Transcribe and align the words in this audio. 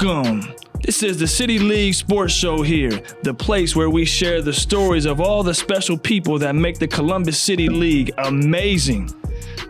Welcome. 0.00 0.54
This 0.80 1.02
is 1.02 1.18
the 1.18 1.26
City 1.26 1.58
League 1.58 1.94
Sports 1.94 2.32
Show 2.32 2.62
here, 2.62 3.02
the 3.22 3.34
place 3.34 3.74
where 3.74 3.90
we 3.90 4.04
share 4.04 4.42
the 4.42 4.52
stories 4.52 5.06
of 5.06 5.20
all 5.20 5.42
the 5.42 5.54
special 5.54 5.98
people 5.98 6.38
that 6.38 6.54
make 6.54 6.78
the 6.78 6.86
Columbus 6.86 7.38
City 7.40 7.68
League 7.68 8.12
amazing. 8.18 9.12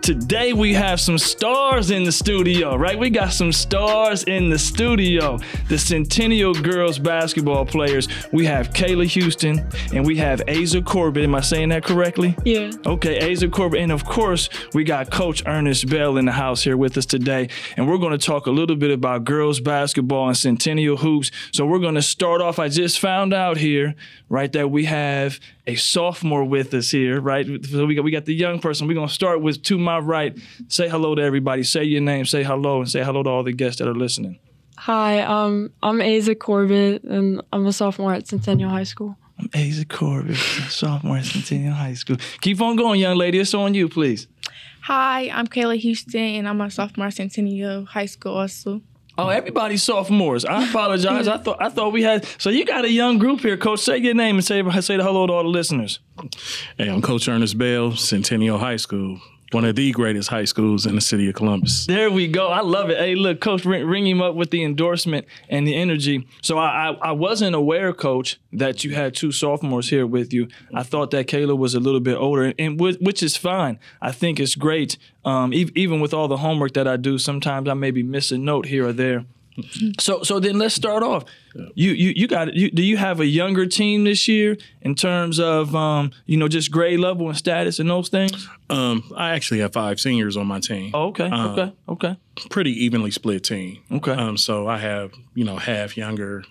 Today 0.08 0.54
we 0.54 0.72
have 0.72 1.00
some 1.00 1.18
stars 1.18 1.90
in 1.90 2.02
the 2.02 2.12
studio, 2.12 2.76
right? 2.76 2.98
We 2.98 3.10
got 3.10 3.30
some 3.30 3.52
stars 3.52 4.24
in 4.24 4.48
the 4.48 4.58
studio. 4.58 5.38
The 5.68 5.76
Centennial 5.76 6.54
girls 6.54 6.98
basketball 6.98 7.66
players. 7.66 8.08
We 8.32 8.46
have 8.46 8.70
Kayla 8.70 9.04
Houston 9.04 9.68
and 9.92 10.06
we 10.06 10.16
have 10.16 10.40
Aza 10.46 10.82
Corbett. 10.82 11.24
Am 11.24 11.34
I 11.34 11.42
saying 11.42 11.68
that 11.68 11.84
correctly? 11.84 12.34
Yeah. 12.42 12.70
Okay, 12.86 13.18
Aza 13.20 13.52
Corbett. 13.52 13.82
And 13.82 13.92
of 13.92 14.06
course, 14.06 14.48
we 14.72 14.82
got 14.82 15.10
Coach 15.10 15.42
Ernest 15.44 15.90
Bell 15.90 16.16
in 16.16 16.24
the 16.24 16.32
house 16.32 16.62
here 16.62 16.78
with 16.78 16.96
us 16.96 17.04
today. 17.04 17.50
And 17.76 17.86
we're 17.86 17.98
going 17.98 18.18
to 18.18 18.26
talk 18.26 18.46
a 18.46 18.50
little 18.50 18.76
bit 18.76 18.90
about 18.90 19.24
girls 19.24 19.60
basketball 19.60 20.28
and 20.28 20.36
Centennial 20.38 20.96
hoops. 20.96 21.30
So 21.52 21.66
we're 21.66 21.80
going 21.80 21.96
to 21.96 22.02
start 22.02 22.40
off. 22.40 22.58
I 22.58 22.70
just 22.70 22.98
found 22.98 23.34
out 23.34 23.58
here, 23.58 23.94
right, 24.30 24.50
that 24.52 24.70
we 24.70 24.86
have 24.86 25.38
a 25.68 25.74
sophomore 25.74 26.44
with 26.44 26.72
us 26.72 26.90
here, 26.90 27.20
right? 27.20 27.46
So 27.66 27.84
we 27.84 27.94
got 27.94 28.02
we 28.02 28.10
got 28.10 28.24
the 28.24 28.34
young 28.34 28.58
person. 28.58 28.88
We're 28.88 28.94
gonna 28.94 29.08
start 29.08 29.42
with 29.42 29.62
to 29.64 29.78
my 29.78 29.98
right. 29.98 30.36
Say 30.68 30.88
hello 30.88 31.14
to 31.14 31.22
everybody. 31.22 31.62
Say 31.62 31.84
your 31.84 32.00
name. 32.00 32.24
Say 32.24 32.42
hello, 32.42 32.80
and 32.80 32.90
say 32.90 33.04
hello 33.04 33.22
to 33.22 33.28
all 33.28 33.42
the 33.42 33.52
guests 33.52 33.78
that 33.78 33.86
are 33.86 33.94
listening. 33.94 34.38
Hi, 34.78 35.20
um, 35.20 35.70
I'm 35.82 35.98
Aza 35.98 36.38
Corbett, 36.38 37.02
and 37.02 37.42
I'm 37.52 37.66
a 37.66 37.72
sophomore 37.72 38.14
at 38.14 38.26
Centennial 38.26 38.70
High 38.70 38.84
School. 38.84 39.16
I'm 39.38 39.48
Aza 39.48 39.86
Corbett, 39.86 40.36
sophomore 40.70 41.18
at 41.18 41.26
Centennial 41.26 41.74
High 41.74 41.94
School. 41.94 42.16
Keep 42.40 42.62
on 42.62 42.76
going, 42.76 42.98
young 42.98 43.18
lady. 43.18 43.38
It's 43.38 43.52
on 43.52 43.74
you, 43.74 43.88
please. 43.88 44.26
Hi, 44.82 45.28
I'm 45.28 45.46
Kayla 45.46 45.76
Houston, 45.76 46.20
and 46.20 46.48
I'm 46.48 46.60
a 46.62 46.70
sophomore 46.70 47.08
at 47.08 47.14
Centennial 47.14 47.84
High 47.84 48.06
School 48.06 48.38
also. 48.38 48.80
Oh, 49.18 49.30
everybody's 49.30 49.82
sophomores. 49.82 50.44
I 50.44 50.68
apologize. 50.68 51.26
I 51.26 51.38
thought 51.44 51.60
I 51.60 51.70
thought 51.70 51.92
we 51.92 52.02
had. 52.04 52.24
So 52.38 52.50
you 52.50 52.64
got 52.64 52.84
a 52.84 52.90
young 52.90 53.18
group 53.18 53.40
here, 53.40 53.56
Coach. 53.56 53.80
Say 53.80 53.98
your 53.98 54.14
name 54.14 54.36
and 54.36 54.44
say 54.44 54.62
say 54.80 54.96
hello 54.96 55.26
to 55.26 55.32
all 55.32 55.42
the 55.42 55.48
listeners. 55.48 55.98
Hey, 56.76 56.88
I'm 56.88 57.02
Coach 57.02 57.28
Ernest 57.28 57.58
Bell, 57.58 57.96
Centennial 57.96 58.58
High 58.58 58.76
School, 58.76 59.20
one 59.52 59.64
of 59.64 59.76
the 59.76 59.90
greatest 59.92 60.28
high 60.28 60.44
schools 60.44 60.86
in 60.86 60.94
the 60.94 61.00
city 61.00 61.28
of 61.28 61.34
Columbus. 61.34 61.86
There 61.86 62.10
we 62.10 62.28
go. 62.28 62.48
I 62.48 62.60
love 62.60 62.90
it. 62.90 62.98
Hey, 62.98 63.14
look, 63.14 63.40
Coach, 63.40 63.64
ring, 63.64 63.86
ring 63.86 64.06
him 64.06 64.20
up 64.20 64.34
with 64.34 64.50
the 64.50 64.62
endorsement 64.62 65.26
and 65.48 65.66
the 65.66 65.74
energy. 65.74 66.26
So 66.42 66.58
I, 66.58 66.90
I, 66.90 66.92
I 67.08 67.12
wasn't 67.12 67.54
aware, 67.54 67.92
Coach, 67.92 68.38
that 68.52 68.84
you 68.84 68.94
had 68.94 69.14
two 69.14 69.32
sophomores 69.32 69.88
here 69.88 70.06
with 70.06 70.32
you. 70.32 70.48
I 70.74 70.82
thought 70.82 71.10
that 71.12 71.26
Kayla 71.26 71.56
was 71.56 71.74
a 71.74 71.80
little 71.80 72.00
bit 72.00 72.16
older, 72.16 72.52
and 72.58 72.78
which 72.78 73.22
is 73.22 73.36
fine. 73.36 73.78
I 74.02 74.12
think 74.12 74.38
it's 74.38 74.54
great. 74.54 74.98
Um, 75.24 75.52
even 75.52 76.00
with 76.00 76.14
all 76.14 76.28
the 76.28 76.38
homework 76.38 76.74
that 76.74 76.88
I 76.88 76.96
do, 76.96 77.18
sometimes 77.18 77.68
I 77.68 77.74
maybe 77.74 78.02
miss 78.02 78.32
a 78.32 78.38
note 78.38 78.66
here 78.66 78.86
or 78.86 78.92
there. 78.92 79.24
So 79.98 80.22
so 80.22 80.40
then 80.40 80.58
let's 80.58 80.74
start 80.74 81.02
off. 81.02 81.24
You 81.74 81.92
you 81.92 82.12
you 82.14 82.28
got 82.28 82.54
you, 82.54 82.70
do 82.70 82.82
you 82.82 82.96
have 82.96 83.20
a 83.20 83.26
younger 83.26 83.66
team 83.66 84.04
this 84.04 84.28
year 84.28 84.56
in 84.82 84.94
terms 84.94 85.40
of 85.40 85.74
um, 85.74 86.12
you 86.26 86.36
know 86.36 86.48
just 86.48 86.70
grade 86.70 87.00
level 87.00 87.28
and 87.28 87.36
status 87.36 87.78
and 87.78 87.90
those 87.90 88.08
things? 88.08 88.48
Um, 88.70 89.10
I 89.16 89.30
actually 89.30 89.60
have 89.60 89.72
five 89.72 89.98
seniors 89.98 90.36
on 90.36 90.46
my 90.46 90.60
team. 90.60 90.90
Oh, 90.94 91.08
okay, 91.08 91.28
uh, 91.28 91.48
okay, 91.48 91.72
okay. 91.88 92.16
Pretty 92.50 92.72
evenly 92.84 93.10
split 93.10 93.44
team. 93.44 93.82
Okay. 93.90 94.12
Um, 94.12 94.36
so 94.36 94.68
I 94.68 94.78
have 94.78 95.12
you 95.34 95.44
know 95.44 95.56
half 95.56 95.96
younger 95.96 96.44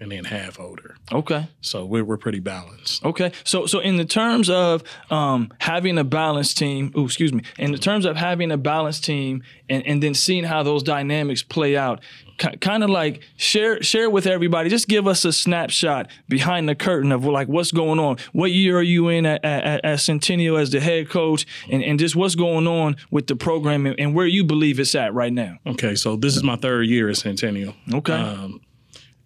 and 0.00 0.10
then 0.10 0.24
half 0.24 0.58
older. 0.58 0.96
Okay. 1.12 1.48
So 1.60 1.84
we're, 1.84 2.04
we're 2.04 2.16
pretty 2.16 2.40
balanced. 2.40 3.04
Okay. 3.04 3.32
So 3.44 3.66
so 3.66 3.80
in 3.80 3.96
the 3.96 4.04
terms 4.04 4.48
of 4.48 4.82
um, 5.10 5.52
having 5.60 5.98
a 5.98 6.04
balanced 6.04 6.56
team, 6.58 6.90
oh 6.94 7.04
excuse 7.04 7.32
me, 7.32 7.42
in 7.58 7.72
the 7.72 7.78
terms 7.78 8.06
of 8.06 8.16
having 8.16 8.50
a 8.50 8.56
balanced 8.56 9.04
team 9.04 9.42
and, 9.68 9.86
and 9.86 10.02
then 10.02 10.14
seeing 10.14 10.44
how 10.44 10.62
those 10.62 10.82
dynamics 10.82 11.42
play 11.42 11.76
out, 11.76 12.00
kind 12.38 12.82
of 12.82 12.90
like 12.90 13.20
share 13.36 13.82
share 13.82 14.08
with 14.08 14.26
everybody. 14.26 14.70
Just 14.70 14.88
give 14.88 15.06
us 15.06 15.24
a 15.24 15.32
snapshot 15.32 16.08
behind 16.28 16.68
the 16.68 16.74
curtain 16.74 17.12
of 17.12 17.24
like 17.24 17.48
what's 17.48 17.70
going 17.70 17.98
on. 17.98 18.16
What 18.32 18.50
year 18.50 18.78
are 18.78 18.82
you 18.82 19.08
in 19.08 19.26
at, 19.26 19.44
at, 19.44 19.84
at 19.84 20.00
Centennial 20.00 20.56
as 20.56 20.70
the 20.70 20.80
head 20.80 21.10
coach, 21.10 21.46
and, 21.70 21.82
and 21.84 21.98
just 21.98 22.16
what's 22.16 22.34
going 22.34 22.66
on 22.66 22.96
with 23.10 23.26
the 23.26 23.36
program 23.36 23.86
and, 23.86 23.98
and, 23.98 24.14
where 24.14 24.26
you 24.26 24.44
believe 24.44 24.80
it's 24.80 24.94
at 24.94 25.12
right 25.14 25.32
now. 25.32 25.58
Okay, 25.66 25.94
so 25.94 26.16
this 26.16 26.36
is 26.36 26.42
my 26.42 26.56
third 26.56 26.86
year 26.86 27.08
at 27.10 27.16
Centennial. 27.16 27.74
Okay. 27.92 28.14
Um, 28.14 28.60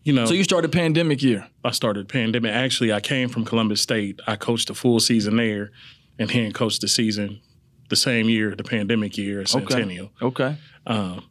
you 0.04 0.12
know, 0.12 0.26
so 0.26 0.34
you 0.34 0.44
started 0.44 0.70
pandemic 0.70 1.22
year. 1.22 1.48
I 1.64 1.70
started 1.70 2.08
pandemic. 2.08 2.52
Actually, 2.52 2.92
I 2.92 3.00
came 3.00 3.28
from 3.28 3.44
Columbus 3.44 3.80
State. 3.80 4.20
I 4.26 4.36
coached 4.36 4.70
a 4.70 4.74
full 4.74 5.00
season 5.00 5.36
there, 5.36 5.72
and 6.18 6.28
then 6.28 6.52
coached 6.52 6.82
the 6.82 6.88
season 6.88 7.40
the 7.88 7.96
same 7.96 8.28
year, 8.28 8.54
the 8.54 8.64
pandemic 8.64 9.16
year 9.16 9.40
at 9.40 9.48
Centennial. 9.48 10.10
Okay. 10.20 10.44
okay. 10.44 10.58
Um, 10.86 11.28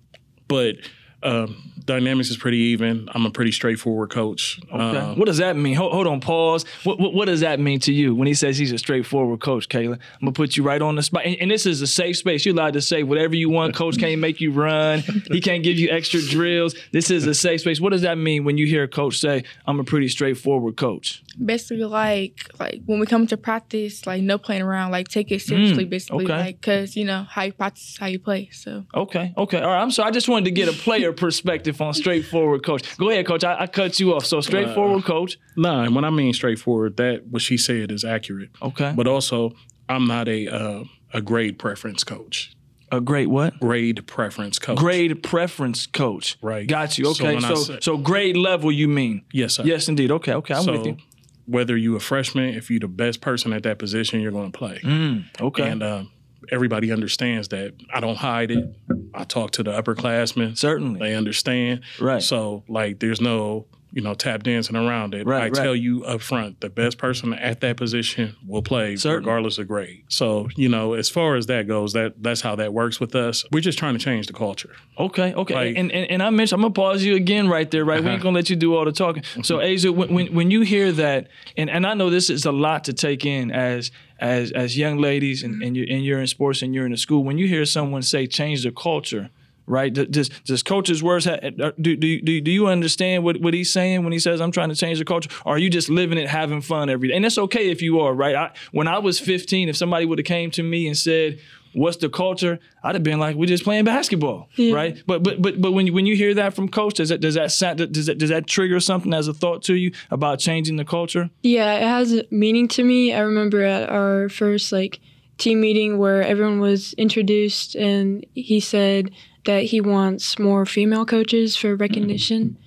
but 0.47 0.75
um, 1.23 1.73
dynamics 1.85 2.29
is 2.29 2.37
pretty 2.37 2.57
even. 2.57 3.09
I'm 3.13 3.25
a 3.25 3.31
pretty 3.31 3.51
straightforward 3.51 4.09
coach. 4.09 4.59
Okay. 4.71 4.97
Um, 4.97 5.17
what 5.17 5.25
does 5.25 5.37
that 5.37 5.55
mean? 5.55 5.75
Hold, 5.75 5.93
hold 5.93 6.07
on, 6.07 6.19
pause. 6.19 6.65
What, 6.83 6.99
what, 6.99 7.13
what 7.13 7.25
does 7.25 7.41
that 7.41 7.59
mean 7.59 7.79
to 7.81 7.93
you 7.93 8.15
when 8.15 8.27
he 8.27 8.33
says 8.33 8.57
he's 8.57 8.71
a 8.71 8.77
straightforward 8.77 9.41
coach, 9.41 9.69
Kayla? 9.69 9.93
I'm 9.93 10.19
gonna 10.21 10.31
put 10.31 10.57
you 10.57 10.63
right 10.63 10.81
on 10.81 10.95
the 10.95 11.03
spot. 11.03 11.23
And, 11.25 11.35
and, 11.37 11.51
this 11.51 11.65
is 11.65 11.81
a 11.81 11.87
safe 11.87 12.17
space. 12.17 12.45
You're 12.45 12.55
allowed 12.55 12.73
to 12.73 12.81
say 12.81 13.03
whatever 13.03 13.35
you 13.35 13.49
want. 13.49 13.75
Coach 13.75 13.99
can't 13.99 14.19
make 14.19 14.41
you 14.41 14.51
run. 14.51 15.03
He 15.31 15.39
can't 15.39 15.63
give 15.63 15.77
you 15.77 15.89
extra 15.89 16.21
drills. 16.21 16.75
This 16.91 17.11
is 17.11 17.27
a 17.27 17.33
safe 17.33 17.61
space. 17.61 17.79
What 17.79 17.91
does 17.91 18.01
that 18.01 18.17
mean 18.17 18.43
when 18.43 18.57
you 18.57 18.65
hear 18.65 18.83
a 18.83 18.87
coach 18.87 19.19
say, 19.19 19.43
"I'm 19.65 19.79
a 19.79 19.83
pretty 19.83 20.07
straightforward 20.07 20.77
coach"? 20.77 21.23
Basically, 21.43 21.83
like 21.85 22.49
like 22.59 22.81
when 22.85 22.99
we 22.99 23.05
come 23.05 23.27
to 23.27 23.37
practice, 23.37 24.05
like 24.07 24.23
no 24.23 24.37
playing 24.37 24.61
around. 24.63 24.91
Like 24.91 25.07
take 25.07 25.31
it 25.31 25.41
seriously. 25.41 25.85
Mm, 25.85 25.89
basically, 25.89 26.25
okay. 26.25 26.37
like 26.37 26.61
because 26.61 26.95
you 26.95 27.05
know 27.05 27.23
how 27.29 27.43
you 27.43 27.53
practice, 27.53 27.97
how 27.99 28.07
you 28.07 28.19
play. 28.19 28.49
So 28.51 28.85
okay, 28.95 29.33
okay, 29.37 29.59
all 29.59 29.71
right. 29.71 29.81
I'm 29.81 29.91
sorry. 29.91 30.09
I 30.09 30.11
just 30.11 30.27
wanted 30.27 30.45
to 30.45 30.51
get 30.51 30.67
a 30.67 30.73
player 30.73 31.12
perspective 31.13 31.81
on 31.81 31.93
straightforward 31.93 32.65
coach. 32.65 32.97
Go 32.97 33.09
ahead, 33.09 33.25
coach. 33.25 33.43
I, 33.43 33.61
I 33.61 33.67
cut 33.67 33.99
you 33.99 34.13
off. 34.13 34.25
So 34.25 34.41
straightforward 34.41 35.03
uh, 35.03 35.07
coach. 35.07 35.37
Nah, 35.55 35.83
and 35.83 35.95
when 35.95 36.05
I 36.05 36.09
mean 36.09 36.33
straightforward, 36.33 36.97
that 36.97 37.27
what 37.27 37.41
she 37.41 37.57
said 37.57 37.91
is 37.91 38.03
accurate. 38.03 38.49
Okay. 38.61 38.93
But 38.95 39.07
also, 39.07 39.53
I'm 39.89 40.07
not 40.07 40.27
a 40.27 40.47
uh, 40.47 40.83
a 41.13 41.21
grade 41.21 41.59
preference 41.59 42.03
coach. 42.03 42.55
A 42.91 43.01
great 43.01 43.27
what? 43.27 43.59
Grade 43.59 44.05
preference 44.05 44.59
coach. 44.59 44.77
Grade 44.77 45.23
preference 45.23 45.87
coach. 45.87 46.37
Right. 46.43 46.67
Got 46.67 46.99
you. 46.99 47.09
Okay. 47.09 47.39
So 47.39 47.55
so, 47.55 47.79
so, 47.79 47.97
grade 47.97 48.37
level 48.37 48.71
you 48.71 48.87
mean? 48.87 49.23
Yes, 49.31 49.55
sir. 49.55 49.63
Yes, 49.63 49.87
indeed. 49.87 50.11
Okay. 50.11 50.33
Okay. 50.33 50.53
I'm 50.53 50.63
so, 50.63 50.73
with 50.73 50.85
you. 50.85 50.97
Whether 51.45 51.75
you 51.75 51.95
a 51.95 51.99
freshman, 51.99 52.53
if 52.53 52.69
you're 52.69 52.79
the 52.79 52.87
best 52.87 53.19
person 53.19 53.51
at 53.51 53.63
that 53.63 53.79
position, 53.79 54.21
you're 54.21 54.31
going 54.31 54.51
to 54.51 54.57
play. 54.57 54.79
Mm, 54.83 55.25
okay. 55.41 55.69
And 55.69 55.81
um, 55.83 56.11
everybody 56.51 56.91
understands 56.91 57.49
that. 57.49 57.73
I 57.93 57.99
don't 57.99 58.17
hide 58.17 58.51
it. 58.51 58.65
I 59.13 59.23
talk 59.23 59.51
to 59.51 59.63
the 59.63 59.71
upperclassmen. 59.71 60.57
Certainly. 60.57 60.99
They 60.99 61.15
understand. 61.15 61.81
Right. 61.99 62.21
So 62.21 62.63
like 62.67 62.99
there's 62.99 63.21
no, 63.21 63.67
you 63.93 64.01
know, 64.01 64.15
tap 64.15 64.41
dancing 64.41 64.75
around 64.75 65.13
it. 65.13 65.27
Right, 65.27 65.43
I 65.43 65.45
right. 65.45 65.53
tell 65.53 65.75
you 65.75 66.03
up 66.03 66.21
front, 66.21 66.61
the 66.61 66.69
best 66.69 66.97
person 66.97 67.31
at 67.33 67.61
that 67.61 67.77
position 67.77 68.35
will 68.45 68.63
play 68.63 68.95
Certainly. 68.95 69.27
regardless 69.27 69.59
of 69.59 69.67
grade. 69.67 70.03
So, 70.07 70.49
you 70.55 70.67
know, 70.67 70.93
as 70.93 71.09
far 71.09 71.35
as 71.35 71.45
that 71.45 71.67
goes, 71.67 71.93
that 71.93 72.21
that's 72.21 72.41
how 72.41 72.55
that 72.55 72.73
works 72.73 72.99
with 72.99 73.15
us. 73.15 73.45
We're 73.51 73.59
just 73.59 73.77
trying 73.77 73.93
to 73.93 73.99
change 73.99 74.25
the 74.25 74.33
culture. 74.33 74.71
Okay, 74.97 75.33
okay. 75.33 75.53
Like, 75.53 75.77
and, 75.77 75.91
and 75.91 76.09
and 76.09 76.23
I 76.23 76.31
mentioned 76.31 76.57
I'm 76.57 76.63
gonna 76.63 76.73
pause 76.73 77.03
you 77.03 77.15
again 77.15 77.47
right 77.47 77.69
there, 77.69 77.85
right? 77.85 77.99
Uh-huh. 77.99 78.07
We 78.07 78.13
ain't 78.13 78.23
gonna 78.23 78.35
let 78.35 78.49
you 78.49 78.55
do 78.55 78.75
all 78.75 78.85
the 78.85 78.91
talking. 78.91 79.23
So 79.43 79.57
Aza, 79.57 79.93
when, 79.93 80.13
when 80.13 80.33
when 80.33 80.51
you 80.51 80.61
hear 80.61 80.91
that, 80.93 81.27
and, 81.57 81.69
and 81.69 81.85
I 81.85 81.93
know 81.93 82.09
this 82.09 82.29
is 82.29 82.45
a 82.45 82.51
lot 82.51 82.85
to 82.85 82.93
take 82.93 83.25
in 83.25 83.51
as 83.51 83.91
as 84.19 84.51
as 84.51 84.77
young 84.77 84.97
ladies 84.97 85.43
and, 85.43 85.61
and, 85.61 85.75
you're, 85.75 85.85
and 85.89 86.03
you're 86.03 86.19
in 86.19 86.27
sports 86.27 86.61
and 86.61 86.73
you're 86.73 86.85
in 86.85 86.93
a 86.93 86.97
school, 86.97 87.23
when 87.23 87.37
you 87.37 87.47
hear 87.47 87.65
someone 87.65 88.01
say 88.01 88.25
change 88.25 88.63
the 88.63 88.71
culture, 88.71 89.29
right? 89.65 89.93
Does 89.93 90.29
does 90.29 90.63
coach's 90.63 91.01
words 91.01 91.25
have, 91.25 91.39
uh, 91.43 91.71
do, 91.79 91.95
do, 91.95 92.21
do, 92.21 92.41
do 92.41 92.51
you 92.51 92.67
understand 92.67 93.23
what, 93.23 93.39
what 93.41 93.53
he's 93.53 93.71
saying 93.71 94.03
when 94.03 94.13
he 94.13 94.19
says 94.19 94.41
I'm 94.41 94.51
trying 94.51 94.69
to 94.69 94.75
change 94.75 94.99
the 94.99 95.05
culture? 95.05 95.29
Or 95.45 95.55
are 95.55 95.57
you 95.57 95.69
just 95.69 95.89
living 95.89 96.17
it, 96.17 96.29
having 96.29 96.61
fun 96.61 96.89
every 96.89 97.09
day? 97.09 97.15
And 97.15 97.23
that's 97.23 97.37
okay 97.37 97.69
if 97.69 97.81
you 97.81 97.99
are, 98.01 98.13
right? 98.13 98.35
I, 98.35 98.51
when 98.71 98.87
I 98.87 98.99
was 98.99 99.19
15, 99.19 99.69
if 99.69 99.77
somebody 99.77 100.05
would 100.05 100.19
have 100.19 100.25
came 100.25 100.51
to 100.51 100.63
me 100.63 100.87
and 100.87 100.97
said, 100.97 101.39
what's 101.73 101.97
the 101.97 102.09
culture? 102.09 102.59
I'd 102.83 102.95
have 102.95 103.03
been 103.03 103.19
like, 103.19 103.35
we're 103.35 103.45
just 103.45 103.63
playing 103.63 103.85
basketball, 103.85 104.49
yeah. 104.55 104.73
right? 104.73 105.03
But 105.05 105.23
but 105.23 105.41
but 105.41 105.61
but 105.61 105.71
when 105.71 105.87
you, 105.87 105.93
when 105.93 106.05
you 106.05 106.15
hear 106.15 106.33
that 106.35 106.53
from 106.53 106.69
coach, 106.69 106.95
does 106.95 107.09
that 107.09 107.19
does 107.19 107.35
that 107.35 107.49
does 107.91 108.05
that 108.05 108.17
does 108.17 108.29
that 108.29 108.47
trigger 108.47 108.79
something 108.79 109.13
as 109.13 109.27
a 109.27 109.33
thought 109.33 109.63
to 109.63 109.75
you 109.75 109.91
about 110.11 110.39
changing 110.39 110.77
the 110.77 110.85
culture? 110.85 111.29
Yeah, 111.41 111.73
it 111.73 111.83
has 111.83 112.21
meaning 112.31 112.67
to 112.69 112.83
me. 112.83 113.13
I 113.13 113.19
remember 113.19 113.63
at 113.63 113.89
our 113.89 114.29
first 114.29 114.71
like 114.71 114.99
team 115.37 115.61
meeting 115.61 115.97
where 115.97 116.21
everyone 116.21 116.59
was 116.59 116.93
introduced, 116.93 117.75
and 117.75 118.25
he 118.33 118.59
said 118.59 119.11
that 119.45 119.65
he 119.65 119.81
wants 119.81 120.39
more 120.39 120.65
female 120.65 121.05
coaches 121.05 121.55
for 121.55 121.75
recognition. 121.75 122.43
Mm-hmm 122.43 122.59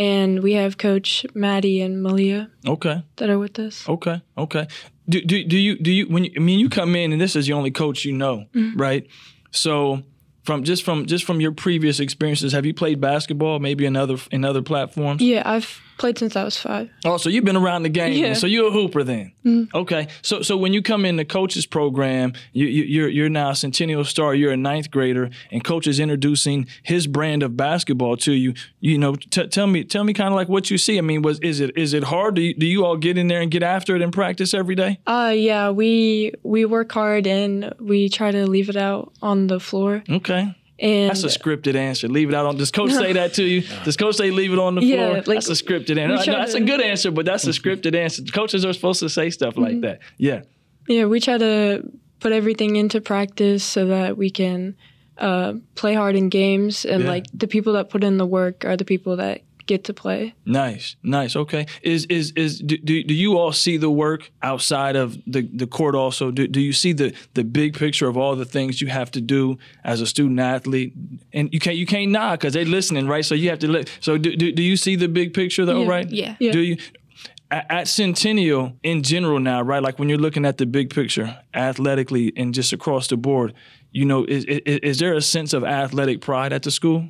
and 0.00 0.44
we 0.44 0.52
have 0.52 0.78
Coach 0.78 1.26
Maddie 1.34 1.80
and 1.80 2.00
Malia. 2.00 2.48
Okay. 2.64 3.02
That 3.16 3.30
are 3.30 3.38
with 3.40 3.58
us. 3.58 3.88
Okay. 3.88 4.22
Okay 4.36 4.68
do, 5.08 5.20
do, 5.22 5.44
do 5.44 5.56
you 5.56 5.78
do 5.78 5.90
you 5.90 6.06
when 6.06 6.24
you, 6.24 6.32
I 6.36 6.40
mean 6.40 6.58
you 6.58 6.68
come 6.68 6.94
in 6.94 7.12
and 7.12 7.20
this 7.20 7.34
is 7.34 7.46
the 7.46 7.52
only 7.54 7.70
coach 7.70 8.04
you 8.04 8.12
know, 8.12 8.44
mm-hmm. 8.54 8.78
right? 8.78 9.06
So 9.50 10.02
from 10.44 10.64
just 10.64 10.82
from 10.82 11.06
just 11.06 11.24
from 11.24 11.40
your 11.40 11.52
previous 11.52 12.00
experiences, 12.00 12.52
have 12.52 12.66
you 12.66 12.74
played 12.74 13.00
basketball 13.00 13.58
maybe 13.58 13.86
in 13.86 13.96
other 13.96 14.18
in 14.30 14.44
other 14.44 14.62
platforms? 14.62 15.22
Yeah, 15.22 15.42
I've 15.44 15.80
Played 15.98 16.18
since 16.18 16.36
I 16.36 16.44
was 16.44 16.56
five. 16.56 16.88
Oh, 17.04 17.16
so 17.16 17.28
you've 17.28 17.44
been 17.44 17.56
around 17.56 17.82
the 17.82 17.88
game. 17.88 18.12
Yeah. 18.12 18.34
So 18.34 18.46
you're 18.46 18.68
a 18.68 18.70
hooper 18.70 19.02
then. 19.02 19.32
Mm. 19.44 19.68
Okay. 19.74 20.06
So 20.22 20.42
so 20.42 20.56
when 20.56 20.72
you 20.72 20.80
come 20.80 21.04
in 21.04 21.16
the 21.16 21.24
coaches 21.24 21.66
program, 21.66 22.34
you, 22.52 22.66
you 22.66 22.84
you're 22.84 23.08
you're 23.08 23.28
now 23.28 23.50
a 23.50 23.56
Centennial 23.56 24.04
star. 24.04 24.32
You're 24.34 24.52
a 24.52 24.56
ninth 24.56 24.90
grader, 24.92 25.28
and 25.50 25.64
coach 25.64 25.88
is 25.88 25.98
introducing 25.98 26.68
his 26.84 27.08
brand 27.08 27.42
of 27.42 27.56
basketball 27.56 28.16
to 28.18 28.32
you. 28.32 28.54
You 28.80 28.96
know, 28.96 29.16
t- 29.16 29.48
tell 29.48 29.66
me 29.66 29.82
tell 29.82 30.04
me 30.04 30.12
kind 30.12 30.28
of 30.28 30.36
like 30.36 30.48
what 30.48 30.70
you 30.70 30.78
see. 30.78 30.98
I 30.98 31.00
mean, 31.00 31.22
was 31.22 31.40
is 31.40 31.58
it 31.58 31.76
is 31.76 31.94
it 31.94 32.04
hard? 32.04 32.36
Do 32.36 32.42
you, 32.42 32.54
do 32.54 32.66
you 32.66 32.84
all 32.84 32.96
get 32.96 33.18
in 33.18 33.26
there 33.26 33.40
and 33.40 33.50
get 33.50 33.64
after 33.64 33.96
it 33.96 34.02
in 34.02 34.12
practice 34.12 34.54
every 34.54 34.76
day? 34.76 35.00
Uh 35.06 35.32
yeah, 35.34 35.70
we 35.70 36.32
we 36.44 36.64
work 36.64 36.92
hard 36.92 37.26
and 37.26 37.74
we 37.80 38.08
try 38.08 38.30
to 38.30 38.46
leave 38.46 38.68
it 38.68 38.76
out 38.76 39.12
on 39.20 39.48
the 39.48 39.58
floor. 39.58 40.04
Okay. 40.08 40.54
And 40.80 41.10
That's 41.10 41.24
a 41.24 41.26
scripted 41.26 41.74
answer. 41.74 42.06
Leave 42.08 42.28
it 42.28 42.34
out 42.34 42.46
on. 42.46 42.56
Does 42.56 42.70
coach 42.70 42.92
say 42.92 43.12
that 43.14 43.34
to 43.34 43.44
you? 43.44 43.62
Does 43.84 43.96
coach 43.96 44.14
say 44.16 44.30
leave 44.30 44.52
it 44.52 44.58
on 44.60 44.76
the 44.76 44.84
Yeah, 44.84 44.96
floor? 45.08 45.14
like, 45.16 45.26
that's 45.26 45.48
a 45.48 45.52
scripted 45.64 45.98
answer. 45.98 46.30
No, 46.30 46.38
that's 46.38 46.54
a 46.54 46.60
good 46.60 46.80
answer, 46.80 47.10
but 47.10 47.24
that's 47.26 47.44
a 47.46 47.50
scripted 47.50 47.96
answer. 47.96 48.22
Coaches 48.24 48.64
are 48.64 48.72
supposed 48.72 49.00
to 49.00 49.08
say 49.08 49.30
stuff 49.30 49.56
like 49.56 49.80
that. 49.80 49.98
Yeah. 50.18 50.42
yeah, 50.86 51.06
we 51.06 51.18
try 51.20 51.36
to 51.38 51.82
put 52.20 52.32
everything 52.32 52.76
into 52.76 53.00
practice 53.00 53.64
so 53.64 53.86
that 53.86 54.16
we 54.16 54.30
can 54.30 54.76
uh, 55.18 55.54
play 55.74 55.94
hard 55.94 56.14
in 56.14 56.28
games 56.28 56.84
and 56.84 57.02
Yeah. 57.02 57.08
like 57.08 57.24
the 57.34 57.48
people 57.48 57.72
that 57.72 57.90
put 57.90 58.04
in 58.04 58.16
the 58.18 58.26
work 58.26 58.64
are 58.64 58.76
the 58.76 58.84
people 58.84 59.16
that 59.16 59.42
get 59.68 59.84
to 59.84 59.94
play. 59.94 60.34
Nice, 60.44 60.96
nice. 61.02 61.36
Okay. 61.36 61.66
Is 61.82 62.04
is 62.06 62.32
is 62.34 62.58
do, 62.58 62.76
do, 62.78 63.04
do 63.04 63.14
you 63.14 63.38
all 63.38 63.52
see 63.52 63.76
the 63.78 63.90
work 63.90 64.30
outside 64.42 64.96
of 64.96 65.16
the, 65.26 65.42
the 65.54 65.66
court 65.66 65.94
also? 65.94 66.30
Do, 66.32 66.48
do 66.48 66.60
you 66.60 66.72
see 66.72 66.92
the 66.94 67.12
the 67.34 67.44
big 67.44 67.74
picture 67.78 68.08
of 68.08 68.16
all 68.16 68.34
the 68.36 68.44
things 68.46 68.80
you 68.80 68.88
have 68.88 69.10
to 69.12 69.20
do 69.20 69.58
as 69.84 70.00
a 70.00 70.06
student 70.06 70.40
athlete? 70.40 70.92
And 71.32 71.52
you 71.52 71.60
can't 71.60 71.76
you 71.76 71.86
can't 71.86 72.10
nod 72.10 72.40
because 72.40 72.54
they're 72.54 72.64
listening, 72.78 73.06
right? 73.06 73.24
So 73.24 73.34
you 73.34 73.50
have 73.50 73.58
to 73.60 73.68
li- 73.68 73.84
so 74.00 74.18
do, 74.18 74.34
do, 74.34 74.50
do 74.52 74.62
you 74.62 74.76
see 74.76 74.96
the 74.96 75.08
big 75.08 75.32
picture 75.34 75.64
though, 75.66 75.82
Yeah. 75.82 75.88
right? 75.96 76.08
Yeah. 76.10 76.34
Yeah. 76.40 76.52
Do 76.52 76.60
you 76.60 76.76
at, 77.50 77.66
at 77.70 77.88
Centennial 77.88 78.72
in 78.82 79.02
general 79.02 79.38
now, 79.40 79.62
right? 79.62 79.82
Like 79.82 79.98
when 79.98 80.08
you're 80.08 80.18
looking 80.26 80.44
at 80.46 80.56
the 80.58 80.66
big 80.66 80.90
picture 80.90 81.38
athletically 81.54 82.32
and 82.36 82.54
just 82.54 82.72
across 82.72 83.08
the 83.08 83.16
board, 83.16 83.54
you 83.92 84.04
know, 84.04 84.24
is, 84.24 84.44
is, 84.44 84.60
is 84.82 84.98
there 84.98 85.14
a 85.14 85.22
sense 85.22 85.52
of 85.52 85.64
athletic 85.64 86.20
pride 86.20 86.52
at 86.52 86.62
the 86.62 86.70
school? 86.70 87.08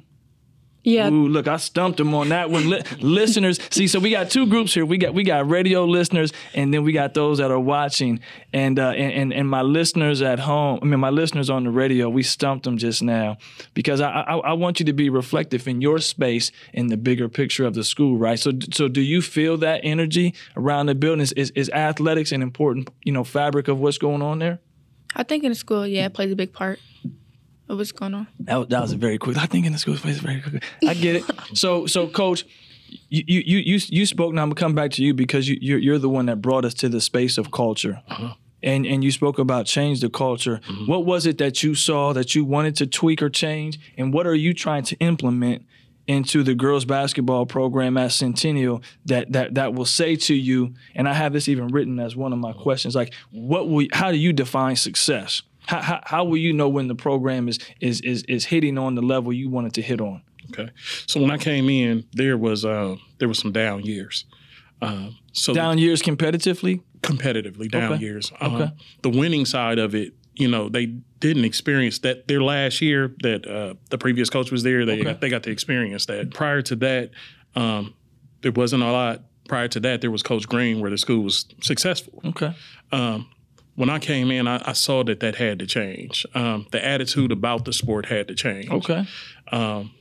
Yeah, 0.89 1.11
Ooh, 1.11 1.29
look, 1.29 1.47
I 1.47 1.59
stumped 1.59 2.01
him 2.01 2.15
on 2.15 2.31
that 2.31 2.49
one. 2.49 2.71
Li- 2.71 2.83
listeners, 3.01 3.61
see, 3.69 3.87
so 3.87 4.01
we 4.01 4.11
got 4.11 4.31
two 4.31 4.47
groups 4.47 4.73
here. 4.73 4.87
We 4.87 4.97
got 4.97 5.13
we 5.13 5.23
got 5.23 5.47
radio 5.47 5.85
listeners, 5.85 6.33
and 6.55 6.73
then 6.73 6.83
we 6.83 6.93
got 6.93 7.13
those 7.13 7.39
that 7.39 7.51
are 7.51 7.61
watching. 7.61 8.21
And 8.55 8.79
uh, 8.79 8.91
and, 8.91 9.13
and 9.13 9.33
and 9.35 9.49
my 9.51 9.61
listeners 9.61 10.23
at 10.23 10.39
home, 10.39 10.79
I 10.81 10.87
mean, 10.87 10.99
my 10.99 11.11
listeners 11.11 11.51
on 11.51 11.65
the 11.65 11.71
radio, 11.71 12.09
we 12.09 12.23
stumped 12.23 12.65
them 12.65 12.79
just 12.79 13.03
now 13.03 13.37
because 13.75 14.01
I, 14.01 14.09
I 14.09 14.37
I 14.39 14.53
want 14.55 14.81
you 14.81 14.87
to 14.87 14.95
be 14.95 15.11
reflective 15.11 15.69
in 15.69 15.83
your 15.83 15.99
space 15.99 16.51
in 16.73 16.87
the 16.87 16.97
bigger 16.97 17.29
picture 17.29 17.67
of 17.67 17.75
the 17.75 17.85
school, 17.85 18.17
right? 18.17 18.39
So 18.39 18.53
so 18.73 18.89
do 18.89 19.03
you 19.03 19.21
feel 19.21 19.59
that 19.59 19.83
energy 19.83 20.35
around 20.57 20.87
the 20.87 20.95
building? 20.95 21.21
Is 21.21 21.33
is, 21.33 21.51
is 21.51 21.69
athletics 21.69 22.33
an 22.33 22.41
important 22.41 22.89
you 23.03 23.13
know 23.13 23.25
fabric 23.25 23.69
of 23.69 23.79
what's 23.79 23.99
going 23.99 24.23
on 24.23 24.39
there? 24.39 24.61
I 25.15 25.23
think 25.23 25.45
in 25.45 25.51
the 25.51 25.55
school, 25.55 25.87
yeah, 25.87 26.07
it 26.07 26.15
plays 26.15 26.33
a 26.33 26.37
big 26.37 26.55
part 26.55 26.79
of 27.69 27.79
what's 27.79 27.93
going 27.93 28.15
on. 28.15 28.27
That, 28.41 28.57
was- 28.57 28.69
that 28.69 28.81
was 28.83 28.93
very 28.95 29.19
quick. 29.19 29.37
I 29.37 29.47
think 29.47 29.67
in 29.67 29.73
the 29.73 29.79
school 29.79 29.97
space, 29.97 30.19
very 30.19 30.41
quick. 30.41 30.63
I 30.87 30.95
get 30.95 31.17
it. 31.17 31.25
So, 31.55 31.87
so 31.87 32.07
coach, 32.09 32.45
you 33.09 33.23
you 33.27 33.41
you 33.47 33.59
you, 33.59 33.81
you 33.89 34.07
spoke. 34.07 34.33
Now 34.35 34.43
I'm 34.43 34.49
gonna 34.51 34.61
come 34.61 34.75
back 34.75 34.91
to 34.93 35.03
you 35.03 35.15
because 35.15 35.49
you 35.49 35.57
you're, 35.61 35.79
you're 35.79 35.99
the 35.99 36.09
one 36.09 36.27
that 36.27 36.43
brought 36.43 36.65
us 36.65 36.75
to 36.75 36.89
the 36.89 37.01
space 37.01 37.39
of 37.39 37.51
culture. 37.51 38.03
Uh-huh. 38.09 38.35
And, 38.63 38.85
and 38.87 39.05
you 39.05 39.13
spoke 39.13 39.39
about 39.39 39.67
change 39.67 40.01
the 40.01 40.11
culture. 40.11 40.61
Mm-hmm. 40.67 40.87
What 40.91 41.07
was 41.07 41.27
it 41.27 41.39
that 41.39 41.63
you 41.63 41.75
saw 41.77 42.13
that 42.13 42.35
you 42.35 42.45
wanted 42.45 42.75
to 42.77 42.87
tweak 42.89 43.23
or 43.23 43.31
change? 43.31 43.79
And 43.97 44.13
what 44.13 44.27
are 44.27 44.35
you 44.35 44.53
trying 44.53 44.83
to 44.85 44.97
implement 44.99 45.65
into 46.09 46.43
the 46.43 46.55
girls 46.55 46.85
basketball 46.85 47.47
program 47.47 47.97
at 47.97 48.11
Centennial 48.13 48.83
that 49.07 49.31
that 49.33 49.55
that 49.55 49.75
will 49.75 49.85
say 49.87 50.17
to 50.17 50.35
you? 50.35 50.75
And 50.95 51.09
I 51.09 51.15
have 51.15 51.33
this 51.33 51.49
even 51.49 51.69
written 51.69 52.01
as 52.01 52.17
one 52.17 52.33
of 52.33 52.39
my 52.41 52.53
questions. 52.53 52.95
Like, 52.97 53.15
what 53.31 53.69
will? 53.69 53.87
How 53.93 54.11
do 54.11 54.19
you 54.19 54.33
define 54.33 54.77
success? 54.77 55.43
How, 55.69 55.83
how, 55.83 56.01
how 56.05 56.25
will 56.25 56.39
you 56.39 56.53
know 56.53 56.69
when 56.69 56.89
the 56.89 56.95
program 56.95 57.49
is 57.49 57.59
is 57.81 58.01
is 58.01 58.23
is 58.25 58.45
hitting 58.47 58.79
on 58.79 58.95
the 58.95 59.03
level 59.03 59.33
you 59.33 59.51
wanted 59.51 59.75
to 59.75 59.83
hit 59.83 60.01
on? 60.01 60.23
Okay. 60.51 60.71
So 61.07 61.21
when 61.21 61.31
I 61.31 61.37
came 61.37 61.69
in, 61.69 62.05
there 62.13 62.39
was 62.39 62.65
uh, 62.65 62.97
there 63.19 63.29
was 63.29 63.39
some 63.39 63.53
down 63.53 63.85
years. 63.85 64.25
Uh, 64.81 65.11
so 65.33 65.53
Down 65.53 65.77
years 65.77 66.01
competitively. 66.03 66.81
competitively 67.03 67.69
down 67.71 67.93
Okay. 67.95 68.03
years. 68.03 68.33
Um, 68.41 68.55
Okay. 68.55 68.71
The 69.03 69.11
winning 69.11 69.45
side 69.45 69.79
of 69.79 69.95
it, 69.95 70.15
you 70.37 70.49
know, 70.49 70.69
they 70.69 70.87
didn't 71.21 71.45
experience 71.45 71.99
that. 72.01 72.29
Their 72.29 72.41
last 72.41 72.81
year 72.81 73.13
that 73.23 73.45
uh, 73.47 73.75
the 73.91 73.99
previous 73.99 74.31
coach 74.31 74.51
was 74.53 74.63
there, 74.63 74.87
they 74.87 74.93
Okay. 74.95 75.03
got, 75.05 75.21
they 75.21 75.29
got 75.29 75.43
to 75.43 75.51
experience 75.51 76.07
that. 76.07 76.31
Prior 76.33 76.63
to 76.63 76.77
that, 76.77 77.11
um, 77.57 77.93
there 78.43 78.53
wasn't 78.53 78.85
a 78.85 78.91
lot. 78.93 79.23
Prior 79.49 79.67
to 79.69 79.81
that, 79.81 80.01
there 80.01 80.11
was 80.13 80.23
Coach 80.23 80.49
Green, 80.49 80.81
where 80.81 80.91
the 80.91 80.99
school 80.99 81.25
was 81.25 81.45
successful. 81.61 82.21
Okay. 82.25 82.55
Um, 82.93 83.29
when 83.79 83.89
I 83.91 83.99
came 83.99 84.31
in, 84.31 84.47
I, 84.49 84.63
I 84.67 84.73
saw 84.73 85.05
that 85.05 85.21
that 85.21 85.37
had 85.37 85.59
to 85.61 85.67
change. 85.67 86.27
Um, 86.35 86.67
the 86.73 86.85
attitude 86.85 87.31
about 87.33 87.65
the 87.65 87.73
sport 87.73 88.07
had 88.07 88.27
to 88.29 88.35
change. 88.35 88.69
Okay. 88.71 89.07
Um, 89.53 89.93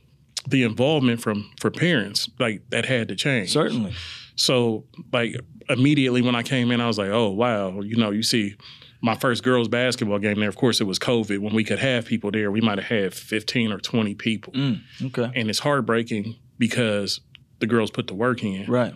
the 0.48 0.64
involvement 0.64 1.22
from 1.22 1.50
for 1.60 1.70
parents, 1.72 2.30
like 2.40 2.62
that, 2.72 2.86
had 2.86 3.08
to 3.10 3.16
change. 3.16 3.52
Certainly. 3.52 3.94
So 4.36 4.86
like 5.14 5.36
immediately 5.70 6.22
when 6.22 6.36
I 6.36 6.44
came 6.44 6.72
in, 6.72 6.82
I 6.82 6.88
was 6.88 6.98
like, 6.98 7.10
oh 7.10 7.30
wow, 7.30 7.82
you 7.82 7.96
know, 7.98 8.12
you 8.12 8.24
see 8.24 8.56
my 9.02 9.16
first 9.16 9.44
girls 9.44 9.68
basketball 9.68 10.20
game 10.20 10.40
there. 10.40 10.50
Of 10.50 10.56
course, 10.56 10.82
it 10.82 10.86
was 10.86 11.00
COVID 11.00 11.40
when 11.40 11.54
we 11.54 11.64
could 11.64 11.80
have 11.80 12.06
people 12.06 12.32
there. 12.32 12.50
We 12.52 12.62
might 12.62 12.78
have 12.80 12.88
had 12.88 13.14
fifteen 13.14 13.72
or 13.72 13.78
twenty 13.80 14.16
people, 14.16 14.54
Mm, 14.54 14.82
okay. 15.08 15.32
and 15.36 15.50
it's 15.50 15.60
heartbreaking 15.60 16.36
because 16.58 17.20
the 17.60 17.68
girls 17.68 17.92
put 17.92 18.08
the 18.08 18.16
work 18.16 18.44
in, 18.44 18.66
Right. 18.72 18.94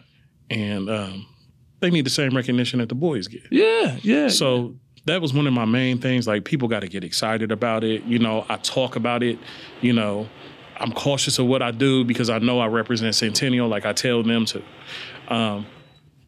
and 0.49 0.89
um, 0.89 1.27
they 1.81 1.89
need 1.89 2.05
the 2.05 2.11
same 2.11 2.35
recognition 2.35 2.79
that 2.79 2.89
the 2.89 2.95
boys 2.95 3.27
get. 3.27 3.41
Yeah. 3.51 3.97
Yeah. 4.01 4.29
So 4.29 4.75
that 5.05 5.21
was 5.21 5.33
one 5.33 5.47
of 5.47 5.53
my 5.53 5.65
main 5.65 5.97
things. 5.97 6.27
Like 6.27 6.45
people 6.45 6.67
got 6.67 6.81
to 6.81 6.87
get 6.87 7.03
excited 7.03 7.51
about 7.51 7.83
it. 7.83 8.03
You 8.03 8.19
know, 8.19 8.45
I 8.47 8.57
talk 8.57 8.95
about 8.95 9.23
it. 9.23 9.37
You 9.81 9.93
know, 9.93 10.29
I'm 10.77 10.91
cautious 10.91 11.39
of 11.39 11.47
what 11.47 11.61
I 11.61 11.71
do 11.71 12.03
because 12.05 12.29
I 12.29 12.39
know 12.39 12.59
I 12.59 12.67
represent 12.67 13.15
Centennial. 13.15 13.67
Like 13.67 13.85
I 13.85 13.93
tell 13.93 14.23
them 14.23 14.45
to. 14.45 14.63
Um, 15.27 15.65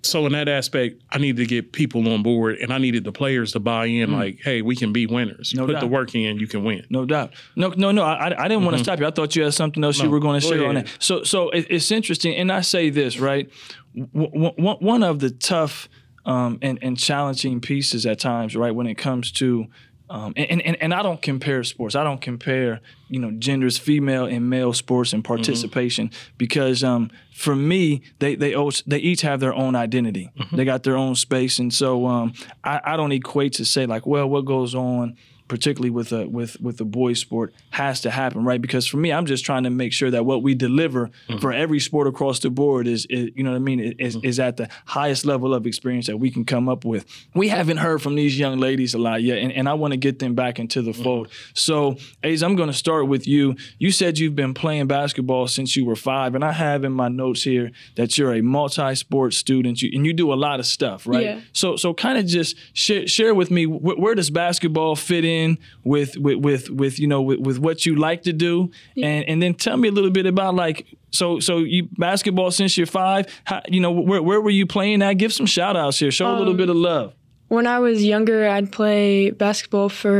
so 0.03 0.25
in 0.25 0.33
that 0.33 0.47
aspect, 0.50 1.01
I 1.09 1.17
needed 1.17 1.38
to 1.38 1.45
get 1.45 1.71
people 1.71 2.07
on 2.13 2.23
board, 2.23 2.57
and 2.57 2.71
I 2.73 2.77
needed 2.77 3.03
the 3.03 3.11
players 3.11 3.53
to 3.53 3.59
buy 3.59 3.85
in. 3.85 4.11
Like, 4.11 4.39
hey, 4.44 4.61
we 4.61 4.75
can 4.75 4.91
be 4.94 5.05
winners. 5.07 5.53
Mm. 5.53 5.57
No 5.57 5.65
put 5.65 5.71
doubt. 5.73 5.81
the 5.81 5.88
work 5.88 6.13
in, 6.13 6.38
you 6.39 6.47
can 6.47 6.63
win. 6.63 6.85
No 6.89 7.05
doubt. 7.05 7.33
No, 7.55 7.69
no, 7.69 7.91
no. 7.91 8.03
I, 8.03 8.44
I 8.44 8.47
didn't 8.47 8.65
want 8.65 8.77
to 8.77 8.83
stop 8.83 9.00
you. 9.00 9.07
I 9.07 9.11
thought 9.11 9.35
you 9.35 9.44
had 9.44 9.53
something 9.53 9.83
else 9.83 9.97
you 9.97 10.03
Mm-hmm. 10.03 10.11
Were 10.11 10.19
going 10.19 10.41
to 10.41 10.47
share 10.47 10.67
on 10.67 10.75
that. 10.75 10.88
So, 11.00 11.23
so 11.23 11.50
it, 11.51 11.67
it's 11.69 11.89
interesting. 11.91 12.35
And 12.35 12.51
I 12.51 12.61
say 12.61 12.89
this 12.89 13.17
right. 13.19 13.50
W- 13.95 14.51
w- 14.51 14.77
one 14.79 15.03
of 15.03 15.19
the 15.19 15.29
tough 15.29 15.88
um, 16.25 16.59
and 16.61 16.79
and 16.81 16.97
challenging 16.97 17.59
pieces 17.61 18.05
at 18.05 18.19
times, 18.19 18.55
right, 18.55 18.71
when 18.73 18.88
it 18.88 18.95
comes 18.95 19.31
to 19.33 19.67
um, 20.13 20.31
and, 20.38 20.62
and 20.62 20.77
and 20.80 20.94
I 20.94 21.01
don't 21.01 21.19
compare 21.19 21.63
sports. 21.63 21.96
I 21.96 22.03
don't 22.03 22.22
compare 22.22 22.82
you 23.10 23.20
know 23.20 23.32
genders, 23.32 23.79
female 23.79 24.25
and 24.25 24.48
male 24.48 24.72
sports 24.72 25.12
and 25.12 25.24
participation 25.24 26.12
because 26.38 26.84
um, 26.84 27.10
for 27.34 27.55
me 27.55 28.03
they 28.20 28.36
they 28.36 28.53
they 28.86 29.00
each 29.00 29.22
have 29.22 29.39
their 29.39 29.55
own 29.55 29.75
identity. 29.75 30.29
They 30.51 30.65
got 30.65 30.84
their 30.84 30.98
own 30.98 31.15
space, 31.15 31.58
and 31.58 31.74
so 31.74 32.05
um, 32.05 32.34
I, 32.63 32.79
I 32.86 32.96
don't 32.96 33.12
equate 33.12 33.53
to 33.53 33.65
say 33.65 33.88
like, 33.88 34.05
well, 34.05 34.29
what 34.29 34.46
goes 34.46 34.75
on 34.75 35.17
particularly 35.53 35.91
with 35.91 36.12
a 36.12 36.27
with 36.27 36.60
with 36.62 36.77
the 36.77 36.83
boys 36.83 37.19
sport 37.19 37.53
has 37.69 38.01
to 38.01 38.10
happen 38.10 38.43
right? 38.43 38.60
Because 38.60 38.88
for 38.88 38.98
me 38.98 39.13
i'm 39.13 39.27
just 39.27 39.45
trying 39.45 39.65
to 39.65 39.69
make 39.69 39.93
sure 39.93 40.10
that 40.10 40.25
what 40.25 40.41
we 40.41 40.55
deliver 40.55 41.12
mm-hmm. 41.29 41.38
for 41.38 41.53
every 41.53 41.79
sport 41.79 42.07
across 42.07 42.39
the 42.39 42.50
board 42.50 42.88
is, 42.88 43.05
is 43.05 43.29
you 43.36 43.43
know 43.43 43.51
what 43.51 43.57
i 43.57 43.60
mean 43.60 43.79
is, 43.79 44.15
mm-hmm. 44.15 44.25
is 44.25 44.39
at 44.39 44.57
the 44.57 44.67
highest 44.88 45.27
level 45.27 45.53
of 45.53 45.67
experience 45.67 46.07
that 46.07 46.17
we 46.17 46.31
can 46.31 46.43
come 46.43 46.67
up 46.67 46.86
with. 46.86 47.05
We 47.36 47.50
haven't 47.50 47.77
heard 47.77 48.01
from 48.01 48.15
these 48.15 48.39
young 48.39 48.57
ladies 48.57 48.95
a 48.95 48.98
lot 48.98 49.22
yet 49.22 49.38
and, 49.38 49.51
and 49.51 49.69
i 49.69 49.75
want 49.75 49.91
to 49.91 49.98
get 49.98 50.17
them 50.17 50.33
back 50.33 50.57
into 50.57 50.81
the 50.81 50.89
mm-hmm. 50.89 51.03
fold. 51.03 51.27
So 51.53 51.98
Ace, 52.24 52.41
i'm 52.41 52.55
going 52.55 52.72
to 52.72 52.79
start 52.86 53.07
with 53.07 53.27
you. 53.27 53.55
You 53.77 53.91
said 53.91 54.17
you've 54.17 54.36
been 54.36 54.55
playing 54.55 54.88
basketball 54.88 55.48
since 55.48 55.75
you 55.75 55.86
were 55.86 55.95
five 55.95 56.33
and 56.33 56.43
i 56.43 56.51
have 56.51 56.83
in 56.83 56.93
my 56.93 57.10
notes 57.10 57.43
here 57.43 57.69
that 57.95 58.17
you're 58.17 58.33
a 58.33 58.41
multi-sport 58.41 59.36
student. 59.36 59.83
You, 59.83 59.91
and 59.93 60.03
you 60.03 60.13
do 60.13 60.33
a 60.33 60.39
lot 60.48 60.60
of 60.60 60.65
stuff 60.65 61.05
right? 61.05 61.25
Yeah. 61.25 61.41
so 61.51 61.75
so 61.75 61.93
kind 61.93 62.17
of 62.17 62.25
just 62.25 62.55
share 62.74 63.05
share 63.05 63.36
with 63.36 63.51
me 63.51 63.65
wh- 63.65 64.00
where 64.00 64.15
does 64.15 64.31
basketball 64.31 64.95
fit 64.95 65.24
in 65.24 65.42
with 65.83 66.12
with 66.17 66.38
with, 66.47 66.69
with 66.81 67.00
you 67.01 67.07
know 67.07 67.21
with, 67.29 67.39
with 67.47 67.57
what 67.59 67.85
you 67.85 67.93
like 68.09 68.21
to 68.23 68.33
do 68.33 68.69
and 69.09 69.21
and 69.29 69.38
then 69.41 69.53
tell 69.53 69.77
me 69.77 69.88
a 69.88 69.91
little 69.97 70.12
bit 70.19 70.25
about 70.25 70.55
like 70.65 70.77
so 71.12 71.39
so 71.39 71.53
you 71.73 71.88
basketball 71.97 72.51
since 72.51 72.77
you're 72.77 72.88
five 73.03 73.23
how, 73.50 73.62
you 73.75 73.79
know 73.83 73.91
where 74.09 74.21
where 74.27 74.41
were 74.45 74.55
you 74.62 74.65
playing 74.65 75.01
at 75.01 75.13
give 75.23 75.31
some 75.33 75.45
shout 75.47 75.75
outs 75.75 76.00
here 76.00 76.12
show 76.12 76.27
a 76.29 76.38
little 76.41 76.53
Um, 76.57 76.57
bit 76.63 76.69
of 76.69 76.75
love 76.75 77.09
When 77.50 77.67
I 77.67 77.77
was 77.88 77.97
younger, 78.13 78.39
I'd 78.55 78.71
play 78.71 79.29
basketball 79.45 79.89
for 79.89 80.17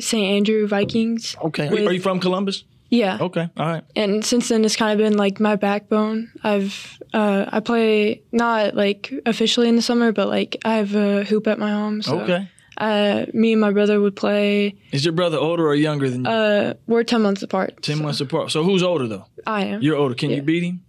St. 0.00 0.26
Andrew 0.36 0.60
Vikings. 0.68 1.34
okay 1.48 1.66
are, 1.68 1.88
are 1.88 1.92
you 1.98 2.00
from 2.08 2.20
Columbus 2.20 2.64
Yeah. 2.90 3.18
okay 3.28 3.46
all 3.60 3.66
right 3.72 3.84
And 4.02 4.24
since 4.30 4.44
then, 4.50 4.64
it's 4.64 4.76
kind 4.82 4.92
of 4.94 4.98
been 5.04 5.16
like 5.24 5.36
my 5.48 5.56
backbone. 5.56 6.18
I've 6.44 6.74
uh, 7.20 7.42
I 7.56 7.58
play 7.60 8.22
not 8.32 8.74
like 8.82 9.00
officially 9.32 9.68
in 9.68 9.76
the 9.80 9.82
summer, 9.90 10.08
but 10.18 10.26
like 10.36 10.52
I 10.70 10.72
have 10.80 10.92
a 10.94 11.24
hoop 11.30 11.44
at 11.52 11.58
my 11.58 11.72
home. 11.80 12.02
So 12.02 12.20
okay 12.22 12.42
uh, 12.78 13.26
me 13.32 13.52
and 13.52 13.60
my 13.60 13.70
brother 13.72 14.00
would 14.00 14.16
play. 14.16 14.74
is 14.92 15.04
your 15.04 15.12
brother 15.12 15.38
older 15.38 15.66
or 15.66 15.74
younger 15.74 16.08
than 16.10 16.24
you 16.24 16.30
Uh, 16.30 16.74
we're 16.86 17.04
ten 17.04 17.22
months 17.22 17.42
apart. 17.42 17.82
ten 17.82 17.96
so 17.98 18.02
months 18.02 18.20
apart 18.20 18.50
so 18.50 18.62
who's 18.64 18.82
older 18.82 19.06
though 19.06 19.26
I 19.46 19.64
am. 19.64 19.82
you're 19.82 19.96
older 19.96 20.14
can 20.14 20.30
you 20.30 20.42
beat 20.42 20.62
him 20.64 20.80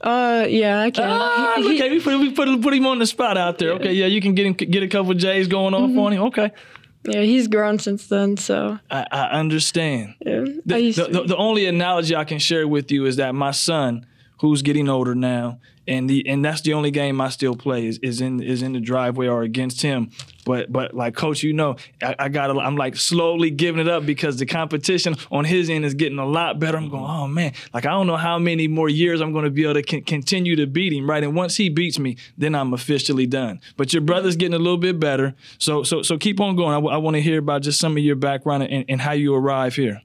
Uh, 0.00 0.44
yeah, 0.48 0.80
I 0.86 0.90
can. 0.90 1.04
Ah, 1.08 1.54
He- 1.56 1.62
he- 1.68 1.74
okay, 1.82 1.88
we 1.90 2.00
put, 2.00 2.18
we 2.20 2.30
put 2.30 2.46
put 2.62 2.74
him 2.74 2.86
on 2.86 2.98
the 2.98 3.06
spot 3.06 3.36
out 3.38 3.56
there. 3.58 3.72
Okay, 3.76 3.94
yeah, 3.94 4.06
you 4.14 4.20
can 4.20 4.34
get 4.34 4.44
him 4.46 4.52
get 4.52 4.82
a 4.82 4.88
couple 4.88 5.14
J's 5.14 5.48
going 5.48 5.72
off 5.74 5.88
Mm-hmm. 5.88 5.98
on 6.04 6.12
him. 6.12 6.22
Okay, 6.28 6.50
yeah, 7.08 7.22
he's 7.22 7.48
grown 7.48 7.78
since 7.78 8.06
then, 8.08 8.36
so 8.36 8.78
I, 8.90 9.06
I 9.10 9.22
understand. 9.40 10.14
yeah. 10.20 10.44
I 10.44 10.60
The, 10.66 10.80
used 10.88 10.98
the, 11.00 11.06
the, 11.16 11.22
the 11.32 11.36
only 11.36 11.64
analogy 11.66 12.14
I 12.14 12.24
can 12.24 12.38
share 12.38 12.68
with 12.68 12.92
you 12.92 13.06
is 13.06 13.16
that 13.16 13.34
my 13.34 13.52
son, 13.52 14.04
who's 14.42 14.60
getting 14.62 14.86
older 14.88 15.14
now, 15.14 15.58
and 15.88 16.08
the 16.10 16.26
and 16.28 16.44
that's 16.44 16.60
the 16.62 16.74
only 16.74 16.90
game 16.90 17.20
I 17.20 17.28
still 17.28 17.56
play 17.56 17.86
is, 17.86 17.98
is 17.98 18.20
in 18.20 18.42
is 18.42 18.62
in 18.62 18.72
the 18.72 18.80
driveway 18.80 19.28
or 19.28 19.42
against 19.42 19.82
him. 19.82 20.10
But 20.44 20.72
but 20.72 20.94
like 20.94 21.14
coach, 21.14 21.42
you 21.42 21.52
know, 21.52 21.76
I, 22.02 22.14
I 22.18 22.28
got 22.28 22.50
I'm 22.56 22.76
like 22.76 22.96
slowly 22.96 23.50
giving 23.50 23.80
it 23.80 23.88
up 23.88 24.06
because 24.06 24.38
the 24.38 24.46
competition 24.46 25.16
on 25.30 25.44
his 25.44 25.70
end 25.70 25.84
is 25.84 25.94
getting 25.94 26.18
a 26.18 26.26
lot 26.26 26.58
better. 26.58 26.76
I'm 26.76 26.88
going, 26.88 27.04
oh 27.04 27.26
man, 27.26 27.52
like 27.72 27.86
I 27.86 27.90
don't 27.90 28.06
know 28.06 28.16
how 28.16 28.38
many 28.38 28.68
more 28.68 28.88
years 28.88 29.20
I'm 29.20 29.32
going 29.32 29.44
to 29.44 29.50
be 29.50 29.64
able 29.64 29.74
to 29.74 29.82
con- 29.82 30.02
continue 30.02 30.56
to 30.56 30.66
beat 30.66 30.92
him, 30.92 31.08
right? 31.08 31.22
And 31.22 31.34
once 31.34 31.56
he 31.56 31.68
beats 31.68 31.98
me, 31.98 32.16
then 32.36 32.54
I'm 32.54 32.72
officially 32.72 33.26
done. 33.26 33.60
But 33.76 33.92
your 33.92 34.02
brother's 34.02 34.36
getting 34.36 34.54
a 34.54 34.58
little 34.58 34.78
bit 34.78 35.00
better, 35.00 35.34
so 35.58 35.82
so 35.82 36.02
so 36.02 36.18
keep 36.18 36.40
on 36.40 36.56
going. 36.56 36.74
I, 36.74 36.96
want 36.96 37.14
to 37.14 37.22
hear 37.22 37.38
about 37.38 37.62
just 37.62 37.78
some 37.78 37.96
of 37.96 38.02
your 38.02 38.16
background 38.16 38.64
and, 38.64 38.84
and 38.88 39.00
how 39.00 39.12
you 39.12 39.34
arrive 39.34 39.76
here. 39.76 40.02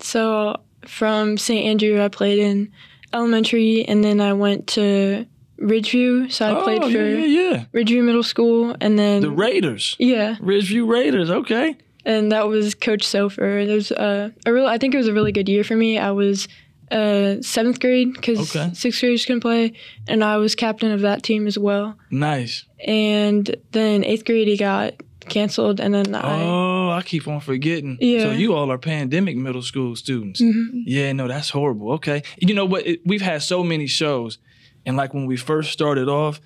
So 0.00 0.56
from 0.86 1.36
St. 1.36 1.64
Andrew, 1.66 2.02
I 2.02 2.08
played 2.08 2.38
in 2.38 2.72
elementary, 3.16 3.84
and 3.88 4.04
then 4.04 4.20
I 4.20 4.32
went 4.34 4.66
to 4.68 5.26
Ridgeview. 5.60 6.30
So 6.30 6.50
I 6.50 6.62
played 6.62 6.82
oh, 6.82 6.90
for 6.90 6.98
yeah, 6.98 7.24
yeah, 7.26 7.50
yeah. 7.50 7.64
Ridgeview 7.74 8.04
Middle 8.04 8.22
School, 8.22 8.76
and 8.80 8.98
then 8.98 9.22
The 9.22 9.30
Raiders, 9.30 9.96
yeah, 9.98 10.36
Ridgeview 10.36 10.86
Raiders. 10.88 11.30
Okay. 11.30 11.76
and 12.04 12.30
that 12.30 12.46
was 12.48 12.74
Coach 12.74 13.02
Sofer. 13.06 13.64
It 13.66 13.72
was 13.72 13.90
uh, 13.92 14.30
a 14.44 14.52
real. 14.52 14.66
I 14.66 14.78
think 14.78 14.94
it 14.94 14.98
was 14.98 15.08
a 15.08 15.12
really 15.12 15.32
good 15.32 15.48
year 15.48 15.64
for 15.64 15.74
me. 15.76 15.98
I 15.98 16.10
was 16.12 16.46
uh, 16.92 17.40
seventh 17.42 17.80
grade 17.80 18.12
because 18.12 18.54
Okay. 18.54 18.72
sixth 18.74 19.00
graders 19.00 19.24
can 19.24 19.40
play, 19.40 19.72
and 20.06 20.22
I 20.22 20.36
was 20.36 20.54
captain 20.54 20.92
of 20.92 21.00
that 21.00 21.22
team 21.22 21.46
as 21.46 21.58
well. 21.58 21.96
Nice. 22.10 22.64
And 22.86 23.56
then 23.72 24.04
eighth 24.04 24.24
grade, 24.24 24.46
he 24.46 24.56
got 24.56 24.92
canceled, 25.28 25.80
and 25.80 25.94
then 25.94 26.14
I. 26.14 26.42
Oh, 26.42 26.90
I 26.90 27.02
keep 27.02 27.26
on 27.28 27.40
forgetting. 27.40 27.98
Yeah. 28.00 28.20
So 28.20 28.30
you 28.30 28.54
all 28.54 28.70
are 28.72 28.78
pandemic 28.78 29.36
middle 29.36 29.62
school 29.62 29.96
students. 29.96 30.40
Mhm. 30.40 30.82
Yeah, 30.86 31.12
no, 31.12 31.28
that's 31.28 31.50
horrible. 31.50 31.92
Okay. 31.92 32.22
You 32.38 32.54
know 32.54 32.64
what? 32.64 32.86
It, 32.86 33.00
we've 33.04 33.22
had 33.22 33.42
so 33.42 33.62
many 33.62 33.86
shows, 33.86 34.38
and 34.84 34.96
like 34.96 35.12
when 35.14 35.26
we 35.26 35.36
first 35.36 35.72
started 35.72 36.08
off, 36.08 36.40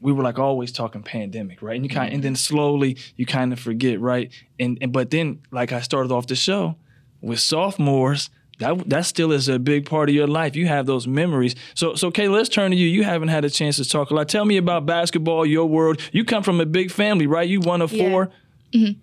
we 0.00 0.12
were 0.12 0.22
like 0.22 0.38
always 0.38 0.72
talking 0.72 1.02
pandemic, 1.02 1.62
right? 1.62 1.76
And 1.76 1.84
you 1.84 1.90
kind, 1.90 2.12
and 2.12 2.22
then 2.22 2.36
slowly 2.36 2.96
you 3.16 3.26
kind 3.26 3.52
of 3.52 3.58
forget, 3.58 4.00
right? 4.00 4.30
And 4.58 4.78
and 4.80 4.92
but 4.92 5.10
then 5.10 5.40
like 5.50 5.72
I 5.72 5.80
started 5.80 6.12
off 6.12 6.26
the 6.26 6.36
show 6.36 6.76
with 7.20 7.40
sophomores. 7.40 8.30
That, 8.58 8.88
that 8.88 9.04
still 9.04 9.32
is 9.32 9.48
a 9.48 9.58
big 9.58 9.84
part 9.84 10.08
of 10.08 10.14
your 10.14 10.26
life. 10.26 10.56
You 10.56 10.66
have 10.66 10.86
those 10.86 11.06
memories. 11.06 11.54
So, 11.74 11.94
so 11.94 12.10
Kay, 12.10 12.28
let's 12.28 12.48
turn 12.48 12.70
to 12.70 12.76
you. 12.76 12.88
You 12.88 13.02
haven't 13.04 13.28
had 13.28 13.44
a 13.44 13.50
chance 13.50 13.76
to 13.76 13.84
talk 13.84 14.10
a 14.10 14.14
lot. 14.14 14.28
Tell 14.30 14.44
me 14.46 14.56
about 14.56 14.86
basketball, 14.86 15.44
your 15.44 15.66
world. 15.66 16.00
You 16.12 16.24
come 16.24 16.42
from 16.42 16.60
a 16.60 16.66
big 16.66 16.90
family, 16.90 17.26
right? 17.26 17.46
You 17.48 17.60
one 17.60 17.82
of 17.82 17.92
Yeah. 17.92 18.08
4 18.08 18.30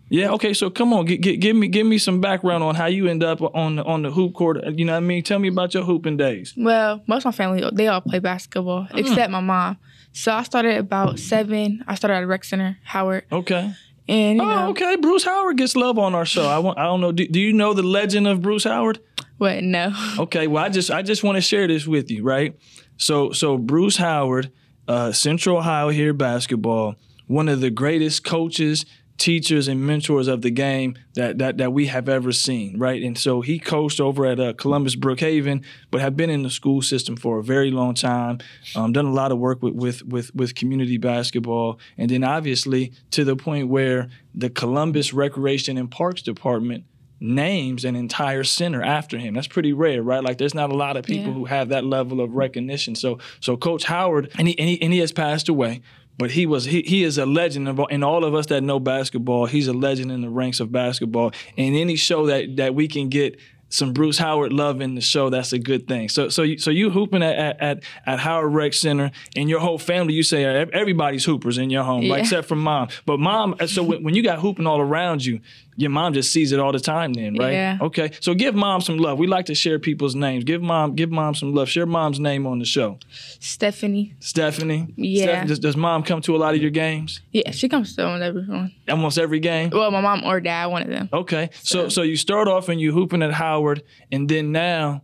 Yeah. 0.10 0.32
Okay. 0.34 0.54
So 0.54 0.70
come 0.70 0.92
on, 0.94 1.08
g- 1.08 1.18
g- 1.18 1.38
give 1.38 1.56
me 1.56 1.68
give 1.68 1.88
me 1.88 1.98
some 1.98 2.20
background 2.22 2.64
on 2.64 2.76
how 2.76 2.86
you 2.88 3.08
end 3.08 3.24
up 3.24 3.42
on 3.56 3.78
the, 3.78 3.84
on 3.84 4.02
the 4.04 4.12
hoop 4.12 4.34
court. 4.34 4.58
You 4.78 4.86
know 4.86 4.92
what 4.94 4.98
I 4.98 5.02
mean? 5.02 5.24
Tell 5.24 5.40
me 5.40 5.48
about 5.48 5.74
your 5.74 5.84
hooping 5.84 6.18
days. 6.18 6.54
Well, 6.58 7.02
most 7.08 7.22
of 7.22 7.26
my 7.26 7.32
family 7.32 7.64
they 7.74 7.88
all 7.88 8.02
play 8.02 8.20
basketball 8.20 8.88
Mm. 8.92 8.98
except 9.00 9.32
my 9.32 9.40
mom. 9.40 9.78
So 10.12 10.32
I 10.32 10.44
started 10.44 10.78
about 10.78 11.18
seven. 11.20 11.84
I 11.88 11.96
started 11.96 12.16
at 12.18 12.28
Rec 12.28 12.44
Center, 12.44 12.78
Howard, 12.84 13.24
Okay. 13.32 13.74
and 14.08 14.38
you 14.38 14.44
Oh, 14.44 14.46
know 14.46 14.70
okay. 14.70 14.96
Bruce 14.98 15.24
Howard 15.26 15.58
gets 15.58 15.76
love 15.76 15.98
on 15.98 16.14
our 16.14 16.26
show. 16.26 16.46
I 16.48 16.60
want. 16.60 16.78
I 16.78 16.84
don't 16.84 17.02
know. 17.02 17.12
Do, 17.12 17.28
do 17.28 17.40
you 17.40 17.54
know 17.54 17.74
the 17.74 17.82
legend 17.84 18.28
of 18.28 18.42
Bruce 18.44 18.66
Howard? 18.66 19.00
What? 19.44 19.62
No, 19.62 19.94
Okay. 20.20 20.48
Well, 20.48 20.64
I 20.64 20.70
just 20.70 20.90
I 20.90 21.02
just 21.02 21.24
want 21.24 21.36
to 21.36 21.42
share 21.42 21.68
this 21.68 21.86
with 21.86 22.10
you, 22.10 22.24
right? 22.24 22.58
So 22.98 23.32
so 23.32 23.58
Bruce 23.58 23.98
Howard, 23.98 24.52
uh, 24.88 25.12
Central 25.12 25.58
Ohio 25.58 25.90
here 25.90 26.14
basketball, 26.14 26.96
one 27.28 27.50
of 27.50 27.60
the 27.60 27.70
greatest 27.70 28.24
coaches, 28.24 28.86
teachers, 29.18 29.68
and 29.68 29.86
mentors 29.86 30.30
of 30.30 30.44
the 30.44 30.50
game 30.50 30.96
that 31.16 31.40
that 31.40 31.58
that 31.58 31.74
we 31.74 31.88
have 31.88 32.08
ever 32.08 32.32
seen, 32.32 32.80
right? 32.80 33.04
And 33.04 33.18
so 33.18 33.42
he 33.42 33.60
coached 33.60 34.00
over 34.00 34.26
at 34.26 34.40
uh, 34.40 34.54
Columbus 34.54 34.96
Brookhaven, 34.96 35.66
but 35.92 36.00
have 36.00 36.16
been 36.16 36.30
in 36.30 36.44
the 36.44 36.50
school 36.50 36.82
system 36.82 37.18
for 37.18 37.40
a 37.40 37.44
very 37.44 37.70
long 37.70 37.96
time. 37.96 38.40
Um, 38.78 38.94
done 38.94 39.06
a 39.06 39.14
lot 39.14 39.34
of 39.34 39.40
work 39.40 39.62
with 39.62 39.74
with 39.76 40.04
with 40.06 40.34
with 40.34 40.56
community 40.56 40.98
basketball, 40.98 41.80
and 41.98 42.10
then 42.10 42.24
obviously 42.24 42.94
to 43.12 43.26
the 43.26 43.36
point 43.36 43.68
where 43.68 44.10
the 44.34 44.50
Columbus 44.50 45.14
Recreation 45.14 45.78
and 45.78 45.92
Parks 45.92 46.22
Department 46.22 46.86
names 47.24 47.86
an 47.86 47.96
entire 47.96 48.44
center 48.44 48.84
after 48.84 49.18
him. 49.18 49.34
That's 49.34 49.48
pretty 49.48 49.74
rare, 49.74 50.04
right? 50.04 50.24
Like 50.24 50.38
there's 50.38 50.54
not 50.54 50.70
a 50.72 50.76
lot 50.76 50.98
of 50.98 51.06
people 51.06 51.28
Yeah. 51.28 51.34
who 51.34 51.46
have 51.46 51.70
that 51.70 51.86
level 51.86 52.22
of 52.22 52.36
recognition. 52.36 52.96
So 52.96 53.18
so 53.40 53.56
Coach 53.58 53.86
Howard 53.86 54.32
and 54.38 54.48
he 54.48 54.60
and 54.60 54.70
he, 54.70 54.82
and 54.82 54.94
he 54.94 55.00
has 55.00 55.12
passed 55.12 55.50
away. 55.50 55.82
But 56.16 56.30
he 56.30 56.46
was 56.46 56.66
he, 56.66 56.84
he 56.84 57.04
is 57.04 57.18
a 57.18 57.26
legend 57.26 57.68
of, 57.68 57.80
and 57.90 58.04
all 58.04 58.24
of 58.24 58.36
us 58.36 58.46
that 58.48 58.62
know 58.62 58.80
basketball, 58.80 59.48
he's 59.48 59.68
a 59.68 59.74
legend 59.74 60.12
in 60.12 60.22
the 60.22 60.30
ranks 60.30 60.60
of 60.60 60.72
basketball. 60.72 61.32
And 61.58 61.76
any 61.76 61.96
show 61.96 62.28
that 62.28 62.58
that 62.58 62.76
we 62.76 62.88
can 62.88 63.10
get 63.10 63.40
some 63.70 63.92
Bruce 63.94 64.20
Howard 64.20 64.54
love 64.54 64.80
in 64.82 64.94
the 64.94 65.02
show, 65.02 65.32
that's 65.32 65.52
a 65.54 65.58
good 65.58 65.88
thing. 65.88 66.08
So 66.10 66.30
so 66.30 66.44
you, 66.44 66.60
so 66.60 66.70
you 66.70 66.92
hooping 66.92 67.24
at, 67.24 67.60
at 67.60 67.84
at 68.06 68.20
Howard 68.20 68.54
Rec 68.54 68.76
Center 68.76 69.10
and 69.36 69.50
your 69.50 69.60
whole 69.60 69.80
family, 69.80 70.14
you 70.14 70.22
say 70.22 70.44
everybody's 70.46 71.26
hoopers 71.26 71.58
in 71.58 71.72
your 71.72 71.82
home, 71.84 72.02
right? 72.02 72.18
Yeah. 72.18 72.18
Except 72.18 72.48
for 72.48 72.56
mom. 72.56 72.90
But 73.08 73.20
mom, 73.20 73.56
so 73.66 73.82
when, 73.82 74.04
when 74.04 74.14
you 74.14 74.22
got 74.22 74.38
hooping 74.38 74.68
all 74.68 74.80
around 74.80 75.26
you, 75.26 75.40
your 75.76 75.90
mom 75.90 76.14
just 76.14 76.32
sees 76.32 76.52
it 76.52 76.60
all 76.60 76.72
the 76.72 76.80
time 76.80 77.14
then, 77.14 77.36
right? 77.36 77.54
Yeah. 77.54 77.78
Okay. 77.82 78.12
So 78.20 78.34
give 78.34 78.56
mom 78.56 78.82
some 78.82 78.98
love. 78.98 79.20
We 79.20 79.28
like 79.28 79.46
to 79.48 79.56
share 79.56 79.80
people's 79.80 80.16
names. 80.16 80.44
Give 80.44 80.62
mom 80.62 80.96
give 80.96 81.12
mom 81.12 81.36
some 81.36 81.54
love. 81.54 81.70
Share 81.70 81.86
mom's 81.86 82.20
name 82.20 82.46
on 82.46 82.60
the 82.60 82.66
show. 82.66 83.00
Stephanie. 83.40 84.16
Stephanie. 84.20 84.94
Yeah. 84.96 85.46
Does, 85.46 85.60
does 85.60 85.78
mom 85.78 86.04
come 86.04 86.22
to 86.22 86.36
a 86.36 86.38
lot 86.38 86.56
of 86.56 86.62
your 86.62 86.72
games? 86.72 87.22
Yeah, 87.32 87.52
she 87.52 87.70
comes 87.70 87.96
to 87.96 88.06
almost 88.06 88.24
everyone. 88.24 88.74
Almost 88.90 89.18
every 89.18 89.40
game. 89.40 89.70
Well, 89.72 89.92
my 89.92 90.02
mom 90.02 90.24
or 90.24 90.40
dad, 90.40 90.68
one 90.68 90.84
of 90.84 90.90
them. 90.90 91.10
Okay. 91.12 91.50
So 91.64 91.90
so 91.90 92.02
you 92.02 92.16
start 92.18 92.48
off 92.48 92.70
and 92.70 92.80
you 92.80 92.92
hooping 92.92 93.22
at 93.24 93.34
Howard, 93.34 93.84
and 94.12 94.30
then 94.30 94.52
now, 94.52 95.04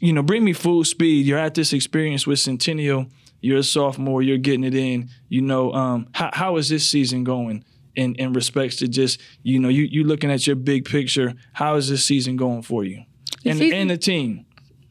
you 0.00 0.12
know, 0.12 0.22
bring 0.22 0.44
me 0.44 0.52
full 0.52 0.84
speed. 0.84 1.26
You're 1.26 1.38
at 1.38 1.54
this 1.54 1.72
experience 1.72 2.26
with 2.26 2.38
Centennial. 2.38 3.06
You're 3.42 3.58
a 3.58 3.62
sophomore. 3.62 4.22
You're 4.22 4.38
getting 4.38 4.64
it 4.64 4.74
in. 4.74 5.08
You 5.28 5.42
know, 5.42 5.72
um, 5.72 6.08
how 6.12 6.30
how 6.32 6.56
is 6.56 6.68
this 6.68 6.88
season 6.88 7.24
going? 7.24 7.64
In, 7.96 8.14
in 8.14 8.32
respects 8.32 8.76
to 8.76 8.88
just 8.88 9.20
you 9.42 9.58
know 9.58 9.68
you 9.68 9.82
you 9.82 10.04
looking 10.04 10.30
at 10.30 10.46
your 10.46 10.54
big 10.56 10.84
picture, 10.84 11.34
how 11.52 11.74
is 11.74 11.88
this 11.88 12.04
season 12.04 12.36
going 12.36 12.62
for 12.62 12.84
you, 12.84 13.02
The 13.42 13.50
and 13.50 13.58
season- 13.58 13.78
and 13.78 13.90
the 13.90 13.98
team? 13.98 14.46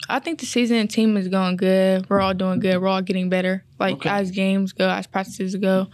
I 0.09 0.19
think 0.19 0.39
the 0.39 0.45
season 0.45 0.77
and 0.77 0.89
team 0.89 1.15
is 1.17 1.27
going 1.27 1.55
good. 1.57 2.09
We're 2.09 2.19
all 2.19 2.33
doing 2.33 2.59
good. 2.59 2.81
We're 2.81 2.87
all 2.87 3.01
getting 3.01 3.29
better. 3.29 3.63
Like 3.79 3.93
Okay. 3.95 4.09
as 4.09 4.31
games 4.31 4.73
go, 4.73 4.89
as 4.89 5.05
practices 5.07 5.55
go, 5.55 5.87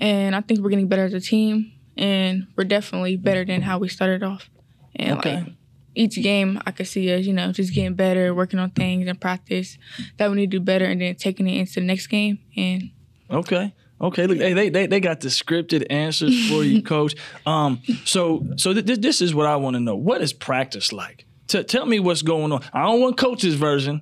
and 0.00 0.34
I 0.36 0.40
think 0.40 0.60
we're 0.60 0.70
getting 0.70 0.88
better 0.88 1.04
as 1.04 1.14
a 1.14 1.20
team. 1.20 1.72
And 1.96 2.46
we're 2.56 2.64
definitely 2.64 3.16
better 3.16 3.44
than 3.44 3.60
how 3.62 3.78
we 3.78 3.88
started 3.88 4.22
off. 4.22 4.48
And 4.96 5.18
Okay. 5.18 5.36
like 5.36 5.46
each 5.94 6.16
game, 6.22 6.58
I 6.66 6.70
could 6.70 6.86
see 6.86 7.12
us, 7.12 7.26
you 7.26 7.34
know, 7.34 7.52
just 7.52 7.74
getting 7.74 7.94
better, 7.94 8.34
working 8.34 8.58
on 8.58 8.70
things 8.70 9.06
and 9.06 9.20
practice 9.20 9.76
that 10.16 10.30
we 10.30 10.36
need 10.36 10.50
to 10.50 10.58
do 10.58 10.64
better, 10.64 10.86
and 10.86 11.00
then 11.02 11.14
taking 11.16 11.46
it 11.46 11.58
into 11.58 11.74
the 11.80 11.86
next 11.86 12.06
game. 12.08 12.38
And 12.56 12.90
Okay. 13.30 13.74
Okay. 14.02 14.26
Look, 14.26 14.38
hey, 14.38 14.52
they, 14.52 14.68
they 14.68 14.86
they 14.86 15.00
got 15.00 15.20
the 15.20 15.28
scripted 15.28 15.86
answers 15.90 16.48
for 16.48 16.64
you, 16.64 16.82
coach. 16.94 17.14
Um. 17.46 17.80
So 18.04 18.44
so 18.56 18.72
th- 18.72 18.86
th- 18.86 19.00
this 19.00 19.20
is 19.20 19.34
what 19.34 19.46
I 19.46 19.56
want 19.56 19.74
to 19.74 19.80
know. 19.80 19.94
What 19.96 20.20
is 20.22 20.32
practice 20.32 20.92
like? 20.92 21.24
T- 21.46 21.62
tell 21.64 21.86
me 21.86 22.00
what's 22.00 22.22
going 22.22 22.52
on. 22.52 22.62
I 22.72 22.82
don't 22.84 23.00
want 23.00 23.16
coach's 23.16 23.54
version. 23.54 24.00